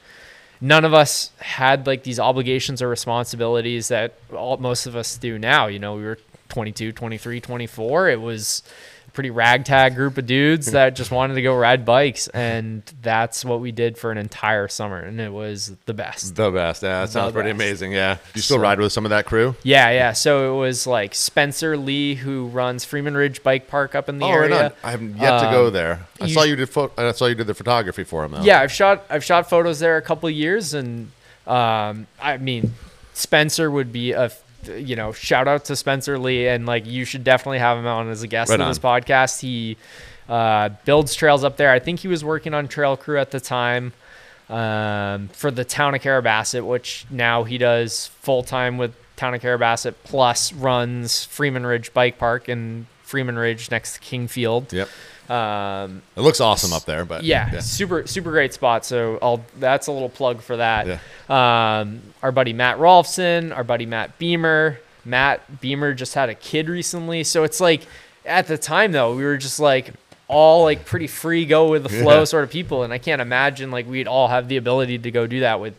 none 0.60 0.86
of 0.86 0.94
us 0.94 1.32
had 1.38 1.86
like 1.86 2.04
these 2.04 2.20
obligations 2.20 2.82
or 2.82 2.90
responsibilities 2.90 3.90
that 3.90 4.16
all, 4.36 4.58
most 4.58 4.88
of 4.88 4.96
us 4.96 5.18
do 5.18 5.38
now. 5.38 5.68
You 5.68 5.78
know, 5.78 5.96
we 5.96 6.04
were 6.04 6.18
22, 6.50 6.92
23, 6.92 7.40
24. 7.40 8.10
It 8.10 8.22
was 8.22 8.64
pretty 9.20 9.32
ragtag 9.32 9.96
group 9.96 10.18
of 10.18 10.26
dudes 10.26 10.72
that 10.72 10.96
just 10.96 11.12
wanted 11.12 11.34
to 11.34 11.42
go 11.42 11.54
ride 11.54 11.84
bikes, 11.84 12.30
and 12.30 12.84
that's 13.02 13.44
what 13.44 13.60
we 13.60 13.70
did 13.70 13.98
for 13.98 14.14
an 14.14 14.18
entire 14.18 14.70
summer, 14.70 14.98
and 14.98 15.20
it 15.20 15.34
was 15.34 15.76
the 15.88 15.94
best. 15.94 16.38
The 16.38 16.50
best. 16.50 16.82
Yeah, 16.82 17.02
that 17.02 17.10
sounds 17.10 17.34
pretty 17.34 17.50
best. 17.52 17.56
amazing. 17.62 17.92
Yeah. 17.92 18.16
You 18.34 18.42
still 18.42 18.56
So- 18.56 18.62
ride 18.64 18.80
with 18.80 18.94
some 18.94 19.06
of 19.06 19.10
that 19.10 19.26
crew? 19.26 19.56
Yeah, 19.62 19.90
yeah. 19.90 20.14
So 20.14 20.56
it 20.56 20.60
was 20.62 20.88
like 20.88 21.14
Spencer 21.14 21.76
Lee, 21.76 22.16
who 22.16 22.48
runs 22.48 22.86
Freeman 22.86 23.18
Ridge 23.18 23.44
Bike 23.44 23.68
Park 23.68 23.94
up 23.94 24.08
in 24.08 24.20
the 24.20 24.26
oh, 24.26 24.30
right 24.30 24.52
area. 24.52 24.66
on. 24.68 24.72
I 24.86 24.92
haven't 24.92 25.18
yet 25.18 25.40
to 25.42 25.52
go 25.52 25.68
Um, 25.68 25.74
there. 25.74 26.00
I 26.22 26.30
saw 26.30 26.44
you 26.44 26.56
did. 26.56 26.70
Pho- 26.70 26.92
I 26.98 27.12
saw 27.12 27.26
you 27.26 27.36
did 27.36 27.48
the 27.48 27.54
photography 27.54 28.06
for 28.06 28.24
him. 28.24 28.32
Though. 28.32 28.42
Yeah, 28.44 28.62
I've 28.62 28.72
shot 28.72 29.04
I've 29.10 29.26
shot 29.26 29.50
photos 29.50 29.80
there 29.80 29.98
a 29.98 30.02
couple 30.02 30.30
of 30.30 30.34
years, 30.36 30.74
and 30.74 31.12
um, 31.46 32.08
I 32.22 32.38
mean, 32.40 32.74
Spencer 33.14 33.70
would 33.70 33.92
be 33.92 34.14
a 34.14 34.32
you 34.68 34.96
know 34.96 35.12
shout 35.12 35.48
out 35.48 35.66
to 35.66 35.76
Spencer 35.76 36.18
Lee, 36.20 36.48
and 36.48 36.66
like 36.66 36.86
you 36.86 37.06
should 37.06 37.24
definitely 37.24 37.60
have 37.60 37.78
him 37.78 37.88
on 37.88 38.10
as 38.10 38.24
a 38.24 38.28
guest 38.28 38.50
Right 38.50 38.60
of 38.60 38.68
this 38.68 38.80
podcast. 38.80 39.42
He 39.42 39.78
uh, 40.28 40.70
builds 40.86 41.16
trails 41.16 41.44
up 41.44 41.58
there. 41.58 41.72
I 41.72 41.80
think 41.80 42.00
he 42.00 42.08
was 42.08 42.24
working 42.24 42.54
on 42.54 42.68
Trail 42.68 42.96
Crew 42.98 43.18
at 43.20 43.32
the 43.32 43.40
time 43.40 43.94
um, 44.50 45.28
for 45.30 45.52
the 45.52 45.64
town 45.66 45.96
of 45.96 46.02
Carrabassett, 46.02 46.66
which 46.66 47.06
now 47.10 47.44
he 47.44 47.58
does 47.58 48.08
full 48.22 48.44
time 48.44 48.78
with 48.78 48.94
town 49.16 49.34
of 49.34 49.42
Carrabassett, 49.42 49.96
plus 50.04 50.54
runs 50.54 51.26
Freeman 51.26 51.66
Ridge 51.66 51.94
Bike 51.94 52.18
Park 52.18 52.50
in 52.50 52.88
Freeman 53.04 53.38
Ridge 53.38 53.72
next 53.72 53.96
to 53.96 54.00
Kingfield. 54.00 54.72
Yep. 54.72 54.90
Um, 55.30 56.02
It 56.16 56.22
looks 56.22 56.42
awesome 56.42 56.74
up 56.74 56.86
there, 56.86 57.06
but 57.06 57.24
yeah, 57.24 57.60
super 57.60 58.08
super 58.08 58.32
great 58.32 58.54
spot. 58.54 58.84
So 58.86 59.20
I'll 59.22 59.46
that's 59.60 59.86
a 59.88 59.92
little 59.92 60.10
plug 60.10 60.42
for 60.42 60.58
that. 60.58 60.88
Yeah. 60.88 61.00
Um, 61.30 62.02
our 62.24 62.32
buddy 62.32 62.54
Matt 62.54 62.78
Rolfson, 62.78 63.56
our 63.56 63.64
buddy 63.64 63.86
Matt 63.86 64.18
Beamer. 64.18 64.80
Matt 65.06 65.62
Beamer 65.62 65.94
just 65.94 66.14
had 66.14 66.30
a 66.30 66.36
kid 66.36 66.68
recently, 66.70 67.24
so 67.24 67.44
it's 67.44 67.60
like 67.62 67.86
at 68.26 68.48
the 68.48 68.58
time 68.58 68.92
though, 68.92 69.16
we 69.16 69.24
were 69.24 69.38
just 69.38 69.60
like 69.60 69.94
all 70.28 70.64
like 70.64 70.86
pretty 70.86 71.08
free 71.08 71.46
go 71.46 71.70
with 71.70 71.84
the 71.84 71.90
flow 71.90 72.20
Yeah. 72.20 72.24
sort 72.26 72.44
of 72.44 72.50
people, 72.52 72.84
and 72.84 72.92
I 72.94 72.98
can't 72.98 73.22
imagine 73.22 73.72
like 73.72 73.88
we'd 73.88 74.08
all 74.08 74.28
have 74.28 74.48
the 74.48 74.58
ability 74.58 74.98
to 75.00 75.12
go 75.12 75.26
do 75.28 75.40
that 75.42 75.60
with 75.60 75.74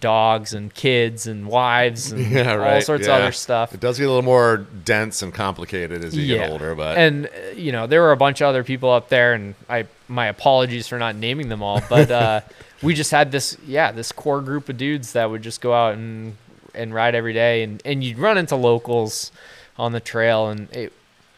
dogs 0.00 0.52
and 0.52 0.72
kids 0.74 1.26
and 1.26 1.46
wives 1.46 2.12
and 2.12 2.20
Yeah, 2.30 2.54
right. 2.54 2.74
all 2.74 2.80
sorts 2.82 3.06
yeah. 3.06 3.16
of 3.16 3.22
other 3.22 3.32
stuff. 3.32 3.72
It 3.72 3.80
does 3.80 3.98
get 3.98 4.04
a 4.04 4.08
little 4.08 4.22
more 4.22 4.58
dense 4.84 5.22
and 5.22 5.32
complicated 5.32 6.04
as 6.04 6.14
you 6.14 6.26
get 6.26 6.50
older, 6.50 6.74
but 6.74 6.98
and 6.98 7.26
uh, 7.26 7.30
you 7.56 7.72
know 7.72 7.86
there 7.86 8.02
were 8.02 8.12
a 8.12 8.16
bunch 8.16 8.40
of 8.40 8.48
other 8.48 8.62
people 8.64 8.90
up 8.90 9.08
there, 9.08 9.32
and 9.32 9.54
I 9.68 9.86
my 10.08 10.26
apologies 10.26 10.86
for 10.88 10.98
not 10.98 11.16
naming 11.16 11.48
them 11.48 11.62
all, 11.62 11.80
but 11.88 12.10
uh, 12.10 12.40
we 12.82 12.94
just 12.94 13.10
had 13.10 13.32
this 13.32 13.56
yeah 13.66 13.92
this 13.92 14.12
core 14.12 14.40
group 14.40 14.68
of 14.68 14.76
dudes 14.76 15.12
that 15.12 15.30
would 15.30 15.42
just 15.42 15.60
go 15.60 15.72
out 15.74 15.94
and 15.94 16.36
and 16.74 16.94
ride 16.94 17.14
every 17.14 17.32
day, 17.32 17.62
and 17.62 17.82
and 17.84 18.02
you'd 18.04 18.18
run 18.18 18.38
into 18.38 18.56
locals 18.56 19.32
on 19.76 19.92
the 19.92 20.00
trail, 20.00 20.48
and 20.48 20.70
it 20.72 20.92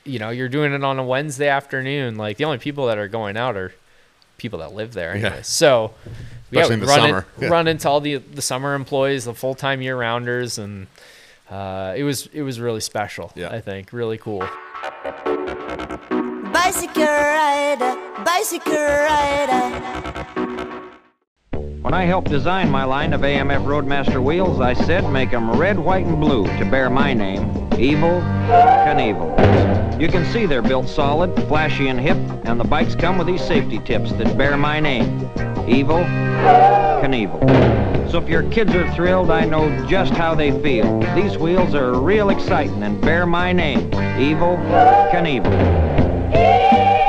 you 0.04 0.18
know 0.18 0.30
you're 0.30 0.48
doing 0.48 0.72
it 0.72 0.82
on 0.84 0.98
a 0.98 1.04
Wednesday 1.04 1.48
afternoon, 1.48 2.16
like 2.16 2.36
the 2.36 2.44
only 2.44 2.58
people 2.58 2.86
that 2.86 2.98
are 2.98 3.08
going 3.08 3.36
out 3.36 3.56
are 3.56 3.72
people 4.38 4.58
that 4.60 4.72
live 4.72 4.92
there 4.94 5.12
anyway. 5.12 5.30
Yeah. 5.36 5.42
So 5.42 5.92
yeah, 6.50 6.62
Especially 6.62 6.74
in 6.74 6.80
we 6.80 6.86
the 6.86 6.92
run. 6.92 7.08
In, 7.10 7.24
Yeah. 7.42 7.48
run 7.48 7.68
into 7.68 7.88
all 7.88 8.00
the 8.00 8.16
the 8.16 8.42
summer 8.42 8.74
employees, 8.74 9.24
the 9.26 9.34
full 9.34 9.54
time 9.54 9.82
year 9.82 9.96
rounders, 9.96 10.58
and 10.58 10.86
uh, 11.50 11.94
it 11.96 12.04
was 12.04 12.28
it 12.32 12.42
was 12.42 12.60
really 12.60 12.80
special. 12.80 13.32
Yeah. 13.34 13.50
I 13.50 13.60
think 13.60 13.92
really 13.92 14.18
cool. 14.18 14.46
Bicycle 16.52 17.04
rider, 17.04 17.96
bicycle 18.24 18.72
rider. 18.74 20.76
When 21.82 21.94
I 21.94 22.04
helped 22.04 22.28
design 22.28 22.70
my 22.70 22.84
line 22.84 23.14
of 23.14 23.22
AMF 23.22 23.64
Roadmaster 23.64 24.20
wheels, 24.20 24.60
I 24.60 24.74
said 24.74 25.10
make 25.10 25.32
'em 25.32 25.50
red, 25.50 25.78
white, 25.78 26.04
and 26.04 26.20
blue 26.20 26.44
to 26.58 26.64
bear 26.66 26.90
my 26.90 27.14
name, 27.14 27.50
Evel 27.70 28.20
Knievel. 28.84 29.98
You 29.98 30.08
can 30.08 30.26
see 30.26 30.44
they're 30.44 30.60
built 30.60 30.88
solid, 30.88 31.34
flashy, 31.48 31.88
and 31.88 31.98
hip, 31.98 32.18
and 32.44 32.60
the 32.60 32.64
bikes 32.64 32.94
come 32.94 33.16
with 33.16 33.26
these 33.26 33.40
safety 33.40 33.78
tips 33.78 34.12
that 34.12 34.36
bear 34.36 34.58
my 34.58 34.78
name, 34.78 35.20
Evel 35.66 36.04
Knievel. 37.00 38.10
So 38.10 38.18
if 38.18 38.28
your 38.28 38.42
kids 38.42 38.74
are 38.74 38.88
thrilled, 38.90 39.30
I 39.30 39.46
know 39.46 39.70
just 39.86 40.12
how 40.12 40.34
they 40.34 40.50
feel. 40.60 41.00
These 41.14 41.38
wheels 41.38 41.74
are 41.74 41.94
real 41.94 42.28
exciting 42.28 42.82
and 42.82 43.00
bear 43.00 43.24
my 43.24 43.54
name, 43.54 43.90
Evel 44.18 44.58
Knievel. 45.10 46.99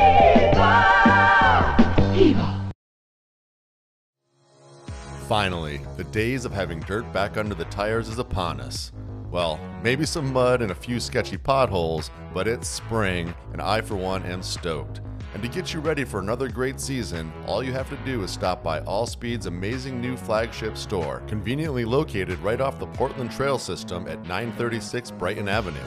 Finally, 5.31 5.79
the 5.95 6.03
days 6.03 6.43
of 6.43 6.51
having 6.51 6.81
dirt 6.81 7.09
back 7.13 7.37
under 7.37 7.55
the 7.55 7.63
tires 7.63 8.09
is 8.09 8.19
upon 8.19 8.59
us. 8.59 8.91
Well, 9.31 9.61
maybe 9.81 10.05
some 10.05 10.33
mud 10.33 10.61
and 10.61 10.71
a 10.71 10.75
few 10.75 10.99
sketchy 10.99 11.37
potholes, 11.37 12.11
but 12.33 12.49
it's 12.49 12.67
spring, 12.67 13.33
and 13.53 13.61
I, 13.61 13.79
for 13.79 13.95
one, 13.95 14.25
am 14.25 14.43
stoked. 14.43 14.99
And 15.33 15.41
to 15.41 15.47
get 15.47 15.73
you 15.73 15.79
ready 15.79 16.03
for 16.03 16.19
another 16.19 16.49
great 16.49 16.81
season, 16.81 17.31
all 17.47 17.63
you 17.63 17.71
have 17.71 17.87
to 17.91 17.95
do 18.03 18.21
is 18.23 18.31
stop 18.31 18.61
by 18.61 18.81
Allspeed's 18.81 19.45
amazing 19.45 20.01
new 20.01 20.17
flagship 20.17 20.75
store, 20.75 21.23
conveniently 21.27 21.85
located 21.85 22.37
right 22.39 22.59
off 22.59 22.77
the 22.77 22.87
Portland 22.87 23.31
Trail 23.31 23.57
System 23.57 24.09
at 24.09 24.21
936 24.23 25.11
Brighton 25.11 25.47
Avenue. 25.47 25.79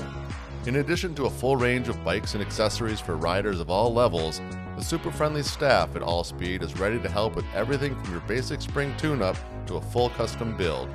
In 0.64 0.76
addition 0.76 1.14
to 1.16 1.26
a 1.26 1.30
full 1.30 1.58
range 1.58 1.90
of 1.90 2.02
bikes 2.02 2.32
and 2.32 2.42
accessories 2.42 2.98
for 2.98 3.18
riders 3.18 3.60
of 3.60 3.68
all 3.68 3.92
levels, 3.92 4.40
the 4.76 4.82
super 4.82 5.10
friendly 5.10 5.42
staff 5.42 5.94
at 5.94 6.02
Allspeed 6.02 6.62
is 6.62 6.78
ready 6.78 6.98
to 7.00 7.08
help 7.08 7.36
with 7.36 7.44
everything 7.54 7.94
from 7.96 8.12
your 8.12 8.20
basic 8.22 8.60
spring 8.60 8.94
tune 8.96 9.22
up 9.22 9.36
to 9.66 9.76
a 9.76 9.80
full 9.80 10.10
custom 10.10 10.56
build. 10.56 10.88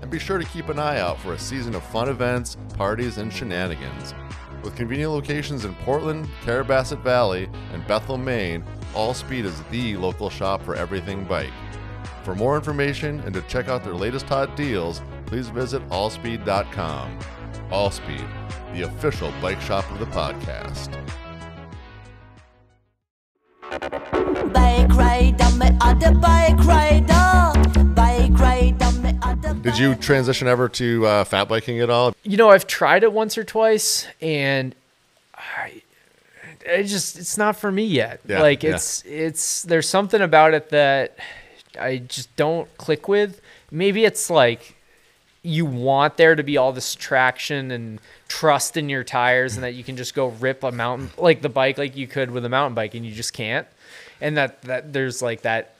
And 0.00 0.10
be 0.10 0.18
sure 0.18 0.38
to 0.38 0.44
keep 0.44 0.68
an 0.68 0.78
eye 0.78 1.00
out 1.00 1.18
for 1.20 1.32
a 1.32 1.38
season 1.38 1.74
of 1.74 1.82
fun 1.84 2.08
events, 2.08 2.56
parties, 2.76 3.18
and 3.18 3.32
shenanigans. 3.32 4.14
With 4.62 4.76
convenient 4.76 5.12
locations 5.12 5.64
in 5.64 5.74
Portland, 5.76 6.28
Carrabassett 6.44 7.02
Valley, 7.02 7.48
and 7.72 7.86
Bethel, 7.86 8.18
Maine, 8.18 8.64
Allspeed 8.94 9.44
is 9.44 9.62
the 9.70 9.96
local 9.96 10.30
shop 10.30 10.62
for 10.62 10.74
everything 10.74 11.24
bike. 11.24 11.52
For 12.24 12.34
more 12.34 12.56
information 12.56 13.20
and 13.20 13.34
to 13.34 13.42
check 13.42 13.68
out 13.68 13.84
their 13.84 13.94
latest 13.94 14.26
hot 14.26 14.56
deals, 14.56 15.02
please 15.26 15.48
visit 15.48 15.86
allspeed.com. 15.88 17.18
Allspeed, 17.70 18.74
the 18.74 18.82
official 18.82 19.32
bike 19.40 19.60
shop 19.60 19.88
of 19.90 19.98
the 19.98 20.06
podcast. 20.06 21.25
Did 29.66 29.78
you 29.78 29.94
transition 29.96 30.46
ever 30.46 30.68
to 30.70 31.06
uh, 31.06 31.24
fat 31.24 31.48
biking 31.48 31.80
at 31.80 31.90
all? 31.90 32.14
You 32.22 32.36
know, 32.36 32.50
I've 32.50 32.66
tried 32.66 33.02
it 33.02 33.12
once 33.12 33.36
or 33.36 33.42
twice, 33.42 34.06
and 34.20 34.74
I, 35.34 35.82
it 36.64 36.84
just 36.84 37.18
it's 37.18 37.36
not 37.36 37.56
for 37.56 37.72
me 37.72 37.84
yet. 37.84 38.20
Yeah, 38.26 38.40
like 38.40 38.62
yeah. 38.62 38.76
it's 38.76 39.04
it's 39.04 39.62
there's 39.64 39.88
something 39.88 40.20
about 40.22 40.54
it 40.54 40.70
that 40.70 41.18
I 41.78 41.98
just 41.98 42.34
don't 42.36 42.74
click 42.78 43.08
with. 43.08 43.40
Maybe 43.70 44.04
it's 44.04 44.30
like 44.30 44.76
you 45.42 45.66
want 45.66 46.16
there 46.16 46.36
to 46.36 46.42
be 46.42 46.56
all 46.56 46.72
this 46.72 46.94
traction 46.94 47.70
and 47.70 48.00
trust 48.28 48.76
in 48.76 48.88
your 48.88 49.02
tires, 49.04 49.56
and 49.56 49.64
that 49.64 49.74
you 49.74 49.82
can 49.82 49.96
just 49.96 50.14
go 50.14 50.28
rip 50.28 50.62
a 50.62 50.70
mountain 50.70 51.10
like 51.18 51.42
the 51.42 51.48
bike 51.48 51.76
like 51.76 51.96
you 51.96 52.06
could 52.06 52.30
with 52.30 52.44
a 52.44 52.48
mountain 52.48 52.74
bike, 52.74 52.94
and 52.94 53.04
you 53.04 53.12
just 53.12 53.32
can't. 53.32 53.66
And 54.20 54.36
that 54.36 54.62
that 54.62 54.92
there's 54.92 55.20
like 55.22 55.42
that 55.42 55.74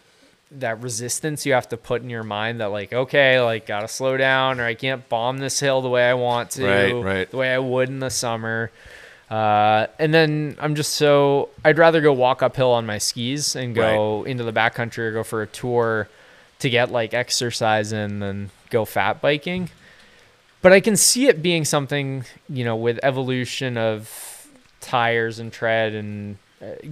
that 0.53 0.81
resistance 0.81 1.45
you 1.45 1.55
have 1.55 1.69
to 1.71 1.77
put 1.77 2.03
in 2.03 2.09
your 2.11 2.23
mind 2.23 2.61
that 2.61 2.67
like 2.67 2.93
okay 2.93 3.41
like 3.41 3.67
gotta 3.67 3.89
slow 3.89 4.17
down 4.17 4.61
or 4.61 4.65
i 4.65 4.75
can't 4.75 5.09
bomb 5.09 5.39
this 5.39 5.59
hill 5.59 5.83
the 5.83 5.89
way 5.89 6.09
i 6.09 6.15
want 6.15 6.53
to 6.53 6.65
Right, 6.65 6.93
right. 6.93 7.29
the 7.31 7.37
way 7.37 7.53
i 7.53 7.59
would 7.59 7.89
in 7.89 7.99
the 7.99 8.11
summer. 8.11 8.71
Uh, 9.29 9.89
and 9.99 10.15
then 10.15 10.57
i'm 10.61 10.77
just 10.77 10.95
so 10.95 11.49
i'd 11.65 11.79
rather 11.79 12.01
go 12.01 12.13
walk 12.13 12.43
uphill 12.45 12.71
on 12.71 12.87
my 12.87 12.97
skis 12.99 13.57
and 13.57 13.75
go 13.75 14.23
into 14.23 14.45
the 14.45 14.53
backcountry 14.53 14.99
or 14.99 15.13
go 15.13 15.25
for 15.25 15.43
a 15.43 15.49
tour 15.49 16.09
to 16.61 16.71
get 16.71 16.93
like 16.93 17.13
exercise 17.13 17.93
in 17.93 18.21
than 18.21 18.51
go 18.71 18.85
fat 18.85 19.21
biking. 19.21 19.69
But 20.63 20.73
i 20.73 20.79
can 20.79 20.95
see 20.97 21.27
it 21.27 21.43
being 21.43 21.65
something 21.65 22.25
you 22.49 22.65
know 22.65 22.77
with 22.77 23.01
evolution 23.03 23.77
of 23.77 24.47
tires 24.81 25.41
and 25.41 25.53
tread 25.53 25.93
and 25.93 26.39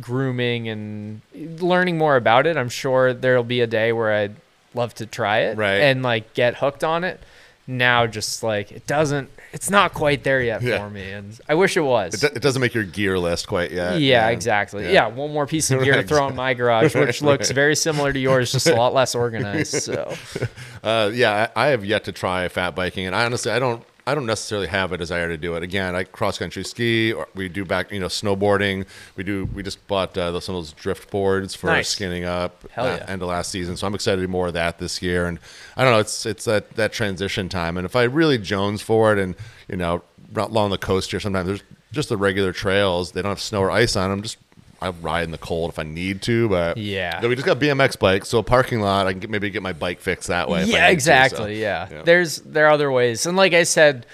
grooming 0.01 0.69
and 0.69 1.21
learning 1.61 1.97
more 1.99 2.17
about 2.17 2.47
it 2.47 2.57
i'm 2.57 2.69
sure 2.69 3.13
there'll 3.15 3.43
be 3.43 3.61
a 3.61 3.67
day 3.67 3.93
where 3.93 4.13
i'd 4.13 4.37
love 4.75 4.93
to 4.95 5.07
try 5.07 5.39
it 5.41 5.57
Right. 5.57 5.77
and 5.81 6.03
like 6.03 6.35
get 6.35 6.57
hooked 6.57 6.85
on 6.85 7.03
it 7.05 7.21
now 7.67 8.07
just 8.07 8.43
like 8.43 8.71
it 8.73 8.87
doesn't 8.87 9.31
it's 9.55 9.71
not 9.71 9.95
quite 9.95 10.23
there 10.25 10.43
yet 10.43 10.61
Yeah. 10.61 10.79
for 10.79 10.91
me 10.91 11.11
and 11.13 11.41
i 11.49 11.55
wish 11.55 11.77
it 11.79 11.81
was 11.81 12.13
It, 12.15 12.21
do- 12.21 12.37
it 12.37 12.43
doesn't 12.43 12.61
make 12.61 12.75
your 12.75 12.85
gear 12.85 13.19
list 13.19 13.47
quite 13.49 13.71
yet. 13.71 14.01
yeah, 14.01 14.29
exactly. 14.29 14.93
Yeah. 14.93 15.07
one 15.07 15.33
more 15.33 15.47
piece 15.47 15.71
of 15.71 15.83
gear 15.83 15.95
to 15.95 16.03
throw 16.03 16.29
in 16.29 16.35
my 16.37 16.53
garage, 16.55 16.95
which 17.05 17.23
looks 17.23 17.51
very 17.53 17.75
similar 17.77 18.13
to 18.13 18.19
yours, 18.19 18.53
just 18.53 18.67
a 18.67 18.75
lot 18.75 18.93
less 18.93 19.15
organized. 19.15 19.73
So, 19.83 20.13
Uh, 20.85 21.11
yeah, 21.15 21.49
I, 21.57 21.67
I 21.67 21.69
have 21.69 21.83
yet 21.87 22.05
to 22.05 22.13
try 22.13 22.47
fat 22.49 22.75
biking, 22.75 23.07
and 23.07 23.15
I 23.17 23.25
honestly, 23.25 23.51
I 23.51 23.59
don't, 23.59 23.83
I 24.07 24.15
don't 24.15 24.27
necessarily 24.27 24.67
have 24.67 24.93
a 24.93 24.99
desire 24.99 25.29
to 25.29 25.37
do 25.39 25.55
it. 25.57 25.63
Again, 25.63 25.95
I 25.97 26.05
cross 26.05 26.37
country 26.39 26.63
ski, 26.63 27.13
or 27.13 27.27
we 27.35 27.49
do 27.49 27.65
back, 27.65 27.91
you 27.91 28.01
know, 28.01 28.07
snowboarding. 28.09 28.85
We 29.17 29.25
do. 29.25 29.47
We 29.55 29.63
just 29.63 29.87
bought 29.89 30.17
uh, 30.19 30.31
those, 30.31 30.45
some 30.45 30.55
of 30.55 30.63
those 30.63 30.73
drift 30.73 31.11
boards 31.11 31.55
for 31.55 31.69
Nice. 31.69 31.89
skinning 31.89 32.25
up. 32.25 32.65
Hell 32.71 32.85
yeah. 32.87 33.05
End 33.09 33.23
of 33.23 33.29
last 33.29 33.51
season, 33.51 33.77
so 33.79 33.87
I'm 33.87 33.95
excited 33.95 34.17
to 34.17 34.27
do 34.27 34.31
more 34.31 34.49
of 34.49 34.53
that 34.53 34.79
this 34.79 35.01
year. 35.01 35.27
And 35.27 35.39
I 35.77 35.85
don't 35.85 35.93
know, 35.95 36.01
it's 36.01 36.27
it's 36.27 36.45
that 36.45 36.73
that 36.77 36.93
transition 36.93 37.49
time. 37.49 37.79
And 37.79 37.87
if 37.87 37.97
I 37.97 38.03
really 38.03 38.37
jones 38.37 38.83
for 38.83 39.13
it, 39.13 39.19
and 39.19 39.35
you 39.69 39.77
know, 39.77 40.03
along 40.37 40.71
the 40.71 40.79
coast 40.79 41.11
here, 41.11 41.21
sometimes 41.21 41.47
there's 41.47 41.63
just 41.91 42.09
the 42.11 42.17
regular 42.19 42.53
trails. 42.53 43.13
They 43.13 43.23
don't 43.23 43.31
have 43.31 43.41
snow 43.41 43.61
or 43.61 43.71
ice 43.71 43.97
on 43.97 44.11
them. 44.11 44.21
Just 44.23 44.37
I 44.85 44.91
ride 44.91 45.25
in 45.25 45.31
the 45.31 45.39
cold 45.39 45.71
if 45.71 45.79
I 45.79 45.83
need 45.85 46.23
to, 46.23 46.49
but 46.49 46.77
Yeah. 46.77 47.25
we 47.27 47.35
just 47.35 47.47
got 47.47 47.59
BMX 47.59 47.99
bikes, 47.99 48.29
so 48.29 48.39
a 48.39 48.43
parking 48.43 48.81
lot. 48.81 49.07
I 49.07 49.13
can 49.13 49.21
get, 49.21 49.31
maybe 49.31 49.51
get 49.51 49.63
my 49.63 49.73
bike 49.73 50.01
fixed 50.01 50.29
that 50.29 50.49
way. 50.49 50.61
yeah, 50.61 50.65
need 50.65 50.73
to, 50.75 50.79
so, 50.87 50.89
exactly. 50.93 51.61
yeah. 51.61 52.03
There's 52.05 52.37
there 52.43 52.67
are 52.67 52.71
other 52.71 52.91
ways. 52.93 53.27
And 53.27 53.37
like 53.37 53.53
I 53.55 53.63
said, 53.65 54.07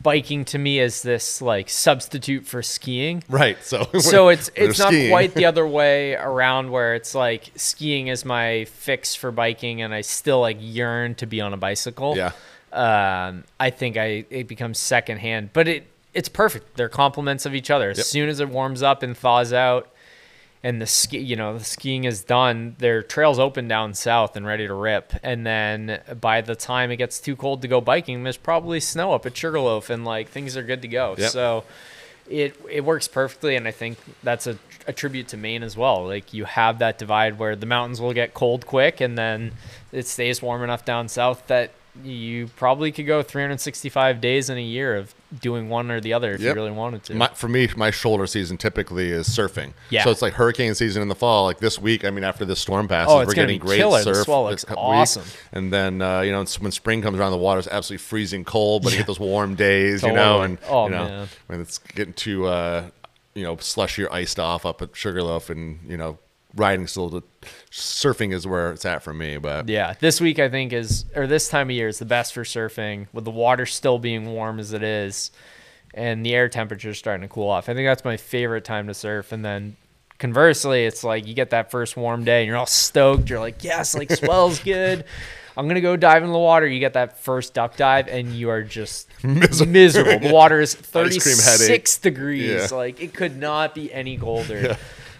biking 0.00 0.44
to 0.44 0.58
me 0.58 0.78
is 0.78 1.02
this 1.02 1.42
like 1.42 1.68
substitute 1.68 2.46
for 2.46 2.62
skiing. 2.62 3.24
Right. 3.28 3.56
So 3.64 3.84
so 3.98 4.28
it's 4.28 4.50
it's 4.54 4.78
not 4.78 4.88
skiing. 4.88 5.10
quite 5.10 5.34
the 5.34 5.46
other 5.50 5.66
way 5.66 6.14
around 6.14 6.70
where 6.70 6.94
it's 6.94 7.14
like 7.16 7.50
skiing 7.56 8.06
is 8.06 8.24
my 8.24 8.64
fix 8.66 9.14
for 9.16 9.32
biking 9.32 9.82
and 9.82 9.92
I 9.92 10.02
still 10.02 10.40
like 10.40 10.58
yearn 10.60 11.14
to 11.16 11.26
be 11.26 11.40
on 11.40 11.52
a 11.52 11.56
bicycle. 11.56 12.16
Yeah. 12.16 12.30
Um, 12.72 13.44
I 13.58 13.70
think 13.70 13.96
I 13.96 14.24
it 14.30 14.46
becomes 14.46 14.78
secondhand, 14.78 15.50
but 15.52 15.66
it 15.66 15.86
it's 16.14 16.28
perfect. 16.28 16.76
They're 16.76 16.88
complements 16.88 17.44
of 17.46 17.54
each 17.54 17.70
other. 17.70 17.90
As 17.90 17.98
Yep. 17.98 18.06
soon 18.06 18.28
as 18.28 18.40
it 18.40 18.48
warms 18.48 18.82
up 18.82 19.02
and 19.02 19.16
thaws 19.16 19.52
out, 19.52 19.88
and 20.62 20.82
the 20.82 20.86
ski, 20.86 21.18
you 21.18 21.36
know, 21.36 21.58
the 21.58 21.64
skiing 21.64 22.04
is 22.04 22.24
done, 22.24 22.74
their 22.78 23.02
trails 23.02 23.38
open 23.38 23.68
down 23.68 23.94
south 23.94 24.36
and 24.36 24.44
ready 24.46 24.66
to 24.66 24.74
rip. 24.74 25.12
And 25.22 25.46
then 25.46 26.00
by 26.20 26.40
the 26.40 26.56
time 26.56 26.90
it 26.90 26.96
gets 26.96 27.20
too 27.20 27.36
cold 27.36 27.62
to 27.62 27.68
go 27.68 27.80
biking, 27.80 28.24
there's 28.24 28.36
probably 28.36 28.80
snow 28.80 29.12
up 29.12 29.24
at 29.26 29.36
Sugarloaf, 29.36 29.90
and 29.90 30.04
like 30.04 30.28
things 30.28 30.56
are 30.56 30.62
good 30.62 30.82
to 30.82 30.88
go. 30.88 31.14
Yep. 31.16 31.30
So 31.30 31.64
it 32.28 32.60
it 32.70 32.84
works 32.84 33.08
perfectly, 33.08 33.56
and 33.56 33.68
I 33.68 33.70
think 33.70 33.98
that's 34.22 34.46
a, 34.46 34.58
a 34.86 34.92
tribute 34.92 35.28
to 35.28 35.36
Maine 35.36 35.62
as 35.62 35.76
well. 35.76 36.06
Like 36.06 36.34
you 36.34 36.44
have 36.44 36.80
that 36.80 36.98
divide 36.98 37.38
where 37.38 37.54
the 37.54 37.66
mountains 37.66 38.00
will 38.00 38.12
get 38.12 38.34
cold 38.34 38.66
quick, 38.66 39.00
and 39.00 39.16
then 39.16 39.52
it 39.92 40.06
stays 40.06 40.42
warm 40.42 40.62
enough 40.62 40.84
down 40.84 41.08
south 41.08 41.46
that 41.46 41.70
you 42.04 42.48
probably 42.56 42.92
could 42.92 43.06
go 43.06 43.22
365 43.22 44.20
days 44.20 44.48
in 44.50 44.56
a 44.58 44.62
year 44.62 44.96
of 44.96 45.14
doing 45.40 45.68
one 45.68 45.90
or 45.90 46.00
the 46.00 46.12
other 46.12 46.32
if 46.32 46.40
Yep. 46.40 46.48
you 46.48 46.54
really 46.62 46.70
wanted 46.74 47.02
to. 47.04 47.14
My, 47.14 47.28
for 47.28 47.48
me, 47.48 47.68
my 47.76 47.90
shoulder 47.90 48.26
season 48.26 48.56
typically 48.56 49.10
is 49.10 49.28
surfing. 49.28 49.72
Yeah. 49.90 50.04
So 50.04 50.10
it's 50.10 50.22
like 50.22 50.32
hurricane 50.34 50.74
season 50.74 51.02
in 51.02 51.08
the 51.08 51.14
fall. 51.14 51.44
Like 51.44 51.58
this 51.58 51.78
week, 51.78 52.04
I 52.04 52.10
mean, 52.10 52.24
after 52.24 52.44
this 52.44 52.60
storm 52.60 52.88
passes, 52.88 53.12
Oh, 53.12 53.18
we're 53.26 53.34
getting 53.34 53.58
great 53.58 53.78
killer. 53.78 53.98
The 53.98 54.14
surf. 54.14 54.24
swell 54.24 54.44
looks 54.44 54.64
cou- 54.64 54.74
week. 54.74 54.78
awesome. 54.78 55.24
And 55.52 55.72
then 55.72 56.00
uh, 56.00 56.20
you 56.20 56.32
know, 56.32 56.44
when 56.60 56.72
spring 56.72 57.02
comes 57.02 57.18
around, 57.18 57.32
the 57.32 57.38
water's 57.38 57.68
absolutely 57.68 58.02
freezing 58.04 58.44
cold, 58.44 58.82
but 58.84 58.92
you 58.92 58.98
get 58.98 59.06
those 59.06 59.20
warm 59.20 59.54
days, 59.54 60.02
you 60.02 60.12
know, 60.12 60.42
and 60.42 60.58
Oh, 60.68 60.84
you 60.86 60.90
know, 60.92 61.04
man. 61.04 61.28
when 61.48 61.60
it's 61.60 61.78
getting 61.78 62.14
too 62.14 62.46
uh, 62.46 62.88
you 63.34 63.42
know 63.44 63.56
slushy 63.58 64.04
or 64.04 64.12
iced 64.12 64.38
off 64.40 64.64
up 64.64 64.80
at 64.82 64.96
Sugarloaf, 64.96 65.50
and 65.50 65.78
you 65.88 65.96
know, 65.96 66.18
riding 66.58 66.86
still. 66.86 67.08
The, 67.08 67.22
surfing 67.70 68.32
is 68.32 68.46
where 68.46 68.72
it's 68.72 68.84
at 68.84 69.02
for 69.02 69.14
me, 69.14 69.38
but 69.38 69.68
Yeah, 69.68 69.94
this 70.00 70.20
week 70.20 70.38
I 70.38 70.48
think 70.48 70.72
is 70.72 71.04
or 71.14 71.26
this 71.26 71.48
time 71.48 71.68
of 71.68 71.76
year 71.76 71.88
is 71.88 71.98
the 71.98 72.04
best 72.04 72.32
for 72.34 72.44
surfing 72.44 73.06
with 73.12 73.24
the 73.24 73.30
water 73.30 73.66
still 73.66 73.98
being 73.98 74.26
warm 74.26 74.58
as 74.58 74.72
it 74.72 74.82
is 74.82 75.30
and 75.94 76.24
the 76.24 76.34
air 76.34 76.48
temperature 76.48 76.90
is 76.90 76.98
starting 76.98 77.26
to 77.26 77.32
cool 77.32 77.48
off. 77.48 77.68
I 77.68 77.74
think 77.74 77.86
that's 77.86 78.04
my 78.04 78.16
favorite 78.16 78.64
time 78.64 78.86
to 78.88 78.94
surf 78.94 79.32
and 79.32 79.44
then 79.44 79.76
conversely 80.18 80.84
it's 80.84 81.04
like 81.04 81.26
you 81.26 81.34
get 81.34 81.50
that 81.50 81.70
first 81.70 81.96
warm 81.96 82.24
day 82.24 82.40
and 82.40 82.48
you're 82.48 82.56
all 82.56 82.66
stoked. 82.66 83.30
You're 83.30 83.40
like, 83.40 83.62
"Yes, 83.64 83.94
like 83.94 84.10
swell's 84.10 84.58
good. 84.64 85.04
I'm 85.56 85.66
going 85.66 85.76
to 85.76 85.80
go 85.80 85.96
dive 85.96 86.22
in 86.22 86.30
the 86.30 86.38
water." 86.38 86.66
You 86.66 86.80
get 86.80 86.94
that 86.94 87.18
first 87.18 87.54
duck 87.54 87.76
dive 87.76 88.08
and 88.08 88.32
you 88.32 88.50
are 88.50 88.62
just 88.62 89.08
miserable. 89.24 90.18
The 90.28 90.32
water 90.34 90.60
is 90.60 90.74
cream 90.92 91.06
headache. 91.12 91.20
36 91.22 91.98
degrees. 91.98 92.70
Yeah. 92.70 92.76
Like 92.76 93.00
it 93.00 93.14
could 93.14 93.36
not 93.36 93.74
be 93.74 93.92
any 93.92 94.18
colder. 94.18 94.76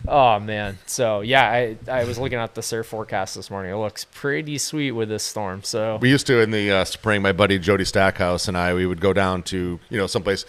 Oh 0.09 0.41
man. 0.41 0.79
So 0.87 1.21
yeah, 1.21 1.51
I, 1.51 1.77
I 1.91 2.05
was 2.05 2.19
looking 2.19 2.39
at 2.39 2.55
the 2.55 2.63
surf 2.63 2.87
forecast 2.87 3.35
this 3.35 3.51
morning. 3.51 3.73
It 3.73 3.77
looks 3.77 4.05
pretty 4.07 4.59
sweet 4.59 4.93
with 4.93 5.09
this 5.09 5.23
storm. 5.23 5.63
So 5.63 5.99
We 6.01 6.09
used 6.09 6.27
to 6.29 6.41
in 6.41 6.51
the 6.51 6.71
uh, 6.71 6.85
spring. 6.85 7.21
My 7.23 7.33
buddy 7.33 7.59
Jody 7.59 7.85
Stackhouse 7.85 8.49
and 8.49 8.57
I, 8.57 8.75
we 8.75 8.87
would 8.87 9.01
go 9.01 9.13
down 9.13 9.43
to 9.45 9.79
you 9.91 9.99
know 9.99 10.07
someplace 10.07 10.45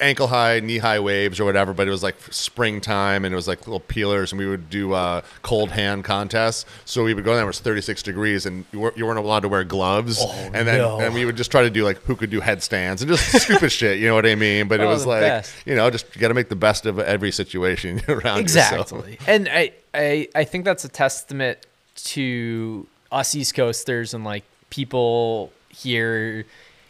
ankle 0.00 0.26
high, 0.28 0.60
knee 0.60 0.78
high 0.78 1.00
waves 1.00 1.38
or 1.40 1.44
whatever. 1.44 1.72
But 1.72 1.88
it 1.88 1.90
was 1.90 2.02
like 2.02 2.16
springtime 2.30 3.24
and 3.24 3.32
it 3.32 3.36
was 3.36 3.48
like 3.48 3.66
little 3.66 3.80
peelers, 3.80 4.32
and 4.32 4.38
we 4.38 4.46
would 4.46 4.68
do 4.70 4.92
uh, 4.92 5.22
cold 5.42 5.70
hand 5.70 6.04
contests. 6.04 6.64
So 6.84 7.04
we 7.04 7.14
would 7.14 7.24
go 7.24 7.34
there. 7.34 7.44
It 7.44 7.46
was 7.46 7.60
36 7.60 8.02
degrees, 8.02 8.46
and 8.46 8.64
you 8.72 8.80
weren't, 8.80 8.96
you 8.96 9.06
weren't 9.06 9.18
allowed 9.18 9.40
to 9.40 9.48
wear 9.48 9.64
gloves. 9.64 10.24
and 10.52 10.66
then 10.66 10.78
no. 10.78 11.00
and 11.00 11.14
we 11.14 11.24
would 11.24 11.36
just 11.36 11.50
try 11.50 11.62
to 11.62 11.70
do 11.70 11.84
like 11.84 11.98
who 12.04 12.14
could 12.16 12.30
do 12.30 12.40
headstands 12.40 13.02
and 13.02 13.10
just 13.10 13.42
stupid 13.42 13.70
shit. 13.72 13.98
You 13.98 14.06
know 14.08 14.14
what 14.14 14.26
I 14.26 14.34
mean? 14.34 14.68
But 14.68 14.80
it 14.80 14.84
Oh, 14.84 14.88
was 14.88 15.06
like 15.06 15.22
best. 15.22 15.54
you 15.66 15.74
know 15.74 15.88
just 15.90 16.06
you 16.14 16.20
got 16.20 16.28
to 16.28 16.34
make 16.34 16.48
the 16.48 16.56
best 16.56 16.86
of 16.86 16.98
every 16.98 17.30
situation 17.32 18.00
around 18.08 18.42
yourself. 18.42 18.92
exactly. 18.92 19.18
And 19.26 19.48
I, 19.48 19.72
I 19.94 20.28
I 20.34 20.44
think 20.44 20.64
that's 20.64 20.84
a 20.84 20.88
testament 20.88 21.58
to 21.96 22.86
us 23.10 23.34
East 23.34 23.54
Coasters 23.54 24.14
and 24.14 24.24
like 24.24 24.44
people 24.70 25.52
here. 25.68 26.44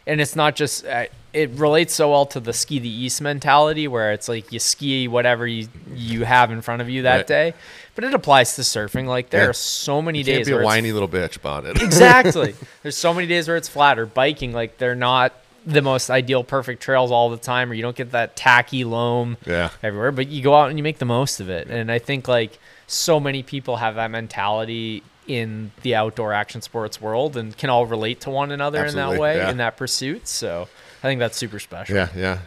And 0.07 0.19
it's 0.19 0.35
not 0.35 0.55
just 0.55 0.85
uh, 0.85 1.05
it 1.33 1.49
relates 1.51 1.93
so 1.95 2.11
well 2.11 2.25
to 2.27 2.39
the 2.39 2.53
ski 2.53 2.77
the 2.79 2.87
east 2.89 3.19
mentality 3.21 3.87
where 3.87 4.11
it's 4.13 4.29
like 4.29 4.51
you 4.51 4.59
ski 4.59 5.07
whatever 5.07 5.47
you 5.47 5.67
you 5.95 6.23
have 6.25 6.51
in 6.51 6.61
front 6.61 6.81
of 6.81 6.89
you 6.89 7.01
that 7.03 7.15
Right. 7.17 7.27
day, 7.27 7.53
but 7.95 8.03
it 8.03 8.13
applies 8.13 8.55
to 8.55 8.61
surfing. 8.61 9.07
Like 9.07 9.29
there 9.31 9.43
Yeah. 9.43 9.49
are 9.49 9.53
so 9.53 10.01
many 10.01 10.19
You 10.19 10.23
days 10.25 10.47
be 10.47 10.53
a 10.53 10.61
whiny 10.61 10.91
little 10.91 11.07
bitch 11.09 11.35
about 11.35 11.65
it. 11.65 11.81
exactly. 11.81 12.55
There's 12.83 12.97
so 12.97 13.13
many 13.13 13.27
days 13.27 13.47
where 13.47 13.57
it's 13.57 13.67
flat 13.67 13.97
or 13.97 14.05
biking, 14.05 14.53
like 14.53 14.77
they're 14.77 14.95
not 14.95 15.33
the 15.65 15.81
most 15.81 16.09
ideal 16.09 16.43
perfect 16.43 16.83
trails 16.83 17.09
all 17.09 17.29
the 17.29 17.37
time, 17.37 17.71
or 17.71 17.73
you 17.73 17.81
don't 17.81 17.95
get 17.95 18.11
that 18.11 18.35
tacky 18.35 18.83
loam 18.83 19.37
Yeah. 19.45 19.69
everywhere, 19.81 20.11
but 20.11 20.27
you 20.27 20.43
go 20.43 20.53
out 20.55 20.69
and 20.69 20.77
you 20.77 20.83
make 20.83 20.97
the 20.99 21.05
most 21.05 21.39
of 21.39 21.49
it. 21.49 21.67
And 21.69 21.91
I 21.91 21.99
think 21.99 22.27
like 22.27 22.59
so 22.85 23.19
many 23.19 23.41
people 23.43 23.77
have 23.77 23.95
that 23.95 24.11
mentality 24.11 25.01
in 25.25 25.71
the 25.83 25.95
outdoor 25.95 26.33
action 26.33 26.61
sports 26.61 26.99
world 26.99 27.37
and 27.37 27.57
can 27.57 27.69
all 27.69 27.85
relate 27.85 28.19
to 28.21 28.29
one 28.29 28.51
another 28.51 28.83
in 28.85 28.93
that 28.95 29.17
way, 29.17 29.37
yeah. 29.37 29.49
in 29.49 29.55
that 29.57 29.77
pursuit. 29.77 30.27
So 30.27 30.67
I 31.03 31.07
think 31.07 31.19
that's 31.19 31.37
super 31.37 31.59
special. 31.59 31.95
Yeah, 31.95 32.07
yeah. 32.15 32.39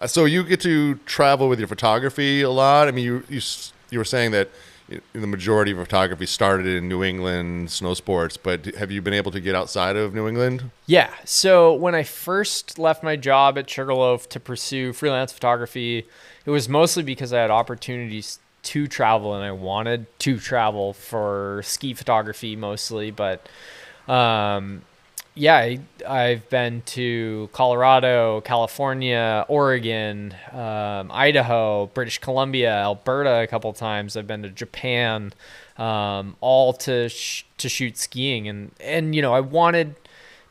Uh, 0.00 0.06
So 0.06 0.24
you 0.24 0.42
get 0.44 0.60
to 0.62 0.96
travel 1.06 1.48
with 1.48 1.58
your 1.60 1.68
photography 1.68 2.42
a 2.42 2.50
lot. 2.50 2.88
I 2.88 2.90
mean, 2.90 3.04
you 3.04 3.22
you 3.28 3.38
s- 3.38 3.72
you 3.90 3.98
were 3.98 4.04
saying 4.04 4.32
that 4.32 4.48
y- 4.90 5.00
the 5.12 5.26
majority 5.26 5.70
of 5.72 5.78
photography 5.78 6.26
started 6.26 6.66
in 6.66 6.88
New 6.88 7.04
England 7.04 7.70
snow 7.70 7.94
sports, 7.94 8.36
but 8.36 8.64
have 8.76 8.90
you 8.90 9.00
been 9.02 9.14
able 9.14 9.30
to 9.32 9.40
get 9.40 9.54
outside 9.54 9.96
of 9.96 10.14
New 10.14 10.26
England? 10.26 10.70
Yeah. 10.86 11.10
So 11.24 11.72
when 11.74 11.94
I 11.94 12.02
first 12.02 12.78
left 12.78 13.02
my 13.02 13.16
job 13.16 13.56
at 13.58 13.68
Sugarloaf 13.70 14.28
to 14.30 14.40
pursue 14.40 14.92
freelance 14.92 15.32
photography, 15.32 16.06
it 16.46 16.50
was 16.50 16.68
mostly 16.68 17.02
because 17.02 17.32
I 17.32 17.40
had 17.40 17.50
opportunities 17.50 18.38
to 18.62 18.86
travel 18.88 19.34
and 19.34 19.44
I 19.44 19.52
wanted 19.52 20.06
to 20.20 20.38
travel 20.38 20.92
for 20.92 21.62
ski 21.64 21.94
photography 21.94 22.56
mostly. 22.56 23.10
But 23.10 23.46
um, 24.08 24.82
yeah, 25.34 25.56
I, 25.56 25.80
I've 26.06 26.48
been 26.50 26.82
to 26.86 27.48
Colorado, 27.52 28.40
California, 28.40 29.44
Oregon, 29.48 30.34
um, 30.52 31.10
Idaho, 31.12 31.86
British 31.94 32.18
Columbia, 32.18 32.74
Alberta 32.74 33.40
a 33.42 33.46
couple 33.46 33.72
times. 33.72 34.16
I've 34.16 34.26
been 34.26 34.42
to 34.42 34.50
Japan, 34.50 35.32
um, 35.78 36.36
all 36.40 36.72
to 36.74 37.08
sh- 37.08 37.44
to 37.58 37.68
shoot 37.68 37.96
skiing, 37.96 38.48
and 38.48 38.72
and 38.80 39.14
you 39.14 39.22
know 39.22 39.32
I 39.32 39.40
wanted 39.40 39.94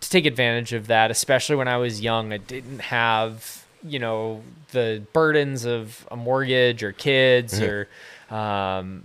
to 0.01 0.09
take 0.09 0.25
advantage 0.25 0.73
of 0.73 0.87
that, 0.87 1.11
especially 1.11 1.57
when 1.57 1.67
I 1.67 1.77
was 1.77 2.01
young. 2.01 2.31
I 2.31 2.37
didn't 2.37 2.79
have 2.79 3.65
you 3.83 3.99
know 3.99 4.41
the 4.71 5.03
burdens 5.13 5.65
of 5.65 6.07
a 6.09 6.15
mortgage 6.15 6.83
or 6.83 6.93
kids 6.93 7.59
or 7.61 7.87
um, 8.29 9.03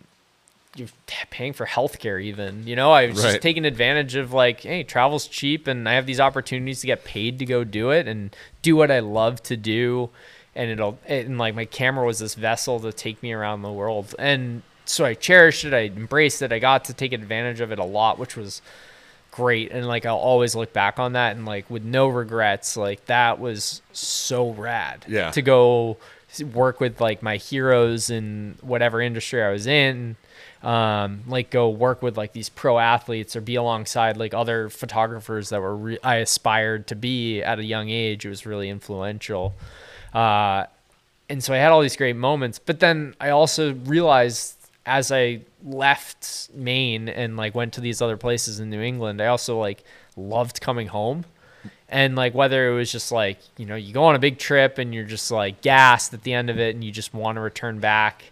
you're 0.77 0.89
paying 1.31 1.53
for 1.53 1.67
healthcare 1.67 2.23
even 2.23 2.67
you 2.67 2.75
know? 2.77 2.91
I 2.93 3.07
was 3.09 3.23
Right. 3.23 3.31
just 3.33 3.43
taking 3.43 3.65
advantage 3.65 4.15
of 4.17 4.33
like 4.33 4.61
hey 4.61 4.83
travel's 4.83 5.27
cheap 5.29 5.67
and 5.67 5.89
i 5.89 5.93
have 5.95 6.07
these 6.07 6.21
opportunities 6.21 6.81
to 6.81 6.87
get 6.89 7.05
paid 7.05 7.39
to 7.39 7.47
go 7.47 7.63
do 7.65 7.91
it 7.91 8.09
and 8.09 8.35
do 8.63 8.75
what 8.77 8.91
i 8.91 8.99
love 9.01 9.43
to 9.45 9.57
do. 9.57 10.11
And 10.57 10.71
it'll 10.71 10.99
and 11.07 11.37
like 11.39 11.55
my 11.55 11.65
camera 11.65 12.07
was 12.07 12.19
this 12.21 12.35
vessel 12.35 12.79
to 12.81 12.93
take 12.93 13.23
me 13.23 13.33
around 13.33 13.63
the 13.63 13.73
world. 13.73 14.15
And 14.19 14.63
so 14.85 15.05
i 15.05 15.15
cherished 15.15 15.65
it 15.65 15.73
i 15.75 15.85
embraced 15.87 16.43
it 16.43 16.53
i 16.53 16.59
got 16.59 16.85
to 16.87 16.93
take 16.93 17.13
advantage 17.13 17.61
of 17.61 17.73
it 17.73 17.79
a 17.79 17.85
lot 17.85 18.19
which 18.19 18.37
was 18.37 18.61
great. 19.31 19.71
And 19.73 19.87
like 19.87 20.07
i'll 20.07 20.17
always 20.17 20.55
look 20.55 20.73
back 20.73 20.99
on 20.99 21.13
that 21.15 21.37
and 21.37 21.45
like 21.47 21.69
with 21.71 21.83
no 21.85 22.07
regrets 22.09 22.77
like 22.77 23.07
that 23.07 23.39
was 23.41 23.81
so 23.93 24.51
rad 24.51 25.05
Yeah. 25.09 25.31
to 25.33 25.43
go 25.43 25.97
work 26.53 26.81
with 26.81 27.01
like 27.01 27.23
my 27.23 27.37
heroes 27.37 28.11
in 28.11 28.57
whatever 28.61 29.01
industry 29.01 29.43
i 29.43 29.51
was 29.51 29.67
in 29.69 30.17
um, 30.65 31.21
like 31.27 31.51
go 31.51 31.69
work 31.69 32.01
with 32.03 32.17
like 32.17 32.33
these 32.33 32.49
pro 32.49 32.79
athletes 32.79 33.37
or 33.37 33.43
be 33.43 33.55
alongside 33.55 34.17
like 34.17 34.33
other 34.33 34.71
photographers 34.71 35.51
that 35.51 35.61
were 35.61 35.77
re- 35.77 35.99
I 36.03 36.17
aspired 36.17 36.87
to 36.87 36.97
be 36.97 37.43
at 37.43 37.59
a 37.59 37.65
young 37.65 37.91
age. 37.91 38.25
It 38.25 38.31
was 38.31 38.47
really 38.47 38.71
influential. 38.71 39.55
Uh, 40.15 40.65
and 41.29 41.45
so 41.45 41.53
I 41.53 41.59
had 41.59 41.71
all 41.71 41.83
these 41.83 41.97
great 41.97 42.17
moments, 42.17 42.59
but 42.59 42.81
then 42.81 43.15
I 43.21 43.31
also 43.31 43.75
realized 43.75 44.57
as 44.87 45.13
I 45.13 45.41
left 45.63 46.49
Maine 46.55 47.09
and 47.09 47.37
like 47.37 47.55
went 47.55 47.75
to 47.75 47.81
these 47.83 48.01
other 48.01 48.17
places 48.17 48.59
in 48.59 48.71
New 48.71 48.81
England, 48.81 49.21
I 49.21 49.27
also 49.27 49.59
like 49.59 49.85
loved 50.17 50.61
coming 50.63 50.89
home. 50.89 51.27
And 51.91 52.17
like 52.17 52.35
whether 52.35 52.71
it 52.71 52.75
was 52.75 52.91
just 52.91 53.13
like, 53.13 53.39
you 53.59 53.67
know, 53.67 53.77
you 53.77 53.93
go 53.93 54.05
on 54.05 54.15
a 54.15 54.19
big 54.19 54.39
trip 54.39 54.79
and 54.79 54.95
you're 54.95 55.05
just 55.05 55.31
like 55.31 55.61
gassed 55.61 56.15
at 56.15 56.23
the 56.23 56.33
end 56.33 56.49
of 56.49 56.59
it 56.59 56.75
and 56.75 56.83
you 56.83 56.91
just 56.91 57.13
want 57.13 57.37
to 57.37 57.41
return 57.41 57.79
back. 57.79 58.25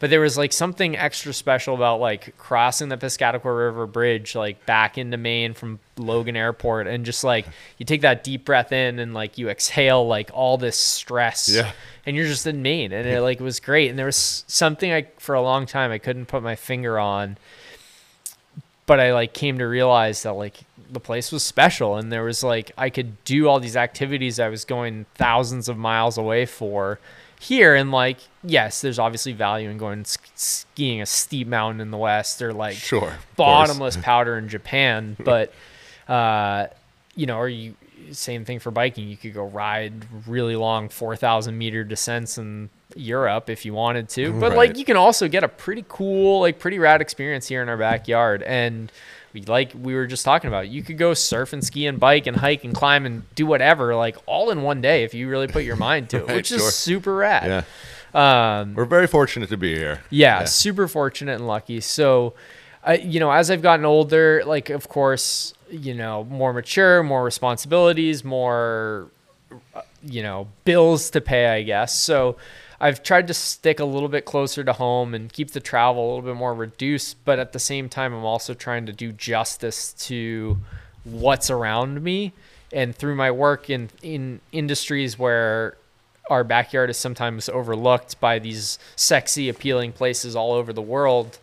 But 0.00 0.10
there 0.10 0.20
was 0.20 0.36
like 0.36 0.52
something 0.52 0.96
extra 0.96 1.32
special 1.32 1.74
about 1.74 2.00
like 2.00 2.36
crossing 2.36 2.88
the 2.88 2.96
Piscataqua 2.96 3.44
River 3.44 3.86
Bridge 3.86 4.34
like 4.34 4.66
back 4.66 4.98
into 4.98 5.16
Maine 5.16 5.54
from 5.54 5.78
Logan 5.96 6.36
Airport 6.36 6.86
and 6.88 7.04
just 7.06 7.22
like 7.24 7.46
you 7.78 7.86
take 7.86 8.00
that 8.02 8.24
deep 8.24 8.44
breath 8.44 8.72
in 8.72 8.98
and 8.98 9.14
like 9.14 9.38
you 9.38 9.48
exhale 9.48 10.06
like 10.06 10.30
all 10.34 10.58
this 10.58 10.76
stress 10.76 11.48
Yeah. 11.48 11.70
and 12.04 12.16
you're 12.16 12.26
just 12.26 12.46
in 12.46 12.60
Maine, 12.60 12.92
and 12.92 13.08
it 13.08 13.20
like 13.22 13.40
was 13.40 13.60
great. 13.60 13.88
And 13.88 13.98
there 13.98 14.06
was 14.06 14.44
something 14.46 14.92
I 14.92 15.06
for 15.18 15.34
a 15.34 15.40
long 15.42 15.64
time 15.64 15.90
I 15.90 15.98
couldn't 15.98 16.26
put 16.26 16.42
my 16.42 16.56
finger 16.56 16.98
on, 16.98 17.38
but 18.86 19.00
I 19.00 19.12
like 19.14 19.32
came 19.32 19.58
to 19.58 19.64
realize 19.64 20.22
that 20.24 20.32
like 20.32 20.60
the 20.90 21.00
place 21.00 21.32
was 21.32 21.42
special, 21.42 21.96
and 21.96 22.12
there 22.12 22.24
was 22.24 22.44
like 22.44 22.72
I 22.76 22.90
could 22.90 23.24
do 23.24 23.48
all 23.48 23.58
these 23.60 23.76
activities 23.76 24.38
I 24.38 24.48
was 24.48 24.64
going 24.64 25.06
thousands 25.14 25.68
of 25.68 25.78
miles 25.78 26.18
away 26.18 26.44
for 26.46 26.98
here, 27.44 27.74
and 27.74 27.90
like 27.90 28.18
yes, 28.42 28.80
there's 28.80 28.98
obviously 28.98 29.32
value 29.32 29.68
in 29.70 29.78
going 29.78 30.04
skiing 30.06 31.00
a 31.00 31.06
steep 31.06 31.46
mountain 31.46 31.80
in 31.80 31.90
the 31.90 31.98
west 31.98 32.40
or 32.42 32.52
like 32.52 32.74
Sure, 32.76 33.14
bottomless 33.36 33.96
powder 33.96 34.36
in 34.38 34.48
Japan, 34.48 35.16
but 35.24 35.52
uh, 36.08 36.66
you 37.14 37.26
know, 37.26 37.36
or 37.36 37.48
you 37.48 37.74
same 38.10 38.44
thing 38.44 38.58
for 38.58 38.70
biking. 38.70 39.08
You 39.08 39.16
could 39.16 39.34
go 39.34 39.44
ride 39.44 39.92
really 40.26 40.56
long 40.56 40.88
four 40.88 41.16
thousand 41.16 41.56
meter 41.56 41.84
descents 41.84 42.38
in 42.38 42.70
Europe 42.96 43.48
if 43.50 43.64
you 43.64 43.74
wanted 43.74 44.08
to, 44.10 44.32
but 44.40 44.56
like 44.56 44.76
you 44.78 44.84
can 44.84 44.96
also 44.96 45.28
get 45.28 45.44
a 45.44 45.48
pretty 45.48 45.84
cool, 45.88 46.40
like 46.40 46.58
pretty 46.58 46.78
rad 46.78 47.00
experience 47.00 47.46
here 47.48 47.62
in 47.62 47.68
our 47.68 47.76
backyard. 47.76 48.42
And 48.42 48.90
like 49.46 49.72
we 49.80 49.94
were 49.94 50.06
just 50.06 50.24
talking 50.24 50.48
about, 50.48 50.68
you 50.68 50.82
could 50.82 50.98
go 50.98 51.14
surf 51.14 51.52
and 51.52 51.64
ski 51.64 51.86
and 51.86 51.98
bike 52.00 52.26
and 52.26 52.36
hike 52.36 52.64
and 52.64 52.74
climb 52.74 53.04
and 53.06 53.22
do 53.34 53.46
whatever, 53.46 53.94
like 53.94 54.16
all 54.26 54.50
in 54.50 54.62
one 54.62 54.80
day 54.80 55.04
if 55.04 55.14
you 55.14 55.28
really 55.28 55.48
put 55.48 55.64
your 55.64 55.76
mind 55.76 56.10
to 56.10 56.16
it, 56.20 56.26
Right, 56.28 56.36
which 56.36 56.46
sure. 56.48 56.58
is 56.58 56.74
super 56.74 57.14
rad. 57.16 57.64
Yeah, 58.14 58.60
Um, 58.60 58.74
we're 58.74 58.84
very 58.84 59.06
fortunate 59.06 59.48
to 59.50 59.56
be 59.56 59.74
here. 59.74 60.02
yeah, 60.10 60.44
super 60.44 60.86
fortunate 60.88 61.34
and 61.34 61.46
lucky. 61.46 61.80
So, 61.80 62.34
I, 62.84 62.96
you 62.96 63.18
know, 63.18 63.30
as 63.30 63.50
I've 63.50 63.62
gotten 63.62 63.84
older, 63.84 64.42
like 64.46 64.70
of 64.70 64.88
course, 64.88 65.54
you 65.70 65.94
know, 65.94 66.24
more 66.24 66.52
mature, 66.52 67.02
more 67.02 67.24
responsibilities, 67.24 68.22
more, 68.22 69.08
uh, 69.74 69.80
you 70.02 70.22
know, 70.22 70.48
bills 70.64 71.10
to 71.10 71.20
pay, 71.20 71.46
I 71.48 71.62
guess. 71.62 71.98
So 71.98 72.36
I've 72.80 73.02
tried 73.02 73.26
to 73.28 73.34
stick 73.34 73.80
a 73.80 73.84
little 73.84 74.08
bit 74.08 74.24
closer 74.24 74.64
to 74.64 74.72
home 74.72 75.14
and 75.14 75.32
keep 75.32 75.50
the 75.50 75.60
travel 75.60 76.04
a 76.04 76.08
little 76.08 76.30
bit 76.30 76.36
more 76.36 76.54
reduced. 76.54 77.24
But 77.24 77.38
at 77.38 77.52
the 77.52 77.58
same 77.58 77.88
time, 77.88 78.12
I'm 78.12 78.24
also 78.24 78.54
trying 78.54 78.86
to 78.86 78.92
do 78.92 79.12
justice 79.12 79.92
to 80.06 80.58
what's 81.04 81.50
around 81.50 82.02
me. 82.02 82.32
And 82.72 82.94
through 82.94 83.14
my 83.14 83.30
work 83.30 83.70
in, 83.70 83.90
in 84.02 84.40
industries 84.50 85.18
where 85.18 85.76
our 86.28 86.42
backyard 86.42 86.90
is 86.90 86.96
sometimes 86.96 87.48
overlooked 87.48 88.18
by 88.18 88.38
these 88.38 88.78
sexy, 88.96 89.48
appealing 89.48 89.92
places 89.92 90.34
all 90.34 90.52
over 90.52 90.72
the 90.72 90.82
world, 90.82 91.38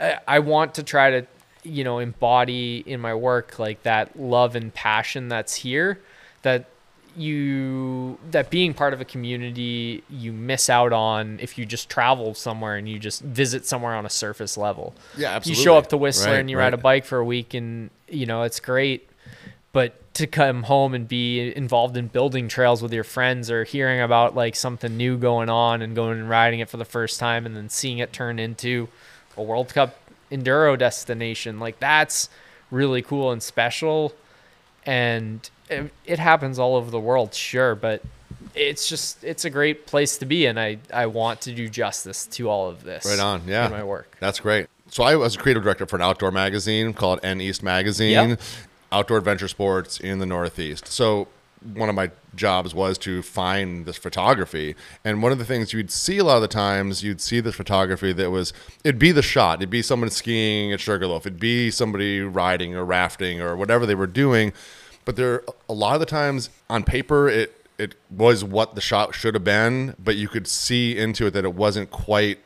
I, 0.00 0.18
I 0.26 0.38
want 0.38 0.74
to 0.76 0.82
try 0.82 1.10
to, 1.10 1.26
you 1.62 1.84
know, 1.84 1.98
embody 1.98 2.82
in 2.86 3.00
my 3.00 3.14
work 3.14 3.58
like 3.58 3.82
that 3.82 4.18
love 4.18 4.56
and 4.56 4.72
passion 4.72 5.28
that's 5.28 5.56
here 5.56 6.00
that 6.42 6.66
you 7.16 8.18
that 8.30 8.50
being 8.50 8.74
part 8.74 8.94
of 8.94 9.00
a 9.00 9.04
community 9.04 10.02
you 10.08 10.32
miss 10.32 10.70
out 10.70 10.92
on 10.92 11.38
if 11.40 11.58
you 11.58 11.66
just 11.66 11.88
travel 11.88 12.34
somewhere 12.34 12.76
and 12.76 12.88
you 12.88 12.98
just 12.98 13.22
visit 13.22 13.66
somewhere 13.66 13.94
on 13.94 14.06
a 14.06 14.10
surface 14.10 14.56
level. 14.56 14.94
Yeah, 15.16 15.34
absolutely. 15.34 15.60
You 15.60 15.64
show 15.64 15.76
up 15.76 15.88
to 15.88 15.96
Whistler 15.96 16.32
Right, 16.32 16.40
and 16.40 16.50
you 16.50 16.58
ride 16.58 16.74
a 16.74 16.78
bike 16.78 17.04
for 17.04 17.18
a 17.18 17.24
week 17.24 17.54
and 17.54 17.90
you 18.08 18.26
know 18.26 18.42
it's 18.42 18.60
great, 18.60 19.08
but 19.72 19.98
to 20.14 20.26
come 20.26 20.64
home 20.64 20.94
and 20.94 21.08
be 21.08 21.54
involved 21.56 21.96
in 21.96 22.06
building 22.06 22.46
trails 22.48 22.82
with 22.82 22.92
your 22.92 23.04
friends 23.04 23.50
or 23.50 23.64
hearing 23.64 24.00
about 24.00 24.34
like 24.34 24.54
something 24.54 24.96
new 24.96 25.16
going 25.16 25.48
on 25.48 25.80
and 25.80 25.94
going 25.94 26.18
and 26.18 26.28
riding 26.28 26.60
it 26.60 26.68
for 26.68 26.76
the 26.76 26.84
first 26.84 27.18
time 27.18 27.46
and 27.46 27.56
then 27.56 27.68
seeing 27.68 27.98
it 27.98 28.12
turn 28.12 28.38
into 28.38 28.88
a 29.36 29.42
World 29.42 29.72
Cup 29.72 29.96
enduro 30.30 30.78
destination 30.78 31.58
like 31.58 31.78
that's 31.78 32.28
really 32.70 33.02
cool 33.02 33.30
and 33.30 33.42
special 33.42 34.14
and 34.84 35.50
it, 35.72 35.92
it 36.04 36.18
happens 36.18 36.58
all 36.58 36.76
over 36.76 36.90
the 36.90 37.00
world 37.00 37.34
sure 37.34 37.74
but 37.74 38.02
it's 38.54 38.86
just 38.88 39.22
it's 39.24 39.44
a 39.44 39.50
great 39.50 39.86
place 39.86 40.18
to 40.18 40.26
be 40.26 40.46
and 40.46 40.60
i 40.60 40.76
i 40.92 41.06
want 41.06 41.40
to 41.40 41.52
do 41.52 41.68
justice 41.68 42.26
to 42.26 42.48
all 42.50 42.68
of 42.68 42.84
this 42.84 43.04
Right 43.06 43.18
on. 43.18 43.42
Yeah. 43.46 43.66
in 43.66 43.72
my 43.72 43.82
work 43.84 44.16
That's 44.20 44.40
great. 44.40 44.66
So 44.90 45.02
I 45.04 45.16
was 45.16 45.36
a 45.36 45.38
creative 45.38 45.62
director 45.62 45.86
for 45.86 45.96
an 45.96 46.02
outdoor 46.02 46.30
magazine 46.30 46.92
called 46.92 47.18
N 47.22 47.40
East 47.40 47.62
Magazine, 47.62 48.30
Yep. 48.30 48.40
outdoor 48.92 49.16
adventure 49.18 49.48
sports 49.48 49.98
in 49.98 50.18
the 50.18 50.26
Northeast. 50.26 50.86
So 50.86 51.28
one 51.74 51.88
of 51.88 51.94
my 51.94 52.10
jobs 52.34 52.74
was 52.74 52.98
to 52.98 53.22
find 53.22 53.86
this 53.86 53.96
photography. 53.96 54.74
And 55.02 55.22
one 55.22 55.32
of 55.32 55.38
the 55.38 55.46
things 55.46 55.72
you'd 55.72 55.90
see 55.90 56.18
a 56.18 56.24
lot 56.24 56.36
of 56.36 56.42
the 56.42 56.48
times, 56.48 57.02
you'd 57.02 57.22
see 57.22 57.40
this 57.40 57.54
photography 57.54 58.12
that 58.12 58.30
was, 58.30 58.52
it'd 58.84 58.98
be 58.98 59.12
the 59.12 59.22
shot. 59.22 59.60
It'd 59.60 59.70
be 59.70 59.80
someone 59.80 60.10
skiing 60.10 60.72
at 60.72 60.80
Sugarloaf. 60.80 61.24
It'd 61.24 61.40
be 61.40 61.70
somebody 61.70 62.20
riding 62.20 62.74
or 62.74 62.84
rafting 62.84 63.40
or 63.40 63.56
whatever 63.56 63.86
they 63.86 63.94
were 63.94 64.06
doing. 64.06 64.52
But 65.04 65.16
there, 65.16 65.42
a 65.68 65.72
lot 65.72 65.94
of 65.94 66.00
the 66.00 66.06
times 66.06 66.50
on 66.70 66.84
paper, 66.84 67.28
it, 67.28 67.66
it 67.78 67.94
was 68.10 68.44
what 68.44 68.74
the 68.74 68.80
shot 68.80 69.14
should 69.14 69.34
have 69.34 69.44
been, 69.44 69.96
but 69.98 70.16
you 70.16 70.28
could 70.28 70.46
see 70.46 70.96
into 70.96 71.26
it 71.26 71.32
that 71.32 71.44
it 71.44 71.54
wasn't 71.54 71.90
quite 71.90 72.38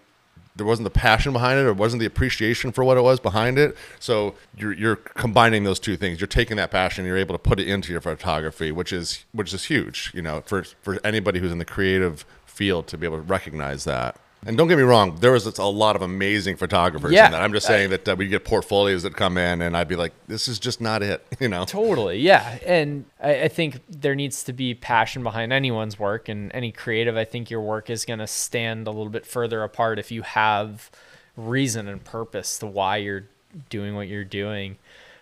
there 0.56 0.64
wasn't 0.64 0.84
the 0.84 0.90
passion 0.90 1.34
behind 1.34 1.60
it 1.60 1.66
or 1.66 1.74
wasn't 1.74 2.00
the 2.00 2.06
appreciation 2.06 2.72
for 2.72 2.82
what 2.82 2.96
it 2.96 3.02
was 3.02 3.20
behind 3.20 3.58
it. 3.58 3.76
So 4.00 4.34
you're 4.56 4.72
you're 4.72 4.96
combining 4.96 5.64
those 5.64 5.78
two 5.78 5.96
things. 5.96 6.18
You're 6.18 6.28
taking 6.28 6.56
that 6.56 6.70
passion 6.70 7.04
you're 7.04 7.18
able 7.18 7.34
to 7.34 7.38
put 7.38 7.60
it 7.60 7.68
into 7.68 7.92
your 7.92 8.00
photography 8.00 8.72
which 8.72 8.92
is 8.92 9.24
which 9.32 9.52
is 9.52 9.64
huge 9.66 10.10
you 10.14 10.22
know 10.22 10.42
for 10.46 10.64
for 10.64 10.98
anybody 11.04 11.40
who's 11.40 11.52
in 11.52 11.58
the 11.58 11.64
creative 11.64 12.24
field 12.46 12.86
to 12.86 12.96
be 12.96 13.06
able 13.06 13.18
to 13.18 13.22
recognize 13.22 13.84
that 13.84 14.16
and 14.46 14.56
don't 14.56 14.68
get 14.68 14.76
me 14.78 14.82
wrong 14.84 15.16
there 15.20 15.32
was 15.32 15.44
a 15.58 15.64
lot 15.64 15.96
of 15.96 16.02
amazing 16.02 16.56
photographers 16.56 17.12
Yeah. 17.12 17.26
in 17.26 17.32
that 17.32 17.42
i'm 17.42 17.52
just 17.52 17.66
saying 17.66 17.90
that 17.90 18.08
uh, 18.08 18.16
we 18.16 18.28
get 18.28 18.44
portfolios 18.44 19.02
that 19.02 19.14
come 19.16 19.36
in 19.36 19.60
and 19.60 19.76
i'd 19.76 19.88
be 19.88 19.96
like 19.96 20.12
this 20.28 20.48
is 20.48 20.58
just 20.58 20.80
not 20.80 21.02
it 21.02 21.26
you 21.40 21.48
know 21.48 21.64
Totally, 21.66 22.18
yeah. 22.20 22.58
And 22.64 23.04
I, 23.20 23.42
I 23.42 23.48
think 23.48 23.80
there 23.88 24.14
needs 24.14 24.44
to 24.44 24.52
be 24.52 24.74
passion 24.74 25.22
behind 25.22 25.52
anyone's 25.52 25.98
work 25.98 26.28
and 26.28 26.50
any 26.54 26.72
creative. 26.72 27.16
I 27.16 27.24
think 27.24 27.50
your 27.50 27.60
work 27.60 27.90
is 27.90 28.04
going 28.04 28.18
to 28.20 28.26
stand 28.26 28.86
a 28.86 28.90
little 28.90 29.08
bit 29.10 29.26
further 29.26 29.62
apart 29.62 29.98
if 29.98 30.10
you 30.10 30.22
have 30.22 30.90
reason 31.36 31.88
and 31.88 32.02
purpose 32.04 32.58
to 32.60 32.66
why 32.66 32.98
you're 32.98 33.24
doing 33.68 33.94
what 33.94 34.08
you're 34.08 34.24
doing. 34.24 34.76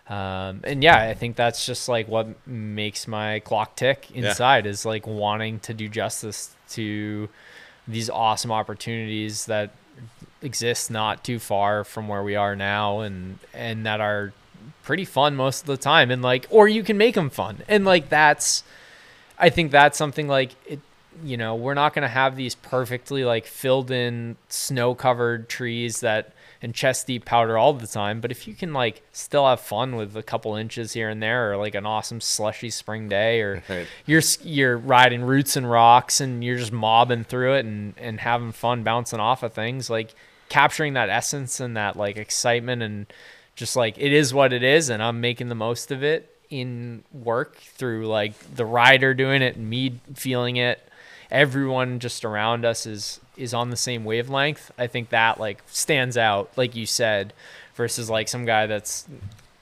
Um, 0.08 0.60
and 0.64 0.82
yeah, 0.82 0.98
I 1.02 1.14
think 1.14 1.36
that's 1.36 1.64
just 1.64 1.88
like 1.88 2.08
what 2.08 2.46
makes 2.46 3.08
my 3.08 3.40
clock 3.40 3.74
tick 3.76 4.10
inside 4.12 4.66
is 4.66 4.84
like 4.84 5.06
wanting 5.06 5.60
to 5.60 5.72
do 5.74 5.88
justice 5.88 6.54
to 6.70 7.28
these 7.86 8.08
awesome 8.10 8.50
opportunities 8.52 9.46
that 9.46 9.72
exist 10.42 10.90
not 10.90 11.24
too 11.24 11.38
far 11.38 11.84
from 11.84 12.08
where 12.08 12.22
we 12.22 12.36
are 12.36 12.54
now 12.54 13.00
and 13.00 13.38
and 13.52 13.86
that 13.86 14.00
are 14.00 14.32
pretty 14.82 15.04
fun 15.04 15.34
most 15.34 15.62
of 15.62 15.66
the 15.66 15.76
time. 15.76 16.10
And 16.10 16.22
like 16.22 16.46
or 16.50 16.68
you 16.68 16.82
can 16.82 16.98
make 16.98 17.14
them 17.14 17.30
fun. 17.30 17.62
And 17.68 17.84
like 17.84 18.08
that's 18.08 18.62
i 19.38 19.50
think 19.50 19.70
that's 19.70 19.98
something 19.98 20.28
like 20.28 20.50
it 20.66 20.80
you 21.22 21.36
know 21.36 21.54
we're 21.54 21.74
not 21.74 21.94
going 21.94 22.02
to 22.02 22.08
have 22.08 22.36
these 22.36 22.54
perfectly 22.54 23.24
like 23.24 23.46
filled 23.46 23.90
in 23.90 24.36
snow 24.48 24.94
covered 24.94 25.48
trees 25.48 26.00
that 26.00 26.32
and 26.64 26.74
chest 26.74 27.06
deep 27.06 27.24
powder 27.26 27.56
all 27.58 27.72
the 27.74 27.86
time 27.86 28.20
but 28.20 28.30
if 28.30 28.48
you 28.48 28.54
can 28.54 28.72
like 28.72 29.02
still 29.12 29.46
have 29.46 29.60
fun 29.60 29.94
with 29.96 30.16
a 30.16 30.22
couple 30.22 30.56
inches 30.56 30.94
here 30.94 31.08
and 31.10 31.22
there 31.22 31.52
or 31.52 31.56
like 31.58 31.74
an 31.74 31.84
awesome 31.84 32.20
slushy 32.20 32.70
spring 32.70 33.08
day 33.08 33.40
or 33.40 33.62
Right. 33.68 33.86
you're 34.06 34.22
you're 34.42 34.76
riding 34.78 35.22
roots 35.22 35.56
and 35.56 35.70
rocks 35.70 36.20
and 36.20 36.42
you're 36.42 36.56
just 36.56 36.72
mobbing 36.72 37.24
through 37.24 37.54
it 37.54 37.66
and 37.66 37.94
and 37.98 38.18
having 38.18 38.50
fun 38.50 38.82
bouncing 38.82 39.20
off 39.20 39.42
of 39.42 39.52
things 39.52 39.90
like 39.90 40.14
capturing 40.48 40.94
that 40.94 41.08
essence 41.10 41.60
and 41.60 41.76
that 41.76 41.96
like 41.96 42.16
excitement 42.16 42.82
and 42.82 43.06
just 43.56 43.76
like 43.76 43.96
it 43.98 44.12
is 44.12 44.32
what 44.34 44.52
it 44.52 44.62
is 44.62 44.88
and 44.88 45.02
I'm 45.02 45.20
making 45.20 45.48
the 45.50 45.54
most 45.54 45.90
of 45.90 46.02
it 46.02 46.34
in 46.50 47.04
work 47.12 47.56
through 47.56 48.06
like 48.06 48.32
the 48.56 48.64
rider 48.64 49.12
doing 49.14 49.42
it 49.42 49.56
and 49.56 49.68
me 49.68 50.00
feeling 50.14 50.56
it 50.56 50.80
everyone 51.30 51.98
just 51.98 52.24
around 52.24 52.64
us 52.64 52.86
is 52.86 53.20
is 53.36 53.52
on 53.54 53.70
the 53.70 53.76
same 53.76 54.04
wavelength 54.04 54.70
I 54.78 54.86
think 54.86 55.08
that 55.10 55.38
like 55.40 55.62
stands 55.66 56.16
out 56.16 56.50
like 56.56 56.74
you 56.76 56.86
said 56.86 57.32
versus 57.74 58.08
like 58.10 58.28
some 58.28 58.44
guy 58.44 58.66
that's 58.66 59.06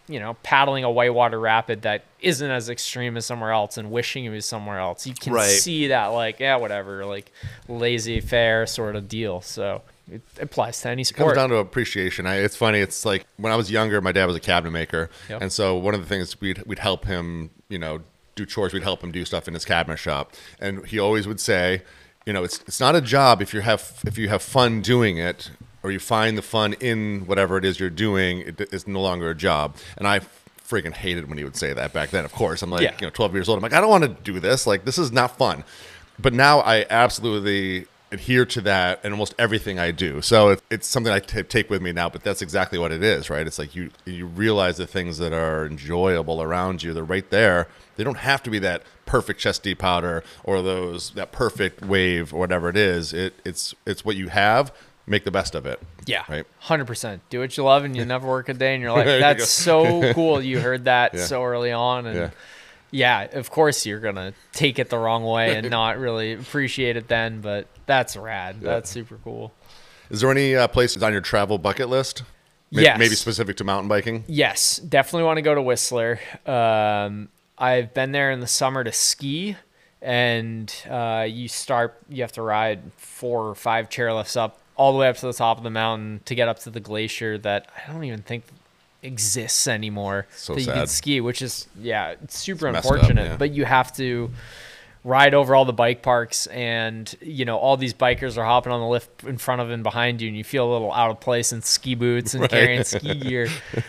you 0.09 0.19
know 0.21 0.35
paddling 0.43 0.85
a 0.85 0.91
whitewater 0.91 1.39
rapid 1.41 1.83
that 1.83 2.05
isn't 2.21 2.51
as 2.51 2.69
extreme 2.69 3.17
as 3.17 3.25
somewhere 3.25 3.53
else 3.53 3.79
and 3.79 3.91
wishing 3.91 4.25
it 4.25 4.31
was 4.31 4.45
somewhere 4.45 4.79
else 4.79 5.07
you 5.07 5.15
can 5.15 5.33
Right. 5.33 5.49
see 5.49 5.87
that 5.89 6.09
like 6.09 6.41
yeah 6.41 6.57
whatever 6.57 7.05
like 7.07 7.33
lazy 7.69 8.21
fair 8.21 8.67
sort 8.67 8.97
of 8.97 9.09
deal 9.09 9.41
so 9.41 9.83
it 10.11 10.21
applies 10.41 10.81
to 10.83 10.89
any 10.89 11.03
It 11.03 11.15
comes 11.15 11.35
down 11.35 11.49
to 11.51 11.57
appreciation. 11.57 12.27
I, 12.27 12.39
it's 12.39 12.57
funny. 12.57 12.81
It's 12.81 13.05
like 13.07 13.25
when 13.37 13.53
I 13.53 13.57
was 13.57 13.71
younger, 13.71 14.01
my 14.03 14.11
dad 14.11 14.27
was 14.27 14.35
a 14.35 14.41
cabinet 14.41 14.73
maker, 14.73 15.09
Yep. 15.31 15.41
and 15.43 15.53
so 15.53 15.77
one 15.77 15.95
of 15.95 16.01
the 16.01 16.07
things 16.09 16.39
we'd 16.41 16.61
we'd 16.67 16.81
help 16.81 17.05
him, 17.07 17.51
you 17.69 17.79
know, 17.79 18.01
do 18.35 18.45
chores. 18.45 18.75
We'd 18.75 18.83
help 18.83 19.03
him 19.03 19.13
do 19.13 19.25
stuff 19.25 19.47
in 19.47 19.55
his 19.55 19.65
cabinet 19.65 19.99
shop, 19.99 20.33
and 20.61 20.85
he 20.87 20.99
always 20.99 21.29
would 21.29 21.39
say, 21.41 21.83
you 22.27 22.33
know, 22.33 22.45
it's 22.45 22.61
it's 22.67 22.81
not 22.81 22.95
a 22.97 23.01
job 23.01 23.43
if 23.43 23.53
you 23.55 23.61
have 23.61 24.01
if 24.07 24.19
you 24.19 24.29
have 24.29 24.43
fun 24.43 24.81
doing 24.81 25.19
it 25.19 25.51
or 25.83 25.91
you 25.91 25.99
find 25.99 26.39
the 26.39 26.43
fun 26.43 26.75
in 26.75 27.23
whatever 27.27 27.57
it 27.59 27.65
is 27.65 27.81
you're 27.81 27.91
doing. 27.91 28.41
It, 28.41 28.61
it's 28.73 28.87
no 28.87 29.01
longer 29.01 29.31
a 29.31 29.35
job, 29.35 29.77
and 29.97 30.07
I. 30.07 30.21
Freaking 30.69 30.95
hated 30.95 31.29
when 31.29 31.37
he 31.37 31.45
would 31.45 31.57
say 31.57 31.75
that 31.75 31.93
back 31.93 32.11
then. 32.11 32.25
Of 32.25 32.33
course, 32.33 32.63
I'm 32.63 32.71
like, 32.71 32.81
Yeah. 32.83 32.95
you 32.99 33.07
know, 33.07 33.11
12 33.11 33.35
years 33.35 33.49
old. 33.51 33.59
I'm 33.59 33.63
like, 33.63 33.75
I 33.75 33.81
don't 33.83 33.91
want 33.91 34.05
to 34.05 34.09
do 34.09 34.41
this. 34.41 34.67
Like, 34.67 34.87
this 34.87 34.97
is 34.97 35.13
not 35.13 35.37
fun. 35.37 35.65
But 36.19 36.33
now 36.33 36.61
I 36.61 36.87
absolutely 36.89 37.87
adhere 38.11 38.47
to 38.47 38.61
that 38.63 39.05
in 39.05 39.13
almost 39.13 39.35
everything 39.39 39.79
I 39.79 39.91
do. 39.91 40.23
So 40.23 40.51
it, 40.51 40.63
it's 40.71 40.87
something 40.87 41.13
I 41.13 41.19
t- 41.19 41.43
take 41.43 41.69
with 41.69 41.83
me 41.83 41.93
now. 41.93 42.09
But 42.09 42.23
that's 42.23 42.41
exactly 42.41 42.79
what 42.79 42.91
it 42.91 43.03
is, 43.03 43.29
right? 43.29 43.47
It's 43.47 43.59
like 43.59 43.77
you 43.77 43.91
you 44.07 44.25
realize 44.25 44.79
the 44.79 44.87
things 44.87 45.19
that 45.19 45.35
are 45.35 45.67
enjoyable 45.67 46.41
around 46.41 46.83
you. 46.83 46.95
They're 46.95 47.05
right 47.05 47.29
there. 47.29 47.69
They 47.97 48.05
don't 48.05 48.19
have 48.19 48.43
to 48.45 48.51
be 48.51 48.59
that 48.61 48.83
perfect 49.07 49.41
chest 49.41 49.63
deep 49.63 49.79
powder 49.79 50.23
or 50.45 50.63
those 50.63 51.11
that 51.13 51.33
perfect 51.33 51.83
wave 51.85 52.33
or 52.33 52.39
whatever 52.41 52.69
it 52.69 52.77
is. 52.77 53.13
It 53.13 53.35
it's 53.45 53.75
it's 53.87 54.05
what 54.05 54.17
you 54.17 54.29
have. 54.29 54.73
Make 55.07 55.25
the 55.25 55.33
best 55.33 55.57
of 55.57 55.67
it. 55.67 55.81
Yeah, 56.07 56.23
Right. 56.29 56.47
hundred 56.61 56.87
percent. 56.87 57.23
Do 57.29 57.41
what 57.41 57.57
you 57.57 57.65
love, 57.65 57.83
and 57.85 57.97
you 57.97 58.05
never 58.05 58.27
work 58.29 58.49
a 58.49 58.55
day 58.55 58.75
in 58.77 58.81
your 58.81 58.93
life. 58.97 59.05
There 59.05 59.17
you 59.17 59.21
That's 59.21 59.49
so 59.49 60.13
cool. 60.15 60.41
You 60.41 60.61
heard 60.61 60.85
that 60.85 61.15
Yeah. 61.15 61.25
so 61.25 61.43
early 61.45 61.73
on, 61.73 62.07
and 62.07 62.17
Yeah. 62.17 62.31
yeah. 62.93 63.39
of 63.39 63.51
course 63.51 63.85
you're 63.85 63.99
gonna 64.01 64.33
take 64.53 64.79
it 64.79 64.91
the 64.91 64.99
wrong 64.99 65.25
way 65.25 65.57
and 65.57 65.69
not 65.71 65.99
really 65.99 66.35
appreciate 66.35 66.97
it 66.97 67.09
then. 67.09 67.41
But 67.41 67.67
that's 67.87 68.17
rad. 68.17 68.61
That's 68.61 68.89
super 68.91 69.19
cool. 69.25 69.53
Is 70.09 70.21
there 70.21 70.31
any 70.31 70.55
uh, 70.55 70.69
places 70.69 71.03
on 71.03 71.11
your 71.13 71.21
travel 71.21 71.59
bucket 71.59 71.89
list? 71.89 72.23
May- 72.71 72.83
Yes. 72.85 72.99
Maybe 72.99 73.15
specific 73.17 73.57
to 73.59 73.65
mountain 73.65 73.89
biking. 73.89 74.25
Yes, 74.29 74.79
definitely 74.79 75.25
want 75.25 75.37
to 75.39 75.43
go 75.43 75.55
to 75.55 75.61
Whistler. 75.61 76.21
Um, 76.47 77.29
I've 77.63 77.95
been 77.95 78.11
there 78.13 78.31
in 78.33 78.41
the 78.41 78.47
summer 78.47 78.83
to 78.85 78.91
ski, 78.93 79.57
and 80.03 80.75
uh, 80.91 81.27
you 81.31 81.47
start. 81.49 81.97
You 82.09 82.23
have 82.23 82.33
to 82.33 82.43
ride 82.43 82.81
four 82.97 83.47
or 83.49 83.55
five 83.55 83.89
chairlifts 83.89 84.37
up 84.37 84.59
all 84.77 84.93
the 84.93 84.99
way 84.99 85.09
up 85.09 85.17
to 85.19 85.27
the 85.27 85.33
top 85.33 85.59
of 85.59 85.63
the 85.65 85.71
mountain 85.71 86.21
to 86.25 86.35
get 86.35 86.49
up 86.49 86.59
to 86.61 86.71
the 86.71 86.81
glacier 86.81 87.39
that 87.39 87.69
I 87.77 87.93
don't 87.93 88.03
even 88.05 88.23
think 88.23 88.45
exists 89.03 89.67
anymore 89.69 90.27
So 90.37 90.55
that 90.55 90.61
you 90.61 90.67
can 90.73 90.87
ski, 90.87 91.21
which 91.21 91.43
is 91.43 91.69
yeah, 91.81 92.15
it's 92.23 92.37
super 92.39 92.67
It's 92.69 92.73
messed 92.75 92.87
up, 92.87 92.93
unfortunate. 92.95 93.25
yeah. 93.25 93.37
But 93.37 93.53
you 93.53 93.65
have 93.65 93.95
to 93.97 94.31
ride 95.05 95.35
over 95.35 95.55
all 95.57 95.65
the 95.65 95.73
bike 95.73 96.01
parks 96.01 96.47
and 96.47 97.15
you 97.21 97.45
know 97.45 97.57
all 97.59 97.77
these 97.77 97.93
bikers 97.93 98.39
are 98.39 98.45
hopping 98.45 98.73
on 98.73 98.81
the 98.81 98.87
lift 98.87 99.25
in 99.25 99.37
front 99.37 99.61
of 99.61 99.69
and 99.69 99.83
behind 99.83 100.21
you 100.23 100.29
and 100.29 100.37
you 100.37 100.45
feel 100.45 100.71
a 100.71 100.73
little 100.73 100.93
out 100.93 101.11
of 101.11 101.19
place 101.19 101.53
in 101.53 101.61
ski 101.61 101.95
boots 101.97 102.35
and 102.35 102.43
Right. 102.43 102.51
carrying 102.51 102.85
ski 102.85 103.15
gear. 103.19 103.49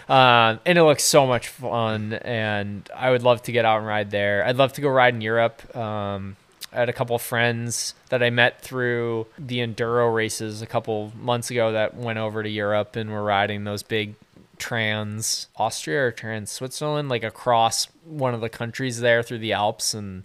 Um, 0.10 0.60
and 0.66 0.78
it 0.78 0.84
looks 0.84 1.04
so 1.04 1.28
much 1.28 1.50
fun 1.50 2.14
and 2.14 2.90
i 2.96 3.12
would 3.12 3.22
love 3.22 3.44
to 3.44 3.52
get 3.52 3.64
out 3.64 3.78
and 3.78 3.86
ride 3.88 4.10
there. 4.10 4.44
I'd 4.46 4.58
love 4.58 4.74
to 4.74 4.82
go 4.82 4.90
ride 4.90 5.14
in 5.14 5.22
europe. 5.22 5.76
Um, 5.76 6.36
I 6.72 6.78
had 6.78 6.90
a 6.90 6.94
couple 6.94 7.16
of 7.16 7.22
friends 7.22 7.94
that 8.10 8.24
I 8.24 8.32
met 8.32 8.62
through 8.62 9.28
the 9.38 9.60
enduro 9.60 10.12
races 10.12 10.64
a 10.64 10.66
couple 10.66 11.12
months 11.16 11.52
ago 11.52 11.72
that 11.74 11.96
went 11.96 12.18
over 12.18 12.42
to 12.42 12.50
Europe 12.50 12.96
and 12.96 13.12
were 13.12 13.22
riding 13.24 13.64
those 13.64 13.84
big 13.84 14.16
trans 14.58 15.48
Austria 15.58 16.08
or 16.08 16.12
trans 16.12 16.50
Switzerland, 16.52 17.10
like 17.10 17.24
across 17.24 17.90
one 18.06 18.34
of 18.34 18.42
the 18.42 18.50
countries 18.50 19.02
there 19.02 19.22
through 19.22 19.38
the 19.38 19.54
Alps 19.54 19.94
and 19.94 20.24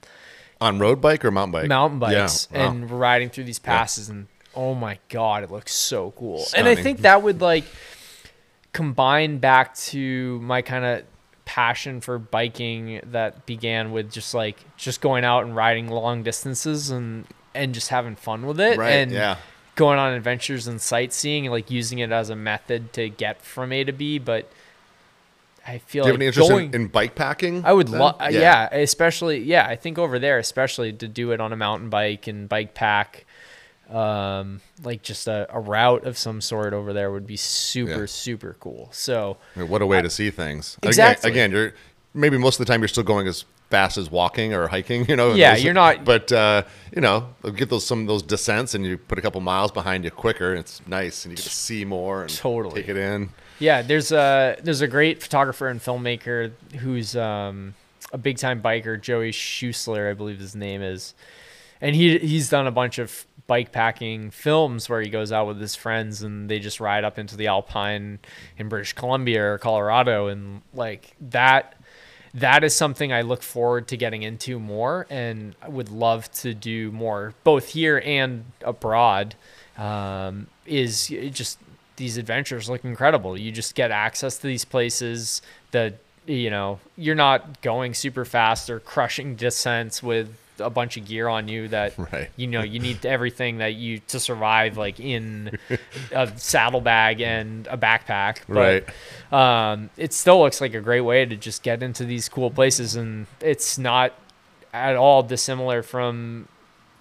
On 0.61 0.78
road 0.78 1.00
bike 1.00 1.24
or 1.24 1.30
mountain 1.30 1.52
bike? 1.52 1.68
mountain 1.68 1.98
bikes 1.98 2.48
Yeah. 2.52 2.59
wow. 2.66 2.70
and 2.72 2.90
riding 2.90 3.30
through 3.30 3.44
these 3.44 3.59
passes 3.61 4.09
and 4.09 4.26
oh 4.56 4.74
my 4.74 4.98
god 5.09 5.44
it 5.44 5.50
looks 5.52 5.72
so 5.74 6.11
cool 6.16 6.44
and 6.56 6.66
i 6.66 6.74
think 6.74 7.00
that 7.02 7.22
would 7.22 7.40
like 7.40 7.64
combine 8.72 9.38
back 9.38 9.74
to 9.76 10.40
my 10.40 10.62
kind 10.62 10.84
of 10.84 11.04
passion 11.44 12.00
for 12.00 12.18
biking 12.18 13.00
that 13.04 13.46
began 13.46 13.90
with 13.92 14.11
just 14.12 14.34
like 14.34 14.56
just 14.76 15.00
going 15.00 15.24
out 15.24 15.44
and 15.44 15.56
riding 15.56 15.88
long 15.88 16.22
distances 16.22 16.90
and 16.90 17.24
and 17.54 17.72
just 17.72 17.88
having 17.88 18.14
fun 18.14 18.44
with 18.46 18.61
it 18.61 18.76
Right, 18.78 18.90
and 18.90 19.11
yeah. 19.11 19.36
going 19.74 19.98
on 19.98 20.12
adventures 20.12 20.66
and 20.66 20.80
sightseeing 20.80 21.46
and 21.46 21.52
like 21.52 21.70
using 21.70 22.00
it 22.00 22.12
as 22.12 22.28
a 22.30 22.36
method 22.36 22.92
to 22.94 23.09
get 23.09 23.40
from 23.42 23.72
a 23.72 23.82
to 23.84 23.92
b 23.92 24.18
but 24.18 24.50
i 25.68 25.78
feel 25.78 26.04
Do 26.04 26.08
you 26.08 26.12
have 26.12 26.14
like 26.14 26.18
any 26.20 26.26
interest 26.26 26.48
going, 26.50 26.66
in, 26.74 26.82
in 26.82 26.86
bike 26.88 27.14
packing? 27.14 27.64
I 27.64 27.72
would 27.72 27.88
love, 27.88 28.16
yeah. 28.30 28.68
especially, 28.72 29.40
yeah, 29.40 29.66
I 29.66 29.76
think 29.76 29.98
over 29.98 30.18
there, 30.18 30.38
especially 30.38 30.92
to 30.94 31.06
do 31.08 31.30
it 31.32 31.40
on 31.40 31.52
a 31.52 31.56
mountain 31.56 31.90
bike 31.90 32.26
and 32.26 32.48
bike 32.48 32.74
pack, 32.74 33.26
um, 33.90 34.60
like 34.82 35.02
just 35.02 35.26
a, 35.28 35.46
a 35.50 35.60
route 35.60 36.04
of 36.04 36.18
some 36.18 36.40
sort 36.40 36.74
over 36.74 36.92
there 36.92 37.10
would 37.10 37.26
be 37.26 37.36
super, 37.36 38.00
Yeah. 38.00 38.06
super 38.06 38.56
cool. 38.60 38.88
So, 38.92 39.36
I 39.56 39.60
mean, 39.60 39.68
what 39.68 39.80
a 39.82 39.86
way 39.86 40.02
to 40.02 40.10
see 40.10 40.30
things. 40.30 40.76
Again- 40.82 40.88
Exactly. 40.88 41.30
Again, 41.30 41.50
you're 41.52 41.72
maybe 42.14 42.36
most 42.38 42.60
of 42.60 42.66
the 42.66 42.72
time 42.72 42.80
you're 42.80 42.88
still 42.88 43.02
going 43.04 43.26
as 43.26 43.44
fast 43.70 43.96
as 43.98 44.10
walking 44.10 44.52
or 44.54 44.68
hiking. 44.68 45.04
You 45.08 45.16
know. 45.16 45.32
Yeah, 45.34 45.56
you're 45.56 45.74
not- 45.74 46.04
But 46.04 46.30
uh, 46.32 46.62
you 46.94 47.00
know, 47.00 47.28
get 47.54 47.70
those 47.70 47.86
some 47.86 48.00
of 48.02 48.06
those 48.06 48.22
descents, 48.22 48.74
and 48.74 48.84
you 48.84 48.98
put 48.98 49.18
a 49.18 49.22
couple 49.22 49.40
miles 49.40 49.70
behind 49.72 50.04
you 50.04 50.10
quicker. 50.10 50.50
And 50.50 50.60
it's 50.60 50.80
nice, 50.86 51.24
and 51.24 51.32
you 51.32 51.36
get 51.36 51.44
to 51.44 51.50
see 51.50 51.84
more 51.84 52.22
and 52.22 52.30
Totally. 52.34 52.82
take 52.82 52.88
it 52.90 52.96
in. 52.96 53.30
Yeah, 53.59 53.82
there's 53.82 54.12
a 54.12 54.56
there's 54.62 54.80
a 54.80 54.88
great 54.88 55.22
photographer 55.22 55.68
and 55.68 55.80
filmmaker 55.80 56.52
who's 56.76 57.16
um, 57.16 57.74
a 58.12 58.18
big 58.18 58.38
time 58.38 58.62
biker, 58.62 59.00
Joey 59.00 59.32
Schusler, 59.32 60.11
I 60.11 60.14
believe 60.14 60.38
his 60.38 60.54
name 60.54 60.82
is, 60.82 61.14
and 61.80 61.94
he 61.96 62.18
he's 62.18 62.48
done 62.48 62.66
a 62.66 62.70
bunch 62.70 62.98
of 62.98 63.26
bike 63.46 63.72
packing 63.72 64.30
films 64.30 64.88
where 64.88 65.00
he 65.00 65.09
goes 65.09 65.32
out 65.32 65.46
with 65.46 65.61
his 65.61 65.74
friends 65.74 66.22
and 66.22 66.50
they 66.50 66.59
just 66.59 66.80
ride 66.80 67.02
up 67.02 67.18
into 67.18 67.36
the 67.36 67.46
Alpine 67.46 68.18
in 68.59 68.68
British 68.68 68.92
Columbia 68.92 69.52
or 69.52 69.59
Colorado, 69.59 70.28
and 70.28 70.62
like 70.72 71.14
that. 71.20 71.74
That 72.34 72.62
is 72.62 72.76
something 72.76 73.11
I 73.11 73.22
look 73.22 73.42
forward 73.42 73.88
to 73.88 73.96
getting 73.96 74.22
into 74.22 74.61
more, 74.61 75.06
and 75.09 75.56
I 75.62 75.70
would 75.70 75.88
love 75.88 76.30
to 76.32 76.52
do 76.52 76.92
more, 76.92 77.32
both 77.42 77.70
here 77.70 78.02
and 78.04 78.44
abroad. 78.62 79.34
Um, 79.78 80.48
is 80.66 81.09
just 81.09 81.59
these 81.99 82.16
adventures 82.16 82.68
look 82.70 82.84
incredible. 82.84 83.36
You 83.38 83.53
just 83.53 83.74
get 83.74 83.90
access 83.90 84.38
to 84.38 84.46
these 84.46 84.64
places 84.64 85.42
that 85.72 85.94
you 86.26 86.51
know 86.51 86.80
you're 86.96 87.14
not 87.14 87.61
going 87.62 87.94
super 87.94 88.24
fast 88.24 88.68
or 88.70 88.80
crushing 88.80 89.34
descents 89.36 90.03
with 90.03 90.34
a 90.61 90.68
bunch 90.68 90.96
of 90.96 91.07
gear 91.07 91.28
on 91.28 91.46
you 91.46 91.68
that 91.68 91.96
Right. 92.12 92.28
you 92.36 92.46
know 92.49 92.62
you 92.62 92.80
need 92.80 93.07
everything 93.07 93.59
that 93.59 93.74
you 93.74 94.01
to 94.09 94.18
survive 94.18 94.76
like 94.76 94.99
in 94.99 95.57
a 96.12 96.26
saddlebag 96.36 97.20
and 97.20 97.66
a 97.68 97.78
backpack 97.78 98.38
but 98.49 98.88
um, 99.32 99.88
it 99.96 100.12
still 100.12 100.40
looks 100.40 100.61
like 100.61 100.74
a 100.74 100.80
great 100.80 101.03
way 101.03 101.24
to 101.24 101.36
just 101.36 101.62
get 101.62 101.82
into 101.82 102.05
these 102.05 102.28
cool 102.28 102.51
places 102.51 102.96
and 102.96 103.26
it's 103.40 103.78
not 103.78 104.12
at 104.74 104.96
all 104.96 105.22
dissimilar 105.22 105.82
from 105.82 106.49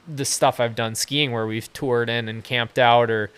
the 0.08 0.24
stuff 0.24 0.60
I've 0.60 0.76
done 0.76 0.94
skiing 0.96 1.32
where 1.32 1.48
we've 1.48 1.72
toured 1.74 2.10
in 2.10 2.30
and 2.30 2.44
camped 2.44 2.78
out 2.80 3.10
or 3.10 3.30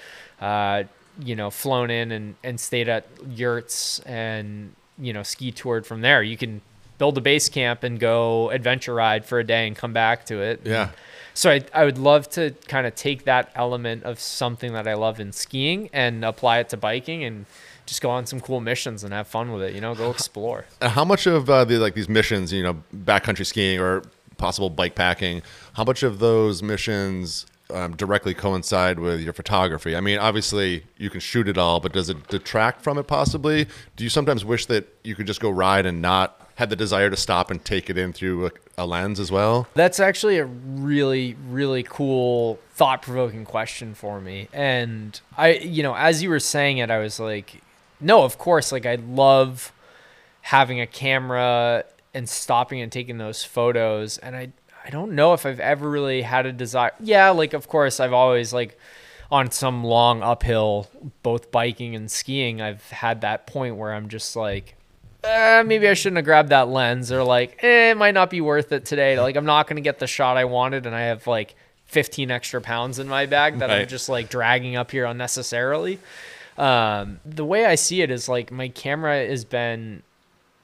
uh, 0.41 0.83
you 1.23 1.35
know 1.35 1.49
flown 1.49 1.89
in 1.89 2.11
and, 2.11 2.35
and 2.43 2.59
stayed 2.59 2.87
at 2.89 3.05
yurts 3.29 3.99
and 4.01 4.73
you 4.97 5.11
know 5.13 5.23
ski 5.23 5.51
toured 5.51 5.85
from 5.85 6.01
there 6.01 6.21
you 6.23 6.37
can 6.37 6.61
build 6.97 7.17
a 7.17 7.21
base 7.21 7.47
camp 7.49 7.83
and 7.83 7.99
go 7.99 8.49
adventure 8.49 8.93
ride 8.93 9.25
for 9.25 9.39
a 9.39 9.43
day 9.43 9.67
and 9.67 9.75
come 9.75 9.93
back 9.93 10.25
to 10.25 10.41
it 10.41 10.61
Yeah. 10.65 10.89
so 11.33 11.49
I, 11.51 11.61
I 11.73 11.85
would 11.85 11.97
love 11.97 12.29
to 12.31 12.51
kind 12.67 12.85
of 12.85 12.95
take 12.95 13.23
that 13.25 13.51
element 13.55 14.03
of 14.03 14.19
something 14.19 14.73
that 14.73 14.87
I 14.87 14.95
love 14.95 15.19
in 15.19 15.31
skiing 15.31 15.89
and 15.93 16.25
apply 16.25 16.59
it 16.59 16.69
to 16.69 16.77
biking 16.77 17.23
and 17.23 17.45
just 17.85 18.01
go 18.01 18.09
on 18.09 18.25
some 18.25 18.39
cool 18.39 18.59
missions 18.59 19.03
and 19.03 19.13
have 19.13 19.27
fun 19.27 19.51
with 19.51 19.63
it. 19.63 19.73
You 19.73 19.81
know, 19.81 19.95
go 19.95 20.11
explore. 20.11 20.65
Uh, 20.79 20.89
How 20.89 21.03
much 21.03 21.25
of 21.25 21.49
uh, 21.49 21.65
the 21.65 21.77
like 21.79 21.95
these 21.95 22.07
missions, 22.07 22.53
you 22.53 22.61
know, 22.61 22.83
backcountry 22.95 23.45
skiing 23.47 23.79
or 23.79 24.03
possible 24.37 24.69
bike 24.69 24.93
packing, 24.93 25.41
how 25.73 25.83
much 25.83 26.03
of 26.03 26.19
those 26.19 26.61
missions 26.61 27.47
um, 27.71 27.95
directly 27.95 28.33
coincide 28.33 28.99
with 28.99 29.21
your 29.21 29.33
photography? 29.33 29.95
I 29.95 30.01
mean, 30.01 30.17
obviously 30.17 30.83
you 30.97 31.09
can 31.09 31.19
shoot 31.19 31.47
it 31.47 31.57
all, 31.57 31.79
but 31.79 31.93
does 31.93 32.09
it 32.09 32.27
detract 32.27 32.81
from 32.81 32.97
it 32.97 33.07
possibly? 33.07 33.67
Do 33.95 34.03
you 34.03 34.09
sometimes 34.09 34.43
wish 34.43 34.65
that 34.67 34.87
you 35.03 35.15
could 35.15 35.27
just 35.27 35.39
go 35.39 35.49
ride 35.49 35.85
and 35.85 36.01
not 36.01 36.49
have 36.55 36.69
the 36.69 36.75
desire 36.75 37.09
to 37.09 37.15
stop 37.15 37.49
and 37.49 37.63
take 37.63 37.89
it 37.89 37.97
in 37.97 38.11
through 38.11 38.47
a, 38.47 38.51
a 38.79 38.85
lens 38.85 39.19
as 39.19 39.31
well? 39.31 39.67
That's 39.75 39.99
actually 39.99 40.37
a 40.37 40.45
really, 40.45 41.37
really 41.47 41.83
cool, 41.83 42.59
thought 42.71 43.01
provoking 43.01 43.45
question 43.45 43.93
for 43.93 44.19
me. 44.19 44.49
And 44.51 45.19
I, 45.37 45.53
you 45.53 45.83
know, 45.83 45.95
as 45.95 46.21
you 46.21 46.29
were 46.29 46.39
saying 46.39 46.79
it, 46.79 46.91
I 46.91 46.99
was 46.99 47.19
like, 47.19 47.61
no, 48.01 48.23
of 48.23 48.37
course. 48.37 48.71
Like, 48.71 48.85
I 48.85 48.95
love 48.95 49.71
having 50.41 50.81
a 50.81 50.87
camera 50.87 51.85
and 52.13 52.27
stopping 52.27 52.81
and 52.81 52.91
taking 52.91 53.19
those 53.19 53.43
photos. 53.43 54.17
And 54.17 54.35
I, 54.35 54.51
I 54.85 54.89
don't 54.89 55.13
know 55.13 55.33
if 55.33 55.45
I've 55.45 55.59
ever 55.59 55.89
really 55.89 56.21
had 56.21 56.45
a 56.45 56.51
desire. 56.51 56.91
Yeah, 56.99 57.29
like, 57.31 57.53
of 57.53 57.67
course, 57.67 57.99
I've 57.99 58.13
always, 58.13 58.53
like, 58.53 58.77
on 59.31 59.51
some 59.51 59.83
long 59.83 60.23
uphill, 60.23 60.87
both 61.21 61.51
biking 61.51 61.95
and 61.95 62.09
skiing, 62.09 62.61
I've 62.61 62.89
had 62.89 63.21
that 63.21 63.45
point 63.47 63.75
where 63.75 63.93
I'm 63.93 64.09
just 64.09 64.35
like, 64.35 64.75
uh, 65.23 65.63
maybe 65.65 65.87
I 65.87 65.93
shouldn't 65.93 66.17
have 66.17 66.25
grabbed 66.25 66.49
that 66.49 66.69
lens, 66.69 67.11
or 67.11 67.23
like, 67.23 67.63
eh, 67.63 67.91
it 67.91 67.97
might 67.97 68.13
not 68.13 68.29
be 68.29 68.41
worth 68.41 68.71
it 68.71 68.85
today. 68.85 69.19
Like, 69.19 69.35
I'm 69.35 69.45
not 69.45 69.67
gonna 69.67 69.81
get 69.81 69.99
the 69.99 70.07
shot 70.07 70.37
I 70.37 70.45
wanted, 70.45 70.85
and 70.85 70.95
I 70.95 71.01
have 71.01 71.27
like 71.27 71.55
15 71.85 72.31
extra 72.31 72.61
pounds 72.61 72.99
in 72.99 73.07
my 73.07 73.25
bag 73.25 73.59
that 73.59 73.69
I'm 73.69 73.87
just 73.87 74.09
like 74.09 74.29
dragging 74.29 74.75
up 74.75 74.91
here 74.91 75.05
unnecessarily. 75.05 75.99
Um, 76.57 77.19
the 77.25 77.45
way 77.45 77.65
I 77.65 77.75
see 77.75 78.01
it 78.01 78.11
is 78.11 78.29
like 78.29 78.51
my 78.51 78.67
camera 78.69 79.25
has 79.27 79.43
been 79.45 80.03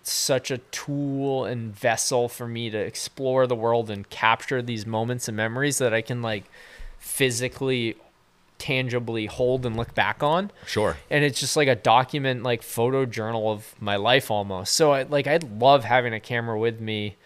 such 0.08 0.51
a 0.51 0.58
tool 0.60 1.45
and 1.45 1.76
vessel 1.76 2.30
for 2.30 2.47
me 2.47 2.70
to 2.70 2.78
explore 2.78 3.47
the 3.47 3.56
world 3.56 3.89
and 3.89 4.10
capture 4.10 4.62
these 4.62 4.86
moments 4.86 5.28
and 5.28 5.36
memories 5.36 5.80
that 5.80 5.93
I 5.93 6.01
can 6.01 6.22
like 6.22 6.43
physically, 6.99 7.95
tangibly 8.58 9.26
hold 9.26 9.66
and 9.66 9.76
look 9.76 9.93
back 9.93 10.24
on 10.24 10.49
Sure. 10.66 10.95
and 11.10 11.26
it's 11.26 11.39
just 11.39 11.58
like 11.58 11.68
a 11.68 11.76
document 11.76 12.41
like 12.43 12.64
photo 12.64 13.06
journal 13.06 13.51
of 13.51 13.76
my 13.82 13.97
life 13.97 14.32
almost 14.32 14.74
so 14.74 14.93
i 14.93 15.03
like 15.03 15.28
i'd 15.28 15.60
love 15.60 15.84
having 15.84 16.14
a 16.14 16.22
camera 16.22 16.58
with 16.58 16.80
me 16.80 17.18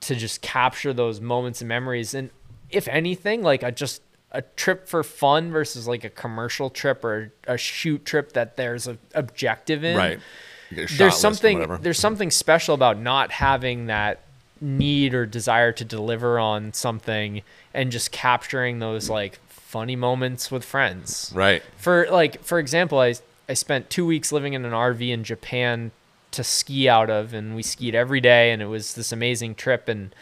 to 0.00 0.14
just 0.14 0.40
capture 0.40 0.94
those 0.94 1.20
moments 1.20 1.60
and 1.60 1.68
memories 1.68 2.14
and 2.14 2.30
if 2.70 2.88
anything 2.88 3.42
like 3.42 3.62
a 3.62 3.70
just 3.70 4.00
a 4.32 4.40
trip 4.40 4.88
for 4.88 5.02
fun 5.02 5.50
versus 5.52 5.86
like 5.86 6.02
a 6.02 6.10
commercial 6.10 6.70
trip 6.70 7.04
or 7.04 7.30
a 7.46 7.58
shoot 7.58 8.04
trip 8.06 8.32
that 8.32 8.56
there's 8.56 8.88
a 8.88 8.96
objective 9.14 9.84
in 9.84 9.96
Right. 9.98 10.18
You 10.70 10.76
get 10.76 10.84
a 10.84 10.88
shot 10.88 10.98
there's 10.98 11.16
something 11.16 11.78
there's 11.82 11.98
something 11.98 12.30
special 12.30 12.74
about 12.74 12.98
not 12.98 13.32
having 13.32 13.86
that 13.86 14.20
need 14.60 15.14
or 15.14 15.26
desire 15.26 15.72
to 15.72 15.84
deliver 15.84 16.38
on 16.38 16.72
something 16.72 17.42
and 17.74 17.92
just 17.92 18.10
capturing 18.10 18.78
those 18.78 19.10
like 19.10 19.38
funny 19.48 19.96
moments 19.96 20.50
with 20.50 20.64
friends. 20.64 21.30
Right. 21.34 21.62
for 21.76 22.06
like 22.10 22.42
for 22.42 22.58
example 22.58 22.98
i 22.98 23.14
i 23.48 23.54
spent 23.54 23.90
two 23.90 24.06
weeks 24.06 24.32
living 24.32 24.54
in 24.54 24.64
an 24.64 24.72
rv 24.72 25.08
in 25.08 25.24
japan 25.24 25.90
to 26.30 26.42
ski 26.42 26.88
out 26.88 27.10
of 27.10 27.34
and 27.34 27.54
we 27.54 27.62
skied 27.62 27.94
every 27.94 28.20
day 28.20 28.50
and 28.50 28.62
it 28.62 28.66
was 28.66 28.94
this 28.94 29.12
amazing 29.12 29.54
trip 29.54 29.88
and 29.88 30.14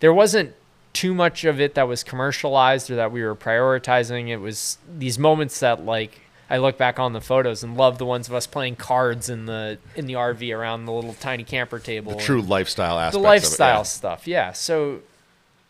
there 0.00 0.14
wasn't 0.14 0.54
too 0.92 1.14
much 1.14 1.44
of 1.44 1.60
it 1.60 1.74
that 1.74 1.86
was 1.86 2.02
commercialized 2.02 2.90
or 2.90 2.96
that 2.96 3.12
we 3.12 3.22
were 3.22 3.36
prioritizing. 3.36 4.28
It 4.28 4.38
was 4.38 4.78
these 4.98 5.18
moments 5.18 5.60
that 5.60 5.84
like 5.84 6.20
i 6.50 6.58
look 6.58 6.76
back 6.76 6.98
on 6.98 7.12
the 7.14 7.20
photos 7.20 7.62
and 7.62 7.76
love 7.76 7.96
the 7.98 8.04
ones 8.04 8.28
of 8.28 8.34
us 8.34 8.46
playing 8.46 8.76
cards 8.76 9.28
in 9.30 9.46
the 9.46 9.78
in 9.96 10.06
the 10.06 10.14
rv 10.14 10.54
around 10.56 10.84
the 10.84 10.92
little 10.92 11.14
tiny 11.14 11.44
camper 11.44 11.78
table 11.78 12.12
The 12.12 12.18
true 12.18 12.42
lifestyle 12.42 12.98
aspect. 12.98 13.12
the 13.12 13.26
lifestyle 13.26 13.84
stuff 13.84 14.26
yeah 14.26 14.52
so 14.52 15.00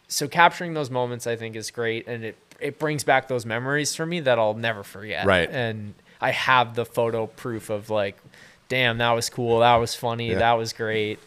so 0.09 0.27
capturing 0.27 0.75
those 0.75 0.91
moments 0.91 1.27
i 1.27 1.37
think 1.37 1.55
is 1.55 1.71
great 1.71 2.07
and 2.09 2.25
it 2.25 2.37
it 2.59 2.79
brings 2.79 3.05
back 3.05 3.29
those 3.29 3.47
memories 3.47 3.95
for 3.95 4.05
me 4.07 4.21
that 4.21 4.39
i'll 4.39 4.55
never 4.55 4.83
forget 4.83 5.25
Right. 5.27 5.49
and 5.51 5.95
i 6.21 6.31
have 6.33 6.75
the 6.75 6.85
photo 6.85 7.27
proof 7.27 7.71
of 7.71 7.91
like 7.91 8.17
damn 8.69 8.99
that 8.99 9.13
was 9.13 9.29
cool 9.31 9.61
that 9.61 9.77
was 9.77 9.95
funny 9.95 10.31
Yeah. 10.31 10.39
that 10.39 10.53
was 10.55 10.73
great 10.73 11.19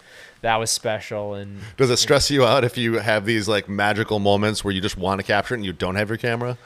that 0.41 0.58
was 0.58 0.70
special. 0.72 1.36
And 1.36 1.62
Does 1.78 1.89
it 1.89 1.95
stress 1.95 2.30
you 2.30 2.43
out 2.45 2.66
if 2.66 2.78
you 2.78 2.95
have 2.99 3.24
these 3.24 3.47
like 3.47 3.70
magical 3.70 4.20
moments 4.20 4.62
where 4.62 4.74
you 4.74 4.82
just 4.82 4.97
want 4.97 5.22
to 5.22 5.26
capture 5.26 5.54
it 5.54 5.60
and 5.60 5.66
you 5.66 5.72
don't 5.72 5.95
have 5.95 6.10
your 6.10 6.18
camera? 6.18 6.58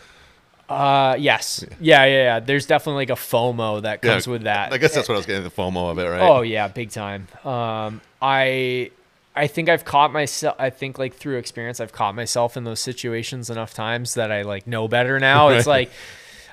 Uh, 0.69 1.15
yes, 1.17 1.63
yeah, 1.79 2.05
yeah, 2.05 2.23
yeah. 2.23 2.39
There's 2.39 2.65
definitely 2.65 3.01
like 3.01 3.09
a 3.09 3.21
FOMO 3.21 3.81
that 3.83 4.01
comes 4.01 4.27
with 4.27 4.43
that. 4.43 4.73
I 4.73 4.77
guess 4.77 4.93
that's 4.93 5.07
what 5.07 5.15
I 5.15 5.17
was 5.17 5.25
getting 5.25 5.43
the 5.43 5.51
FOMO 5.51 5.91
of 5.91 5.99
it, 5.99 6.03
right? 6.07 6.21
Oh 6.21 6.41
yeah, 6.41 6.67
big 6.67 6.91
time. 6.91 7.27
Um, 7.45 8.01
I 8.21 8.91
I 9.35 9.47
think 9.47 9.69
I've 9.69 9.85
caught 9.85 10.11
myself. 10.11 10.55
I 10.59 10.69
think 10.71 10.97
like 10.97 11.13
through 11.13 11.37
experience, 11.37 11.79
I've 11.79 11.93
caught 11.93 12.15
myself 12.15 12.57
in 12.57 12.63
those 12.63 12.79
situations 12.79 13.49
enough 13.49 13.73
times 13.73 14.15
that 14.15 14.31
I 14.31 14.41
like 14.41 14.65
know 14.67 14.87
better 14.87 15.19
now. 15.19 15.49
It's 15.49 15.67
like 15.77 15.91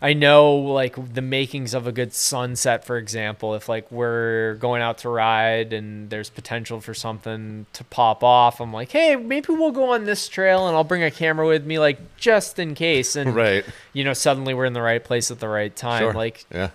I 0.05 0.13
know 0.13 0.55
like 0.57 1.15
the 1.15 1.23
makings 1.23 1.73
of 1.73 1.87
a 1.87 1.93
good 1.93 2.13
sunset, 2.13 2.85
for 2.85 2.99
example. 2.99 3.55
If 3.55 3.71
like 3.71 3.91
we're 3.91 4.55
going 4.57 4.83
out 4.83 4.99
to 4.99 5.09
ride 5.09 5.73
and 5.73 6.11
there's 6.11 6.29
potential 6.29 6.83
for 6.83 6.93
something 6.93 7.65
to 7.73 7.85
pop 7.85 8.23
off, 8.23 8.61
I'm 8.61 8.71
like, 8.71 8.91
hey, 8.91 9.17
maybe 9.17 9.47
we'll 9.55 9.71
go 9.73 9.95
on 9.95 10.05
this 10.05 10.29
trail 10.29 10.69
and 10.69 10.77
I'll 10.77 10.85
bring 10.85 11.03
a 11.03 11.11
camera 11.11 11.47
with 11.47 11.65
me, 11.65 11.79
like 11.79 11.99
just 12.19 12.59
in 12.59 12.75
case. 12.75 13.17
And 13.17 13.35
Right. 13.45 13.65
you 13.95 14.05
know, 14.05 14.13
suddenly 14.13 14.53
we're 14.53 14.67
in 14.67 14.75
the 14.75 14.83
right 14.83 15.03
place 15.03 15.31
at 15.31 15.41
the 15.41 15.49
right 15.49 15.75
time. 15.75 16.01
Sure. 16.03 16.13
Like 16.13 16.45
yeah. 16.53 16.71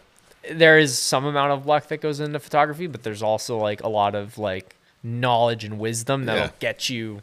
there 0.52 0.80
is 0.80 0.98
some 0.98 1.24
amount 1.26 1.52
of 1.52 1.68
luck 1.68 1.88
that 1.90 2.02
goes 2.02 2.20
into 2.20 2.40
photography, 2.40 2.88
but 2.88 3.04
there's 3.04 3.22
also 3.22 3.58
like 3.60 3.84
a 3.84 3.90
lot 3.90 4.16
of 4.16 4.40
like 4.40 4.76
knowledge 5.04 5.64
and 5.64 5.78
wisdom 5.78 6.26
that'll 6.26 6.46
Yeah. 6.46 6.52
get 6.60 6.90
you. 6.90 7.22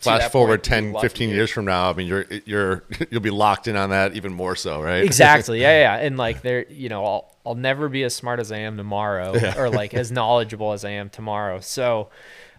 Flash 0.00 0.30
forward 0.30 0.62
point 0.62 0.92
10, 0.94 1.00
15 1.00 1.30
years 1.30 1.50
from 1.50 1.66
now, 1.66 1.90
I 1.90 1.92
mean, 1.92 2.06
you're 2.06 2.26
you're 2.46 2.84
you'll 3.10 3.20
be 3.20 3.30
locked 3.30 3.68
in 3.68 3.76
on 3.76 3.90
that 3.90 4.14
even 4.14 4.32
more 4.32 4.56
so, 4.56 4.80
right? 4.80 5.04
Exactly. 5.04 5.60
Yeah, 5.60 5.80
yeah. 5.80 6.04
And 6.04 6.16
like 6.26 6.42
there, 6.42 6.66
you 6.70 6.88
know, 6.88 7.04
I'll 7.04 7.34
I'll 7.44 7.54
never 7.54 7.88
be 7.88 8.02
as 8.04 8.14
smart 8.14 8.40
as 8.40 8.50
I 8.50 8.58
am 8.58 8.76
tomorrow, 8.76 9.34
or 9.56 9.68
like 9.68 9.94
as 9.94 10.10
knowledgeable 10.10 10.72
as 10.72 10.84
I 10.84 10.90
am 10.90 11.10
tomorrow. 11.10 11.60
So, 11.60 12.08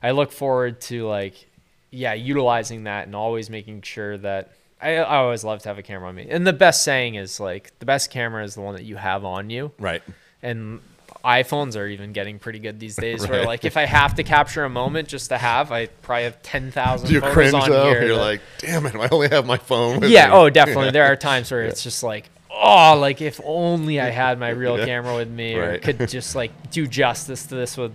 I 0.04 0.12
look 0.12 0.32
forward 0.32 0.82
to 0.82 1.08
like, 1.08 1.48
yeah, 1.90 2.14
utilizing 2.14 2.84
that 2.84 3.08
and 3.08 3.16
always 3.16 3.50
making 3.50 3.82
sure 3.82 4.18
that. 4.20 4.52
I, 4.84 4.96
I 4.96 5.18
always 5.18 5.44
love 5.44 5.62
to 5.62 5.70
have 5.70 5.78
a 5.78 5.84
camera 5.84 6.10
on 6.10 6.16
me. 6.16 6.26
And 6.28 6.48
the 6.48 6.54
best 6.54 6.84
saying 6.84 7.14
is 7.14 7.40
like 7.40 7.72
the 7.78 7.86
best 7.86 8.10
camera 8.10 8.44
is 8.44 8.56
the 8.56 8.62
one 8.62 8.74
that 8.74 8.84
you 8.84 8.96
have 8.96 9.24
on 9.24 9.52
you. 9.52 9.72
right. 9.78 10.02
and 10.42 10.80
iPhones 11.24 11.78
are 11.78 11.88
even 11.88 12.14
getting 12.14 12.40
pretty 12.40 12.60
good 12.60 12.80
these 12.80 12.96
days. 13.08 13.28
Where 13.28 13.46
like 13.46 13.64
if 13.66 13.78
I 13.78 13.86
have 13.86 14.16
to 14.16 14.24
capture 14.24 14.64
a 14.64 14.70
moment 14.70 15.08
just 15.08 15.30
to 15.30 15.38
have, 15.38 15.72
I 15.72 15.88
probably 15.88 16.24
have 16.26 16.42
ten 16.42 16.72
thousand 16.72 17.10
Do 17.10 17.14
you 17.16 17.22
cringe 17.22 17.54
on 17.54 17.70
though? 17.70 17.86
here. 17.90 18.04
You're 18.04 18.16
that- 18.16 18.22
like, 18.22 18.42
damn 18.58 18.86
it, 18.86 18.96
I 18.96 19.08
only 19.12 19.30
have 19.30 19.46
my 19.46 19.58
phone. 19.58 20.00
With 20.02 20.10
yeah, 20.10 20.28
me." 20.28 20.34
oh, 20.34 20.50
definitely. 20.50 20.92
There 20.92 21.06
are 21.06 21.16
times 21.16 21.52
where 21.52 21.64
it's 21.64 21.84
just 21.84 22.04
like, 22.04 22.30
oh, 22.50 22.98
like 23.00 23.22
if 23.22 23.40
only 23.44 24.00
I 24.00 24.10
had 24.10 24.40
my 24.40 24.50
real 24.50 24.78
Yeah. 24.78 24.86
camera 24.86 25.16
with 25.16 25.30
me, 25.30 25.56
or 25.56 25.78
could 25.80 26.00
just 26.10 26.36
like 26.36 26.72
do 26.72 26.88
justice 26.88 27.46
to 27.48 27.56
this 27.56 27.78
with 27.78 27.92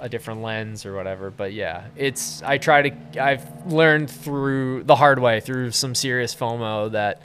a 0.00 0.08
different 0.08 0.42
lens 0.42 0.84
or 0.84 0.94
whatever. 0.96 1.30
But 1.30 1.52
yeah, 1.52 1.84
it's 1.96 2.42
I 2.42 2.58
try 2.58 2.90
to. 2.90 3.22
I've 3.22 3.46
learned 3.66 4.10
through 4.10 4.84
the 4.84 4.96
hard 4.96 5.18
way 5.18 5.40
through 5.40 5.70
some 5.72 5.94
serious 5.94 6.34
FOMO 6.34 6.92
that. 6.92 7.20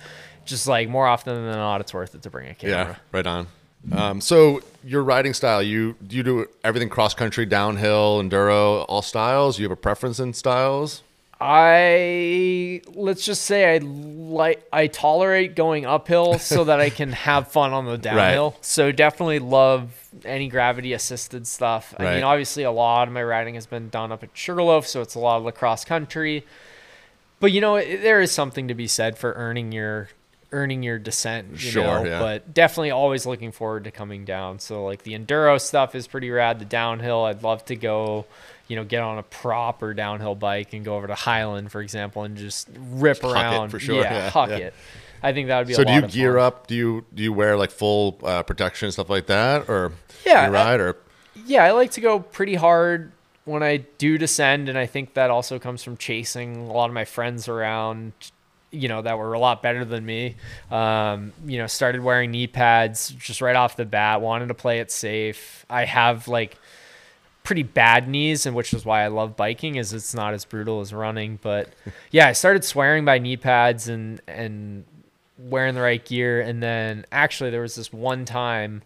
Just 0.45 0.65
like 0.65 0.87
more 0.87 1.05
often 1.05 1.35
than 1.35 1.51
not, 1.51 1.81
it's 1.81 1.93
worth 1.93 2.15
it 2.15 2.21
to 2.21 2.29
bring 2.29 2.47
a 2.47 2.53
camera. 2.55 2.77
Yeah, 2.91 2.95
right 3.11 3.27
on. 3.27 3.47
Um, 3.91 4.21
so 4.21 4.61
your 4.88 5.03
riding 5.03 5.33
style, 5.33 5.61
you 5.61 5.95
do 6.05 6.15
you 6.15 6.23
do 6.23 6.45
everything 6.63 6.88
cross 6.89 7.13
country, 7.13 7.45
downhill, 7.45 8.21
enduro, 8.21 8.85
all 8.88 9.01
styles? 9.01 9.59
You 9.59 9.65
have 9.65 9.71
a 9.71 9.75
preference 9.75 10.19
in 10.19 10.33
styles? 10.33 11.03
I 11.39 12.81
let's 12.93 13.23
just 13.25 13.43
say 13.43 13.75
I 13.75 13.77
like 13.79 14.65
I 14.73 14.88
tolerate 14.88 15.55
going 15.55 15.85
uphill 15.85 16.39
so 16.39 16.63
that 16.63 16.79
I 16.79 16.89
can 16.89 17.11
have 17.11 17.51
fun 17.51 17.73
on 17.73 17.85
the 17.85 17.97
downhill. 17.97 18.55
So 18.61 18.91
definitely 18.91 19.39
love 19.39 19.91
any 20.25 20.47
gravity 20.47 20.93
assisted 20.93 21.45
stuff. 21.45 21.93
I 21.97 22.03
Right. 22.03 22.15
mean, 22.15 22.23
obviously 22.23 22.63
a 22.63 22.71
lot 22.71 23.07
of 23.07 23.13
my 23.13 23.21
riding 23.23 23.55
has 23.55 23.65
been 23.67 23.89
done 23.89 24.11
up 24.11 24.23
at 24.23 24.29
Sugarloaf, 24.33 24.88
so 24.88 25.01
it's 25.01 25.15
a 25.15 25.19
lot 25.19 25.38
of 25.38 25.43
lacrosse 25.43 25.85
country. 25.85 26.43
But 27.39 27.51
you 27.51 27.61
know, 27.61 27.75
it, 27.75 28.01
there 28.01 28.19
is 28.21 28.31
something 28.31 28.67
to 28.67 28.73
be 28.73 28.88
said 28.88 29.17
for 29.17 29.33
earning 29.33 29.71
your 29.71 30.09
earning 30.51 30.83
your 30.83 30.97
descent. 30.99 31.51
You 31.51 31.57
Sure, 31.57 31.83
know? 31.83 32.03
yeah. 32.05 32.19
But 32.19 32.53
definitely 32.53 32.91
always 32.91 33.25
looking 33.25 33.51
forward 33.51 33.83
to 33.85 33.91
coming 33.91 34.25
down. 34.25 34.59
So 34.59 34.85
like 34.85 35.03
the 35.03 35.17
enduro 35.17 35.59
stuff 35.59 35.95
is 35.95 36.07
pretty 36.07 36.29
rad. 36.29 36.59
The 36.59 36.65
downhill, 36.65 37.23
I'd 37.25 37.43
love 37.43 37.65
to 37.65 37.75
go, 37.75 38.25
you 38.67 38.75
know, 38.75 38.83
get 38.83 39.01
on 39.01 39.17
a 39.17 39.23
proper 39.23 39.93
downhill 39.93 40.35
bike 40.35 40.73
and 40.73 40.85
go 40.85 40.95
over 40.95 41.07
to 41.07 41.15
Highland, 41.15 41.71
for 41.71 41.81
example, 41.81 42.23
and 42.23 42.37
just 42.37 42.69
rip 42.91 43.17
it 43.17 43.23
around. 43.25 43.69
for 43.69 43.79
sure, 43.79 44.01
Yeah, 44.03 44.13
yeah, 44.13 44.29
huck 44.29 44.49
yeah. 44.49 44.57
it. 44.57 44.73
I 45.23 45.33
think 45.33 45.47
that 45.47 45.57
would 45.57 45.67
be 45.67 45.73
So 45.73 45.81
a 45.81 45.85
do 45.85 45.91
lot 45.91 45.97
you 45.99 46.05
of 46.05 46.11
gear 46.11 46.33
fun. 46.35 46.41
up? 46.43 46.67
Do 46.67 46.75
you 46.75 47.05
do 47.13 47.23
you 47.23 47.33
wear 47.33 47.57
like 47.57 47.71
full 47.71 48.19
uh, 48.23 48.43
protection 48.43 48.85
and 48.85 48.93
stuff 48.93 49.09
like 49.09 49.25
that, 49.27 49.67
or 49.67 49.91
Yeah, 50.25 50.47
you 50.47 50.53
ride 50.53 50.79
or 50.79 50.95
Yeah, 51.45 51.63
I 51.63 51.71
like 51.71 51.91
to 51.91 52.01
go 52.01 52.19
pretty 52.19 52.55
hard 52.55 53.11
when 53.45 53.63
I 53.63 53.77
do 53.97 54.17
descend, 54.17 54.69
and 54.69 54.77
I 54.77 54.85
think 54.85 55.13
that 55.15 55.29
also 55.31 55.57
comes 55.57 55.81
from 55.81 55.97
chasing 55.97 56.57
a 56.67 56.71
lot 56.73 56.85
of 56.89 56.93
my 56.93 57.05
friends 57.05 57.47
around, 57.47 58.11
you 58.78 58.88
know, 58.88 59.01
that 59.01 59.17
were 59.17 59.34
a 59.34 59.39
lot 59.39 59.61
better 59.61 59.84
than 59.84 60.05
me. 60.05 60.36
Um, 60.71 61.34
you 61.45 61.57
know, 61.57 61.67
started 61.67 62.01
wearing 62.01 62.32
knee 62.32 62.47
pads 62.47 63.09
just 63.09 63.41
right 63.41 63.55
off 63.55 63.75
the 63.75 63.86
bat, 63.86 64.21
wanted 64.21 64.47
to 64.47 64.53
play 64.53 64.80
it 64.80 64.91
safe. 64.91 65.65
I 65.69 65.86
have 65.86 66.28
like 66.28 66.57
pretty 67.43 67.63
bad 67.63 68.07
knees, 68.07 68.45
and 68.45 68.55
which 68.55 68.73
is 68.73 68.86
why 68.86 69.03
I 69.03 69.07
love 69.07 69.36
biking, 69.36 69.75
is 69.75 69.93
it's 69.93 70.13
not 70.13 70.34
as 70.34 70.45
brutal 70.45 70.82
as 70.82 70.93
running. 70.93 71.39
But 71.41 71.69
yeah, 72.11 72.28
I 72.28 72.34
started 72.34 72.63
swearing 72.63 73.05
by 73.05 73.19
knee 73.19 73.38
pads 73.38 73.88
and 73.88 74.21
and 74.28 74.86
wearing 75.38 75.75
the 75.75 75.82
right 75.82 76.03
gear, 76.03 76.41
and 76.41 76.61
then 76.61 77.05
actually 77.11 77.49
there 77.49 77.61
was 77.61 77.75
this 77.75 77.91
one 77.91 78.25
time 78.25 78.84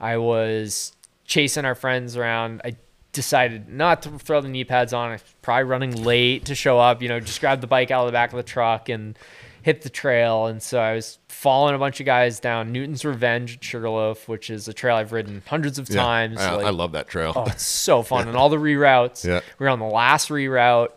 I 0.00 0.16
was 0.16 0.92
chasing 1.24 1.64
our 1.64 1.74
friends 1.74 2.16
around. 2.16 2.60
I 2.64 2.76
decided 3.12 3.68
not 3.68 4.02
to 4.02 4.10
throw 4.18 4.40
the 4.40 4.48
knee 4.48 4.64
pads 4.64 4.92
on. 4.92 5.10
I 5.10 5.12
was 5.12 5.24
probably 5.42 5.64
running 5.64 6.02
late 6.02 6.46
to 6.46 6.54
show 6.54 6.78
up. 6.78 7.02
You 7.02 7.08
know, 7.08 7.20
just 7.20 7.40
grabbed 7.40 7.62
the 7.62 7.66
bike 7.66 7.90
out 7.90 8.02
of 8.02 8.06
the 8.06 8.12
back 8.12 8.32
of 8.32 8.36
the 8.36 8.42
truck 8.42 8.88
and 8.88 9.18
hit 9.62 9.82
the 9.82 9.90
trail. 9.90 10.46
And 10.46 10.62
so 10.62 10.80
I 10.80 10.94
was 10.94 11.18
following 11.28 11.74
a 11.74 11.78
bunch 11.78 12.00
of 12.00 12.06
guys 12.06 12.40
down 12.40 12.72
Newton's 12.72 13.04
Revenge 13.04 13.56
at 13.58 13.64
Sugarloaf, 13.64 14.28
which 14.28 14.50
is 14.50 14.66
a 14.66 14.72
trail 14.72 14.96
I've 14.96 15.12
ridden 15.12 15.42
hundreds 15.46 15.78
of 15.78 15.88
Yeah, 15.88 16.02
times. 16.02 16.40
I, 16.40 16.54
like- 16.54 16.66
I 16.66 16.70
love 16.70 16.92
that 16.92 17.06
trail. 17.08 17.32
Oh, 17.36 17.44
it's 17.44 17.62
so 17.62 18.02
fun. 18.02 18.28
And 18.28 18.36
all 18.36 18.48
the 18.48 18.56
reroutes. 18.56 19.24
Yeah. 19.26 19.40
We 19.58 19.64
were 19.64 19.70
on 19.70 19.78
the 19.78 19.84
last 19.84 20.30
reroute, 20.30 20.88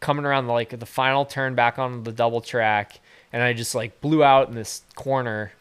coming 0.00 0.24
around 0.24 0.46
the, 0.46 0.52
like 0.52 0.78
the 0.78 0.86
final 0.86 1.24
turn 1.24 1.54
back 1.54 1.78
on 1.78 2.04
the 2.04 2.12
double 2.12 2.40
track, 2.40 3.00
and 3.32 3.42
I 3.42 3.52
just 3.52 3.74
like 3.74 4.00
blew 4.00 4.22
out 4.24 4.48
in 4.48 4.54
this 4.54 4.82
corner 4.94 5.52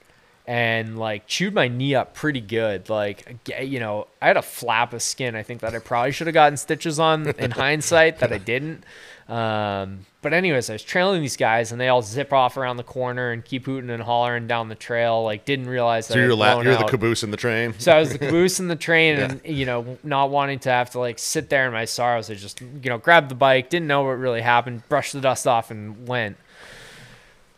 and 0.48 0.98
like 0.98 1.28
chewed 1.28 1.54
my 1.54 1.68
knee 1.68 1.94
up 1.94 2.14
pretty 2.14 2.40
good. 2.40 2.90
Like 2.90 3.38
you 3.60 3.80
know, 3.80 4.08
I 4.22 4.28
had 4.28 4.38
a 4.38 4.42
flap 4.42 4.94
of 4.94 5.02
skin. 5.02 5.36
I 5.36 5.44
think 5.44 5.60
that 5.62 5.76
I 5.76 5.80
probably 5.80 6.14
should 6.14 6.28
have 6.28 6.34
gotten 6.34 6.58
stitches 6.58 7.00
on 7.00 7.28
in 7.38 7.52
hindsight 7.52 8.20
that 8.20 8.32
I 8.32 8.38
didn't. 8.38 8.84
Um, 9.28 10.06
but 10.22 10.34
anyways, 10.34 10.70
I 10.70 10.74
was 10.74 10.84
trailing 10.84 11.22
these 11.22 11.36
guys, 11.36 11.74
and 11.74 11.82
they 11.82 11.90
all 11.90 12.02
zip 12.02 12.32
off 12.32 12.56
around 12.56 12.78
the 12.78 12.84
corner 12.84 13.32
and 13.32 13.44
keep 13.44 13.66
hooting 13.66 13.90
and 13.90 14.02
hollering 14.02 14.48
down 14.48 14.70
the 14.70 14.76
trail. 14.76 15.22
Like 15.22 15.44
didn't 15.44 15.68
realize 15.68 16.08
that 16.08 16.14
so 16.14 16.20
you're 16.20 16.34
la- 16.34 16.62
you're 16.62 16.78
the 16.78 16.86
caboose 16.86 17.24
in 17.24 17.32
the 17.32 17.38
train. 17.38 17.74
So 17.78 17.92
I 17.92 18.00
was 18.00 18.14
the 18.14 18.20
caboose 18.20 18.62
in 18.62 18.70
the 18.70 18.76
train, 18.78 19.20
and 19.20 19.42
you 19.46 19.66
know, 19.66 19.98
not 20.02 20.30
wanting 20.30 20.60
to 20.60 20.70
have 20.70 20.92
to 20.92 21.00
like 21.00 21.20
sit 21.20 21.50
there 21.50 21.68
in 21.68 21.74
my 21.74 21.84
sorrows, 21.84 22.32
I 22.32 22.36
just 22.36 22.62
you 22.62 22.90
know 22.90 22.98
grabbed 22.98 23.28
the 23.28 23.36
bike, 23.36 23.70
didn't 23.70 23.88
know 23.88 24.04
what 24.04 24.12
really 24.12 24.42
happened, 24.42 24.88
brushed 24.88 25.12
the 25.12 25.20
dust 25.20 25.46
off, 25.46 25.72
and 25.72 26.08
went. 26.08 26.38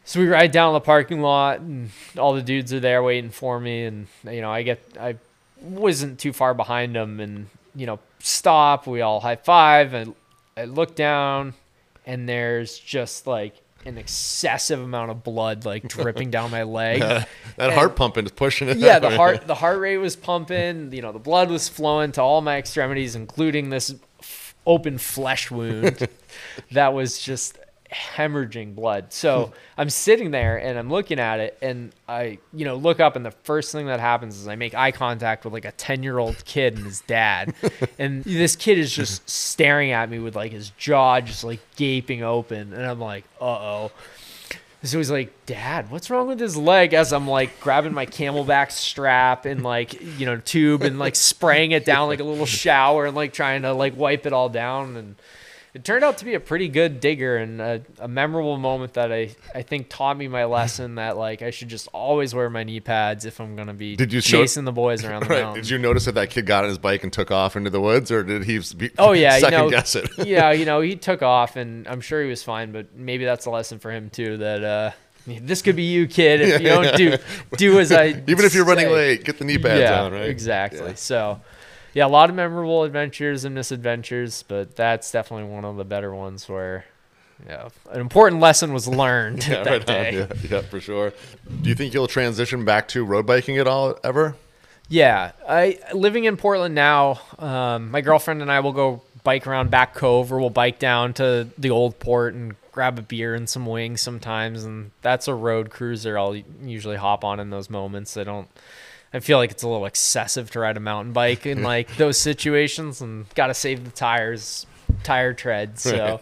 So 0.10 0.20
we 0.20 0.28
ride 0.28 0.52
down 0.52 0.74
the 0.74 0.80
parking 0.80 1.22
lot, 1.22 1.60
and 1.60 1.92
all 2.18 2.34
the 2.34 2.42
dudes 2.42 2.74
are 2.74 2.80
there 2.80 3.04
waiting 3.04 3.30
for 3.30 3.60
me, 3.60 3.84
and 3.84 4.08
you 4.24 4.42
know, 4.42 4.50
I 4.50 4.64
get 4.64 4.82
I 5.00 5.18
wasn't 5.62 6.18
too 6.18 6.34
far 6.34 6.56
behind 6.56 6.96
them, 6.96 7.20
and 7.20 7.46
you 7.76 7.86
know, 7.86 8.00
stop. 8.18 8.88
We 8.88 9.02
all 9.02 9.20
high 9.20 9.36
five, 9.36 9.94
and 9.94 10.16
I 10.58 10.64
look 10.64 10.96
down, 10.96 11.54
and 12.08 12.28
there's 12.28 12.80
just 12.80 13.28
like 13.28 13.54
an 13.86 14.00
excessive 14.00 14.80
amount 14.80 15.12
of 15.12 15.24
blood 15.24 15.64
like 15.64 15.88
dripping 15.88 16.32
down 16.32 16.50
my 16.50 16.64
leg. 16.80 17.02
that 17.02 17.74
heart 17.74 17.96
pumping 17.96 18.26
is 18.26 18.32
pushing 18.32 18.68
it. 18.68 18.78
yeah, 18.78 18.98
the 18.98 19.10
way. 19.10 19.16
heart 19.16 19.46
the 19.46 19.54
heart 19.54 19.78
rate 19.80 19.98
was 19.98 20.16
pumping. 20.16 20.92
You 20.92 21.04
know, 21.04 21.12
the 21.12 21.20
blood 21.20 21.52
was 21.52 21.70
flowing 21.70 22.14
to 22.14 22.22
all 22.24 22.42
my 22.42 22.58
extremities, 22.58 23.16
including 23.16 23.70
this 23.70 23.94
f- 24.20 24.56
open 24.66 24.98
flesh 24.98 25.52
wound 25.52 26.08
that 26.72 26.96
was 26.96 27.20
just 27.20 27.60
hemorrhaging 27.92 28.76
blood. 28.76 29.12
So 29.12 29.54
I'm 29.78 29.90
sitting 29.90 30.32
there 30.32 30.58
and 30.58 30.78
I'm 30.78 30.90
looking 30.90 31.20
at 31.20 31.40
it, 31.40 31.58
and 31.62 31.92
I, 32.08 32.40
you 32.54 32.66
know, 32.66 32.76
look 32.76 33.00
up, 33.00 33.16
and 33.16 33.26
the 33.26 33.32
first 33.32 33.72
thing 33.72 33.88
that 33.88 34.00
happens 34.00 34.40
is 34.40 34.48
I 34.48 34.56
make 34.56 34.74
eye 34.76 34.92
contact 34.92 35.44
with 35.44 35.54
like 35.54 35.66
a 35.66 35.72
10 35.72 36.04
year 36.04 36.18
old 36.18 36.44
kid 36.46 36.76
and 36.78 36.86
his 36.86 37.02
dad, 37.02 37.54
and 38.00 38.24
this 38.24 38.56
kid 38.56 38.78
is 38.78 38.94
just 38.94 39.30
staring 39.30 39.92
at 39.92 40.10
me 40.10 40.20
with 40.20 40.36
like 40.36 40.52
his 40.52 40.70
jaw 40.72 41.20
just 41.22 41.44
like 41.44 41.60
gaping 41.76 42.24
open, 42.24 42.74
and 42.74 42.86
I'm 42.86 43.00
like, 43.00 43.26
uh 43.42 43.46
oh. 43.46 43.92
So 44.82 44.98
he's 44.98 45.12
like, 45.12 45.46
Dad, 45.46 45.92
what's 45.92 46.10
wrong 46.10 46.28
with 46.28 46.40
his 46.40 46.56
leg? 46.56 46.94
As 46.94 47.12
I'm 47.12 47.28
like 47.28 47.60
grabbing 47.60 47.94
my 47.94 48.06
CamelBak 48.06 48.72
strap 48.72 49.46
and 49.46 49.62
like, 49.62 50.02
you 50.18 50.26
know, 50.26 50.38
tube 50.38 50.84
and 50.84 50.98
like 50.98 51.18
spraying 51.18 51.72
it 51.72 51.84
down 51.84 52.08
like 52.08 52.22
a 52.22 52.24
little 52.24 52.46
shower 52.64 53.06
and 53.06 53.16
like 53.16 53.34
trying 53.34 53.64
to 53.64 53.74
like 53.74 53.98
wipe 53.98 54.26
it 54.26 54.32
all 54.32 54.48
down. 54.48 54.96
And 54.96 55.16
it 55.74 55.84
turned 55.84 56.04
out 56.04 56.18
to 56.18 56.26
be 56.26 56.34
a 56.34 56.40
pretty 56.40 56.68
good 56.68 57.00
digger 57.00 57.38
and 57.38 57.62
a, 57.62 57.82
a 58.00 58.08
memorable 58.08 58.58
moment 58.58 58.94
that 58.94 59.12
I, 59.12 59.36
I 59.54 59.62
think 59.62 59.88
taught 59.90 60.18
me 60.18 60.28
my 60.28 60.46
lesson 60.46 60.96
that 60.96 61.16
like 61.18 61.42
I 61.42 61.52
should 61.52 61.68
just 61.70 61.88
always 61.94 62.34
wear 62.34 62.50
my 62.50 62.64
knee 62.64 62.80
pads 62.80 63.26
if 63.26 63.40
I'm 63.40 63.56
gonna 63.56 63.74
be 63.74 63.96
Did 63.96 64.12
you 64.12 64.22
chasing 64.22 64.66
the 64.66 64.72
boys 64.72 65.04
around 65.06 65.24
the 65.24 65.30
Right. 65.30 65.44
mountain. 65.44 65.62
Did 65.64 65.70
you 65.70 65.78
notice 65.78 66.06
that 66.06 66.16
that 66.16 66.32
kid 66.32 66.46
got 66.48 66.64
on 66.64 66.70
his 66.70 66.80
bike 66.80 67.04
and 67.04 67.14
took 67.14 67.30
off 67.32 67.56
into 67.56 67.70
the 67.70 67.82
woods, 67.82 68.12
or 68.12 68.24
did 68.24 68.44
he 68.46 68.60
be, 68.76 68.92
Oh 68.98 69.12
yeah, 69.12 69.36
you 69.36 69.42
second 69.42 69.60
know, 69.60 69.70
guess 69.70 69.96
it? 69.96 70.10
yeah, 70.26 70.52
you 70.52 70.66
know, 70.70 70.82
he 70.82 70.96
took 70.96 71.22
off, 71.22 71.56
and 71.56 71.88
I'm 71.88 72.02
sure 72.02 72.24
he 72.24 72.30
was 72.30 72.42
fine. 72.44 72.72
But 72.72 72.96
maybe 72.96 73.26
that's 73.26 73.46
a 73.46 73.50
lesson 73.52 73.78
for 73.80 73.92
him 73.92 74.10
too. 74.10 74.38
That 74.38 74.64
uh, 74.64 74.92
this 75.28 75.62
could 75.62 75.76
be 75.76 75.84
you, 75.84 76.08
kid, 76.08 76.42
if 76.42 76.62
you 76.62 76.68
don't 76.68 76.96
do 76.98 77.18
do 77.58 77.80
as 77.80 77.92
I 77.92 78.08
Even 78.28 78.46
if 78.46 78.56
you're 78.56 78.66
running 78.66 78.90
late, 78.90 79.24
get 79.24 79.38
the 79.38 79.46
knee 79.46 79.58
pads 79.60 79.82
yeah, 79.82 80.02
on, 80.04 80.14
right? 80.14 80.24
exactly. 80.30 80.80
Yeah. 80.80 80.96
So, 80.96 81.42
yeah, 81.94 82.06
a 82.06 82.08
lot 82.08 82.30
of 82.30 82.36
memorable 82.36 82.84
adventures 82.84 83.46
and 83.46 83.56
misadventures, 83.56 84.44
but 84.48 84.76
that's 84.76 85.12
definitely 85.12 85.52
one 85.52 85.66
of 85.66 85.78
the 85.78 85.86
better 85.86 86.14
ones 86.14 86.48
where, 86.48 86.86
yeah, 87.48 87.70
an 87.92 88.02
important 88.02 88.42
lesson 88.42 88.74
was 88.74 88.88
learned 88.88 89.48
Yeah, 89.48 89.64
that 89.64 89.72
right 89.72 89.86
day. 89.86 90.14
Yeah, 90.18 90.28
yeah, 90.50 90.62
for 90.62 90.80
sure. 90.80 91.14
Do 91.62 91.70
you 91.70 91.76
think 91.76 91.94
you'll 91.94 92.08
transition 92.08 92.66
back 92.66 92.88
to 92.90 93.04
road 93.04 93.26
biking 93.26 93.58
at 93.58 93.68
all 93.68 93.98
ever? 94.04 94.36
Yeah, 94.90 95.34
I 95.48 95.80
living 95.94 96.24
in 96.24 96.36
Portland 96.36 96.74
now. 96.74 97.22
Um, 97.38 97.92
my 97.92 98.02
girlfriend 98.02 98.42
and 98.42 98.52
I 98.52 98.60
will 98.60 98.74
go 98.74 99.04
bike 99.24 99.46
around 99.46 99.70
Back 99.70 99.94
Cove, 99.94 100.34
or 100.34 100.40
we'll 100.40 100.50
bike 100.50 100.80
down 100.80 101.14
to 101.14 101.48
the 101.58 101.70
old 101.70 102.00
port 102.00 102.34
and 102.34 102.56
grab 102.72 102.98
a 102.98 103.02
beer 103.04 103.36
and 103.36 103.48
some 103.48 103.66
wings 103.66 104.02
sometimes. 104.02 104.64
And 104.64 104.92
that's 105.02 105.28
a 105.28 105.34
road 105.36 105.70
cruiser 105.70 106.18
I'll 106.18 106.36
usually 106.36 106.96
hop 106.96 107.24
on 107.24 107.40
in 107.40 107.50
those 107.52 107.70
moments. 107.70 108.18
I 108.18 108.24
don't. 108.24 108.48
I 109.14 109.20
feel 109.20 109.38
like 109.40 109.52
it's 109.52 109.64
a 109.64 109.68
little 109.68 109.86
excessive 109.86 110.52
to 110.52 110.60
ride 110.60 110.78
a 110.78 110.80
mountain 110.80 111.14
bike 111.14 111.46
in 111.46 111.64
like 111.74 111.96
those 111.98 112.18
situations, 112.18 113.02
and 113.02 113.26
got 113.36 113.48
to 113.48 113.54
save 113.54 113.84
the 113.86 113.92
tires, 113.92 114.66
tire 115.04 115.34
tread. 115.34 115.80
So, 115.80 116.20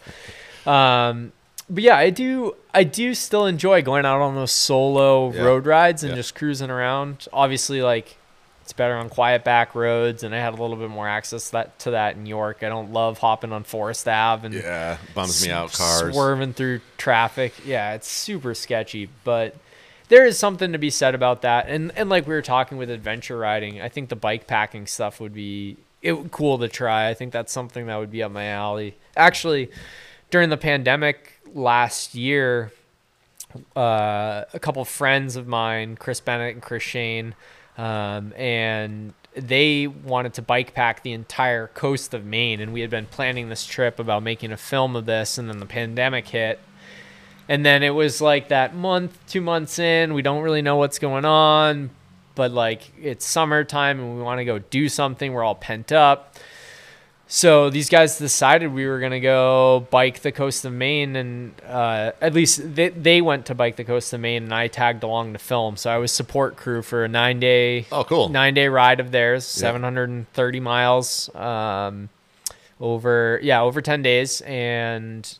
um, 0.65 1.31
but 1.69 1.83
yeah, 1.83 1.97
I 1.97 2.09
do. 2.09 2.55
I 2.73 2.83
do 2.83 3.13
still 3.13 3.45
enjoy 3.45 3.81
going 3.81 4.05
out 4.05 4.21
on 4.21 4.35
those 4.35 4.51
solo 4.51 5.31
Yeah. 5.33 5.41
road 5.41 5.65
rides 5.65 6.03
and 6.03 6.11
Yeah. 6.11 6.17
just 6.17 6.35
cruising 6.35 6.69
around. 6.69 7.27
Obviously, 7.33 7.81
like 7.81 8.15
it's 8.61 8.73
better 8.73 8.95
on 8.95 9.09
quiet 9.09 9.43
back 9.43 9.75
roads, 9.75 10.23
and 10.23 10.33
I 10.35 10.39
had 10.39 10.53
a 10.53 10.61
little 10.61 10.75
bit 10.75 10.89
more 10.89 11.07
access 11.07 11.49
that 11.51 11.79
to 11.79 11.91
that 11.91 12.15
in 12.15 12.25
York. 12.25 12.63
I 12.63 12.69
don't 12.69 12.91
love 12.93 13.17
hopping 13.17 13.51
on 13.53 13.63
Forest 13.63 14.07
Ave 14.07 14.45
and 14.45 14.53
Yeah, 14.55 14.97
bums 15.13 15.45
me 15.45 15.51
out. 15.51 15.73
Cars. 15.73 16.13
swerving 16.13 16.53
through 16.53 16.81
traffic. 16.97 17.53
Yeah, 17.65 17.93
it's 17.95 18.07
super 18.09 18.53
sketchy, 18.53 19.09
but 19.23 19.55
there 20.09 20.25
is 20.25 20.37
something 20.37 20.71
to 20.71 20.77
be 20.77 20.89
said 20.89 21.15
about 21.15 21.41
that. 21.41 21.67
And 21.67 21.91
and 21.95 22.09
like 22.09 22.27
we 22.27 22.33
were 22.33 22.41
talking 22.41 22.77
with 22.77 22.89
adventure 22.89 23.37
riding, 23.37 23.81
I 23.81 23.89
think 23.89 24.09
the 24.09 24.15
bike 24.15 24.47
packing 24.47 24.87
stuff 24.87 25.19
would 25.19 25.33
be 25.33 25.77
it 26.01 26.31
cool 26.31 26.57
to 26.59 26.67
try. 26.67 27.09
I 27.09 27.13
think 27.13 27.33
that's 27.33 27.51
something 27.51 27.87
that 27.87 27.97
would 27.97 28.11
be 28.11 28.23
up 28.23 28.31
my 28.31 28.45
alley. 28.45 28.95
Actually, 29.15 29.71
during 30.29 30.49
the 30.49 30.57
pandemic 30.57 31.39
last 31.53 32.15
year, 32.15 32.71
uh, 33.75 34.43
a 34.53 34.59
couple 34.59 34.83
friends 34.85 35.35
of 35.35 35.47
mine, 35.47 35.95
Chris 35.95 36.19
Bennett 36.19 36.53
and 36.53 36.61
Chris 36.61 36.83
Shane, 36.83 37.33
um, 37.77 38.33
and 38.33 39.13
they 39.35 39.87
wanted 39.87 40.33
to 40.35 40.41
bike 40.41 40.73
pack 40.73 41.03
the 41.03 41.13
entire 41.13 41.67
coast 41.67 42.13
of 42.13 42.25
Maine. 42.25 42.59
And 42.59 42.73
we 42.73 42.81
had 42.81 42.89
been 42.89 43.05
planning 43.05 43.49
this 43.49 43.65
trip 43.65 43.99
about 43.99 44.23
making 44.23 44.51
a 44.51 44.57
film 44.57 44.95
of 44.95 45.05
this, 45.05 45.37
and 45.37 45.49
then 45.49 45.59
the 45.59 45.65
pandemic 45.65 46.27
hit. 46.27 46.59
And 47.49 47.65
then 47.65 47.81
it 47.83 47.91
was 47.91 48.19
like 48.21 48.49
that 48.49 48.75
month, 48.75 49.17
two 49.27 49.41
months 49.41 49.79
in, 49.79 50.13
we 50.13 50.21
don't 50.21 50.43
really 50.43 50.61
know 50.61 50.75
what's 50.75 50.99
going 50.99 51.23
on, 51.25 51.89
but 52.35 52.51
like 52.51 52.91
it's 53.01 53.25
summertime 53.25 53.99
and 53.99 54.17
we 54.17 54.21
want 54.21 54.39
to 54.39 54.45
go 54.45 54.59
do 54.59 54.89
something. 54.89 55.31
We're 55.31 55.43
all 55.43 55.55
pent 55.55 55.91
up. 55.91 56.35
So 57.29 57.69
these 57.69 57.89
guys 57.89 58.17
decided 58.17 58.73
we 58.73 58.85
were 58.87 59.01
gonna 59.01 59.19
go 59.19 59.85
bike 59.91 60.21
the 60.21 60.31
coast 60.31 60.63
of 60.63 60.71
Maine, 60.71 61.17
and 61.17 61.51
uh, 61.67 62.13
at 62.21 62.33
least 62.33 62.73
they, 62.75 62.87
they 62.87 63.21
went 63.21 63.47
to 63.47 63.55
bike 63.55 63.75
the 63.75 63.83
coast 63.83 64.13
of 64.13 64.21
Maine, 64.21 64.43
and 64.43 64.53
I 64.53 64.67
tagged 64.69 65.03
along 65.03 65.33
to 65.33 65.39
film. 65.39 65.75
So 65.75 65.89
I 65.91 65.97
was 65.97 66.13
support 66.13 66.55
crew 66.55 66.81
for 66.81 67.03
a 67.03 67.09
nine 67.09 67.41
day 67.41 67.85
Oh, 67.91 68.05
cool. 68.05 68.29
nine 68.29 68.53
day 68.53 68.69
ride 68.69 69.01
of 69.01 69.11
theirs, 69.11 69.43
and 70.05 70.31
thirty 70.31 70.61
miles, 70.61 71.29
um, 71.35 72.07
over 72.79 73.41
yeah 73.43 73.61
over 73.61 73.81
ten 73.81 74.01
days, 74.01 74.39
and 74.41 75.37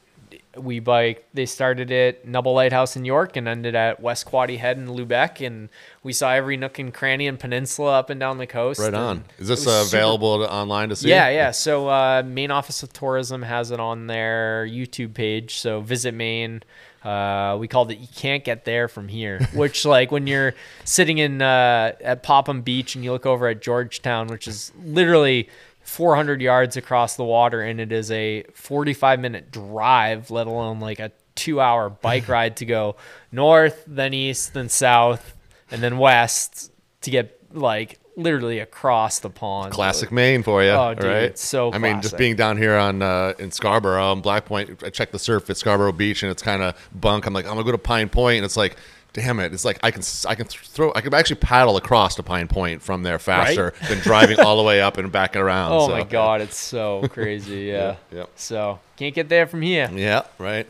we 0.58 0.80
bike. 0.80 1.28
They 1.34 1.46
started 1.46 1.92
at 1.92 2.28
Nubble 2.28 2.54
Lighthouse 2.54 2.96
in 2.96 3.06
York 3.06 3.36
and 3.36 3.48
ended 3.48 3.76
at 3.76 4.00
West 4.02 4.26
Quoddy 4.26 4.58
Head 4.58 4.78
in 4.78 4.88
Lubec, 4.88 5.46
and 5.46 5.70
we 6.04 6.14
saw 6.14 6.32
every 6.32 6.58
nook 6.58 6.80
and 6.80 6.94
cranny 6.94 7.28
and 7.28 7.40
peninsula 7.40 8.00
up 8.00 8.10
and 8.10 8.20
down 8.20 8.38
the 8.38 8.48
coast. 8.48 8.80
Right 8.80 8.94
on. 8.94 9.26
Is 9.38 9.48
this 9.48 9.66
uh, 9.66 9.84
super 9.84 9.98
available 9.98 10.40
to, 10.40 10.52
online 10.52 10.90
to 10.90 10.96
see? 10.96 11.10
yeah, 11.10 11.30
yeah. 11.30 11.52
So 11.52 11.88
uh, 11.88 12.24
Maine 12.26 12.52
Office 12.52 12.84
of 12.84 12.94
Tourism 12.94 13.42
has 13.44 13.72
it 13.72 13.80
on 13.80 14.08
their 14.08 14.66
YouTube 14.68 15.14
page. 15.14 15.58
So 15.58 15.82
visit 15.82 16.14
Maine. 16.14 16.64
Uh, 17.04 17.56
we 17.60 17.68
called 17.68 17.92
it 17.92 18.00
"You 18.00 18.08
Can't 18.16 18.44
Get 18.44 18.66
There 18.66 18.88
from 18.88 19.08
Here," 19.08 19.40
which 19.54 19.86
like 19.86 20.12
when 20.12 20.28
you're 20.28 20.56
sitting 20.84 21.20
in 21.20 21.42
uh, 21.42 21.94
at 22.02 22.24
Popham 22.24 22.62
Beach 22.62 22.96
and 22.96 23.04
you 23.04 23.12
look 23.12 23.26
over 23.26 23.48
at 23.48 23.62
Georgetown, 23.62 24.28
which 24.28 24.48
is 24.48 24.72
literally 24.84 25.50
400 25.88 26.42
yards 26.42 26.76
across 26.76 27.16
the 27.16 27.24
water, 27.24 27.62
and 27.62 27.80
it 27.80 27.94
is 27.94 28.12
a 28.12 28.44
45 28.54 29.22
minute 29.22 29.52
drive, 29.52 30.30
let 30.30 30.46
alone 30.46 30.82
like 30.82 31.00
a 31.00 31.14
two 31.34 31.62
hour 31.62 31.90
bike 31.90 32.28
ride 32.28 32.58
to 32.58 32.66
go 32.66 32.98
north, 33.32 33.86
then 33.88 34.14
east, 34.14 34.54
then 34.54 34.68
south, 34.68 35.34
and 35.72 35.82
then 35.82 35.98
west 35.98 36.74
to 37.02 37.10
get 37.10 37.40
like 37.54 38.00
literally 38.18 38.60
across 38.60 39.20
the 39.20 39.30
pond. 39.30 39.72
Classic 39.72 40.12
Maine 40.12 40.44
for 40.44 40.62
you. 40.62 40.72
Oh, 40.72 40.94
dude, 40.94 41.06
right? 41.06 41.24
it's 41.24 41.42
so 41.42 41.72
I 41.72 41.78
mean, 41.78 42.02
just 42.02 42.18
being 42.18 42.36
down 42.36 42.58
here 42.58 42.76
on 42.76 43.02
uh, 43.02 43.34
in 43.40 43.52
Scarborough, 43.52 44.12
on 44.12 44.20
Black 44.20 44.44
Point, 44.44 44.84
I 44.84 44.90
checked 44.90 45.14
the 45.14 45.20
surf 45.20 45.50
at 45.50 45.56
Scarborough 45.56 45.94
Beach, 45.94 46.22
and 46.22 46.30
it's 46.30 46.44
kind 46.44 46.64
of 46.64 46.76
bunk. 46.94 47.26
I'm 47.26 47.34
like, 47.34 47.46
I'm 47.46 47.54
gonna 47.54 47.64
go 47.64 47.72
to 47.72 47.78
Pine 47.78 48.10
Point, 48.10 48.38
and 48.38 48.46
it's 48.46 48.58
like, 48.58 48.76
damn 49.18 49.40
it, 49.40 49.52
it's 49.52 49.66
like 49.66 49.80
I 49.82 49.90
can 49.90 50.04
I 50.28 50.36
can 50.36 50.46
throw 50.46 50.92
I 50.96 51.02
can 51.02 51.14
actually 51.14 51.38
paddle 51.38 51.76
across 51.76 52.16
to 52.16 52.24
Pine 52.24 52.48
Point 52.48 52.84
from 52.84 53.02
there 53.02 53.18
faster 53.18 53.74
than 53.90 53.98
driving 54.00 54.40
all 54.40 54.58
the 54.58 54.64
way 54.64 54.80
up 54.80 54.98
and 54.98 55.12
back 55.12 55.36
around. 55.36 55.58
Oh 55.78 55.88
so- 55.88 55.92
my 55.94 56.04
god, 56.04 56.42
it's 56.42 56.58
so 56.58 57.08
crazy. 57.10 57.58
Yeah. 57.68 57.96
Yeah, 58.12 58.18
yep. 58.20 58.30
So 58.36 58.80
can't 58.96 59.14
get 59.16 59.30
there 59.30 59.48
from 59.48 59.62
here. 59.62 59.90
Yeah, 59.92 60.24
right. 60.38 60.68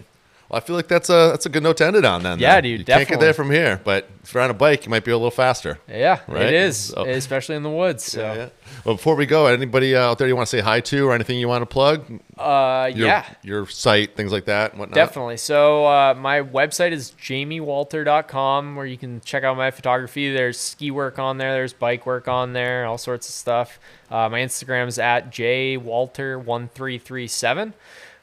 Well, 0.50 0.58
I 0.58 0.62
feel 0.62 0.78
like 0.78 0.88
that's 0.88 1.10
a 1.10 1.30
that's 1.32 1.46
a 1.46 1.50
good 1.50 1.62
note 1.64 1.76
to 1.78 1.86
end 1.86 1.98
it 1.98 2.06
on 2.06 2.24
then. 2.24 2.40
Yeah, 2.40 2.56
though. 2.56 2.62
dude, 2.62 2.80
You 2.80 2.86
can't 2.86 3.06
get 3.08 3.20
there 3.20 3.34
from 3.34 3.52
here, 3.52 3.82
but 3.84 4.08
if 4.24 4.34
you're 4.34 4.42
on 4.44 4.50
a 4.50 4.54
bike, 4.54 4.86
you 4.86 4.90
might 4.90 5.04
be 5.04 5.12
a 5.12 5.18
little 5.18 5.30
faster. 5.30 5.78
Yeah, 5.90 6.20
Right? 6.28 6.48
it 6.48 6.54
is, 6.54 6.78
So- 6.78 7.04
especially 7.10 7.56
in 7.58 7.64
the 7.64 7.70
woods. 7.70 8.04
So, 8.06 8.22
Yeah, 8.22 8.34
yeah. 8.36 8.50
Well, 8.86 8.96
before 8.96 9.16
we 9.16 9.26
go, 9.26 9.48
anybody 9.48 9.94
out 9.96 10.18
there 10.18 10.28
you 10.28 10.36
want 10.36 10.48
to 10.48 10.58
say 10.58 10.62
hi 10.62 10.80
to 10.82 11.08
or 11.08 11.14
anything 11.14 11.38
you 11.40 11.48
want 11.50 11.62
to 11.64 11.66
plug? 11.66 12.06
uh, 12.38 12.90
Your, 12.94 13.08
yeah, 13.08 13.26
Your 13.44 13.68
site, 13.68 14.16
things 14.16 14.32
like 14.32 14.46
that, 14.46 14.72
and 14.72 14.80
whatnot. 14.80 14.96
definitely. 14.96 15.36
So, 15.38 15.86
uh, 15.86 16.14
my 16.18 16.42
website 16.42 16.92
is 16.94 17.12
jamiewalter.com 17.22 18.76
where 18.78 18.86
you 18.86 18.98
can 18.98 19.20
check 19.22 19.44
out 19.44 19.58
my 19.58 19.72
photography. 19.72 20.32
There's 20.34 20.58
ski 20.60 20.92
work 20.92 21.20
on 21.20 21.38
there, 21.40 21.52
there's 21.54 21.74
bike 21.74 22.06
work 22.06 22.28
on 22.30 22.54
there, 22.54 22.86
all 22.86 22.98
sorts 22.98 23.28
of 23.28 23.36
stuff. 23.36 23.80
Uh, 24.10 24.30
my 24.30 24.40
Instagram 24.40 24.88
is 24.88 24.98
at 25.00 25.30
jwalter1337. 25.32 27.74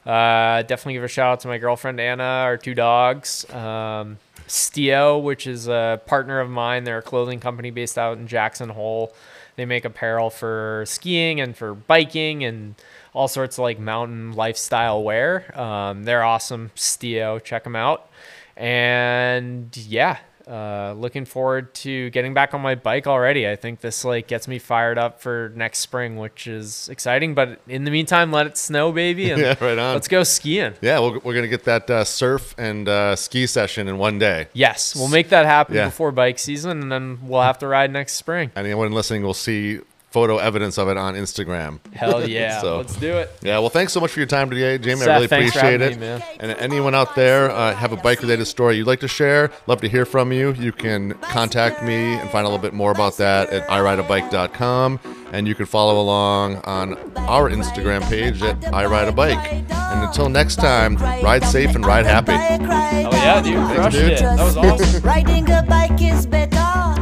Uh, 0.05 0.61
definitely 0.61 0.93
give 0.93 1.03
a 1.03 1.07
shout 1.07 1.33
out 1.33 1.39
to 1.41 1.47
my 1.47 1.57
girlfriend 1.57 1.99
Anna, 1.99 2.23
our 2.23 2.57
two 2.57 2.75
dogs. 2.75 3.49
Um, 3.51 4.17
Stio, 4.47 5.21
which 5.21 5.47
is 5.47 5.67
a 5.67 5.99
partner 6.05 6.39
of 6.39 6.49
mine. 6.49 6.83
They're 6.83 6.99
a 6.99 7.03
clothing 7.03 7.39
company 7.39 7.71
based 7.71 7.97
out 7.97 8.17
in 8.17 8.27
Jackson 8.27 8.69
Hole. 8.69 9.13
They 9.55 9.65
make 9.65 9.85
apparel 9.85 10.29
for 10.29 10.83
skiing 10.85 11.39
and 11.39 11.55
for 11.55 11.73
biking 11.73 12.43
and 12.43 12.75
all 13.13 13.27
sorts 13.27 13.57
of 13.57 13.63
like 13.63 13.79
mountain 13.79 14.33
lifestyle 14.33 15.03
wear. 15.03 15.57
Um, 15.59 16.03
they're 16.03 16.23
awesome. 16.23 16.71
Stio, 16.75 17.43
check 17.43 17.63
them 17.63 17.75
out. 17.75 18.09
And 18.55 19.75
yeah, 19.75 20.19
uh, 20.47 20.93
looking 20.97 21.25
forward 21.25 21.73
to 21.73 22.09
getting 22.11 22.33
back 22.33 22.53
on 22.53 22.61
my 22.61 22.75
bike 22.75 23.07
already. 23.07 23.47
I 23.49 23.55
think 23.55 23.81
this 23.81 24.05
like 24.05 24.27
gets 24.27 24.47
me 24.47 24.59
fired 24.59 24.97
up 24.97 25.21
for 25.21 25.51
next 25.55 25.79
spring, 25.79 26.17
which 26.17 26.47
is 26.47 26.87
exciting. 26.89 27.33
But 27.33 27.59
in 27.67 27.83
the 27.83 27.91
meantime, 27.91 28.31
let 28.31 28.45
it 28.47 28.57
snow, 28.57 28.91
baby, 28.91 29.29
and 29.31 29.41
Yeah, 29.41 29.55
right 29.59 29.77
on. 29.77 29.93
let's 29.93 30.07
go 30.07 30.23
skiing. 30.23 30.73
Yeah, 30.81 30.99
we're, 30.99 31.19
we're 31.19 31.33
gonna 31.33 31.47
get 31.47 31.63
that 31.65 31.89
uh, 31.89 32.03
surf 32.03 32.53
and 32.57 32.87
uh, 32.87 33.15
ski 33.15 33.47
session 33.47 33.87
in 33.87 33.97
one 33.97 34.19
day. 34.19 34.47
Yes, 34.53 34.95
we'll 34.95 35.07
make 35.09 35.29
that 35.29 35.45
happen 35.45 35.75
Yeah. 35.75 35.85
before 35.85 36.11
bike 36.11 36.39
season, 36.39 36.81
and 36.81 36.91
then 36.91 37.19
we'll 37.23 37.41
have 37.41 37.59
to 37.59 37.67
ride 37.67 37.91
next 37.91 38.13
spring. 38.13 38.51
Anyone 38.55 38.91
listening 38.91 39.23
will 39.23 39.33
see 39.33 39.79
photo 40.15 40.37
evidence 40.37 40.77
of 40.77 40.87
it 40.87 40.95
on 40.95 41.13
Instagram. 41.15 41.79
Hell 41.93 42.25
yeah, 42.37 42.61
So- 42.61 42.77
let's 42.77 42.95
do 42.95 43.17
it. 43.17 43.29
Yeah, 43.41 43.59
well, 43.59 43.67
thanks 43.69 43.91
so 43.91 43.99
much 43.99 44.11
for 44.11 44.19
your 44.21 44.27
time 44.27 44.49
today, 44.49 44.77
Jamie. 44.77 45.01
Seth, 45.01 45.09
I 45.09 45.13
really 45.15 45.25
appreciate 45.25 45.81
it. 45.81 45.91
me, 45.95 45.99
man. 45.99 46.23
And 46.39 46.51
anyone 46.53 46.95
out 46.95 47.15
there 47.15 47.51
uh, 47.51 47.75
have 47.75 47.91
a 47.91 47.97
bike 47.97 48.21
related 48.21 48.45
story 48.45 48.77
you'd 48.77 48.87
like 48.87 49.01
to 49.01 49.09
share, 49.09 49.51
love 49.67 49.81
to 49.81 49.89
hear 49.89 50.05
from 50.05 50.31
you. 50.31 50.53
You 50.53 50.71
can 50.71 51.15
contact 51.15 51.83
me 51.83 52.13
and 52.13 52.29
find 52.29 52.45
a 52.45 52.49
little 52.49 52.61
bit 52.63 52.73
more 52.73 52.91
about 52.91 53.17
that 53.17 53.49
at 53.49 53.67
irideabike.com. 53.67 54.99
And 55.33 55.47
you 55.49 55.55
can 55.55 55.65
follow 55.65 55.99
along 55.99 56.57
on 56.63 56.93
our 57.17 57.49
Instagram 57.49 58.01
page 58.07 58.41
at 58.41 58.57
irideabike. 58.61 59.69
And 59.69 60.03
until 60.07 60.29
next 60.29 60.55
time, 60.55 60.95
ride 60.95 61.43
safe 61.43 61.75
and 61.75 61.85
ride 61.85 62.05
happy. 62.05 62.31
Oh 62.31 63.11
yeah, 63.11 63.41
dude, 63.41 63.57
crushed 63.75 63.97
dude. 63.97 64.11
it. 64.13 64.19
That 64.19 64.39
was 64.39 64.55
awesome. 64.55 65.01
Riding 65.03 65.51
a 65.51 65.61
bike 65.63 66.01
is 66.01 66.25
better. 66.25 66.94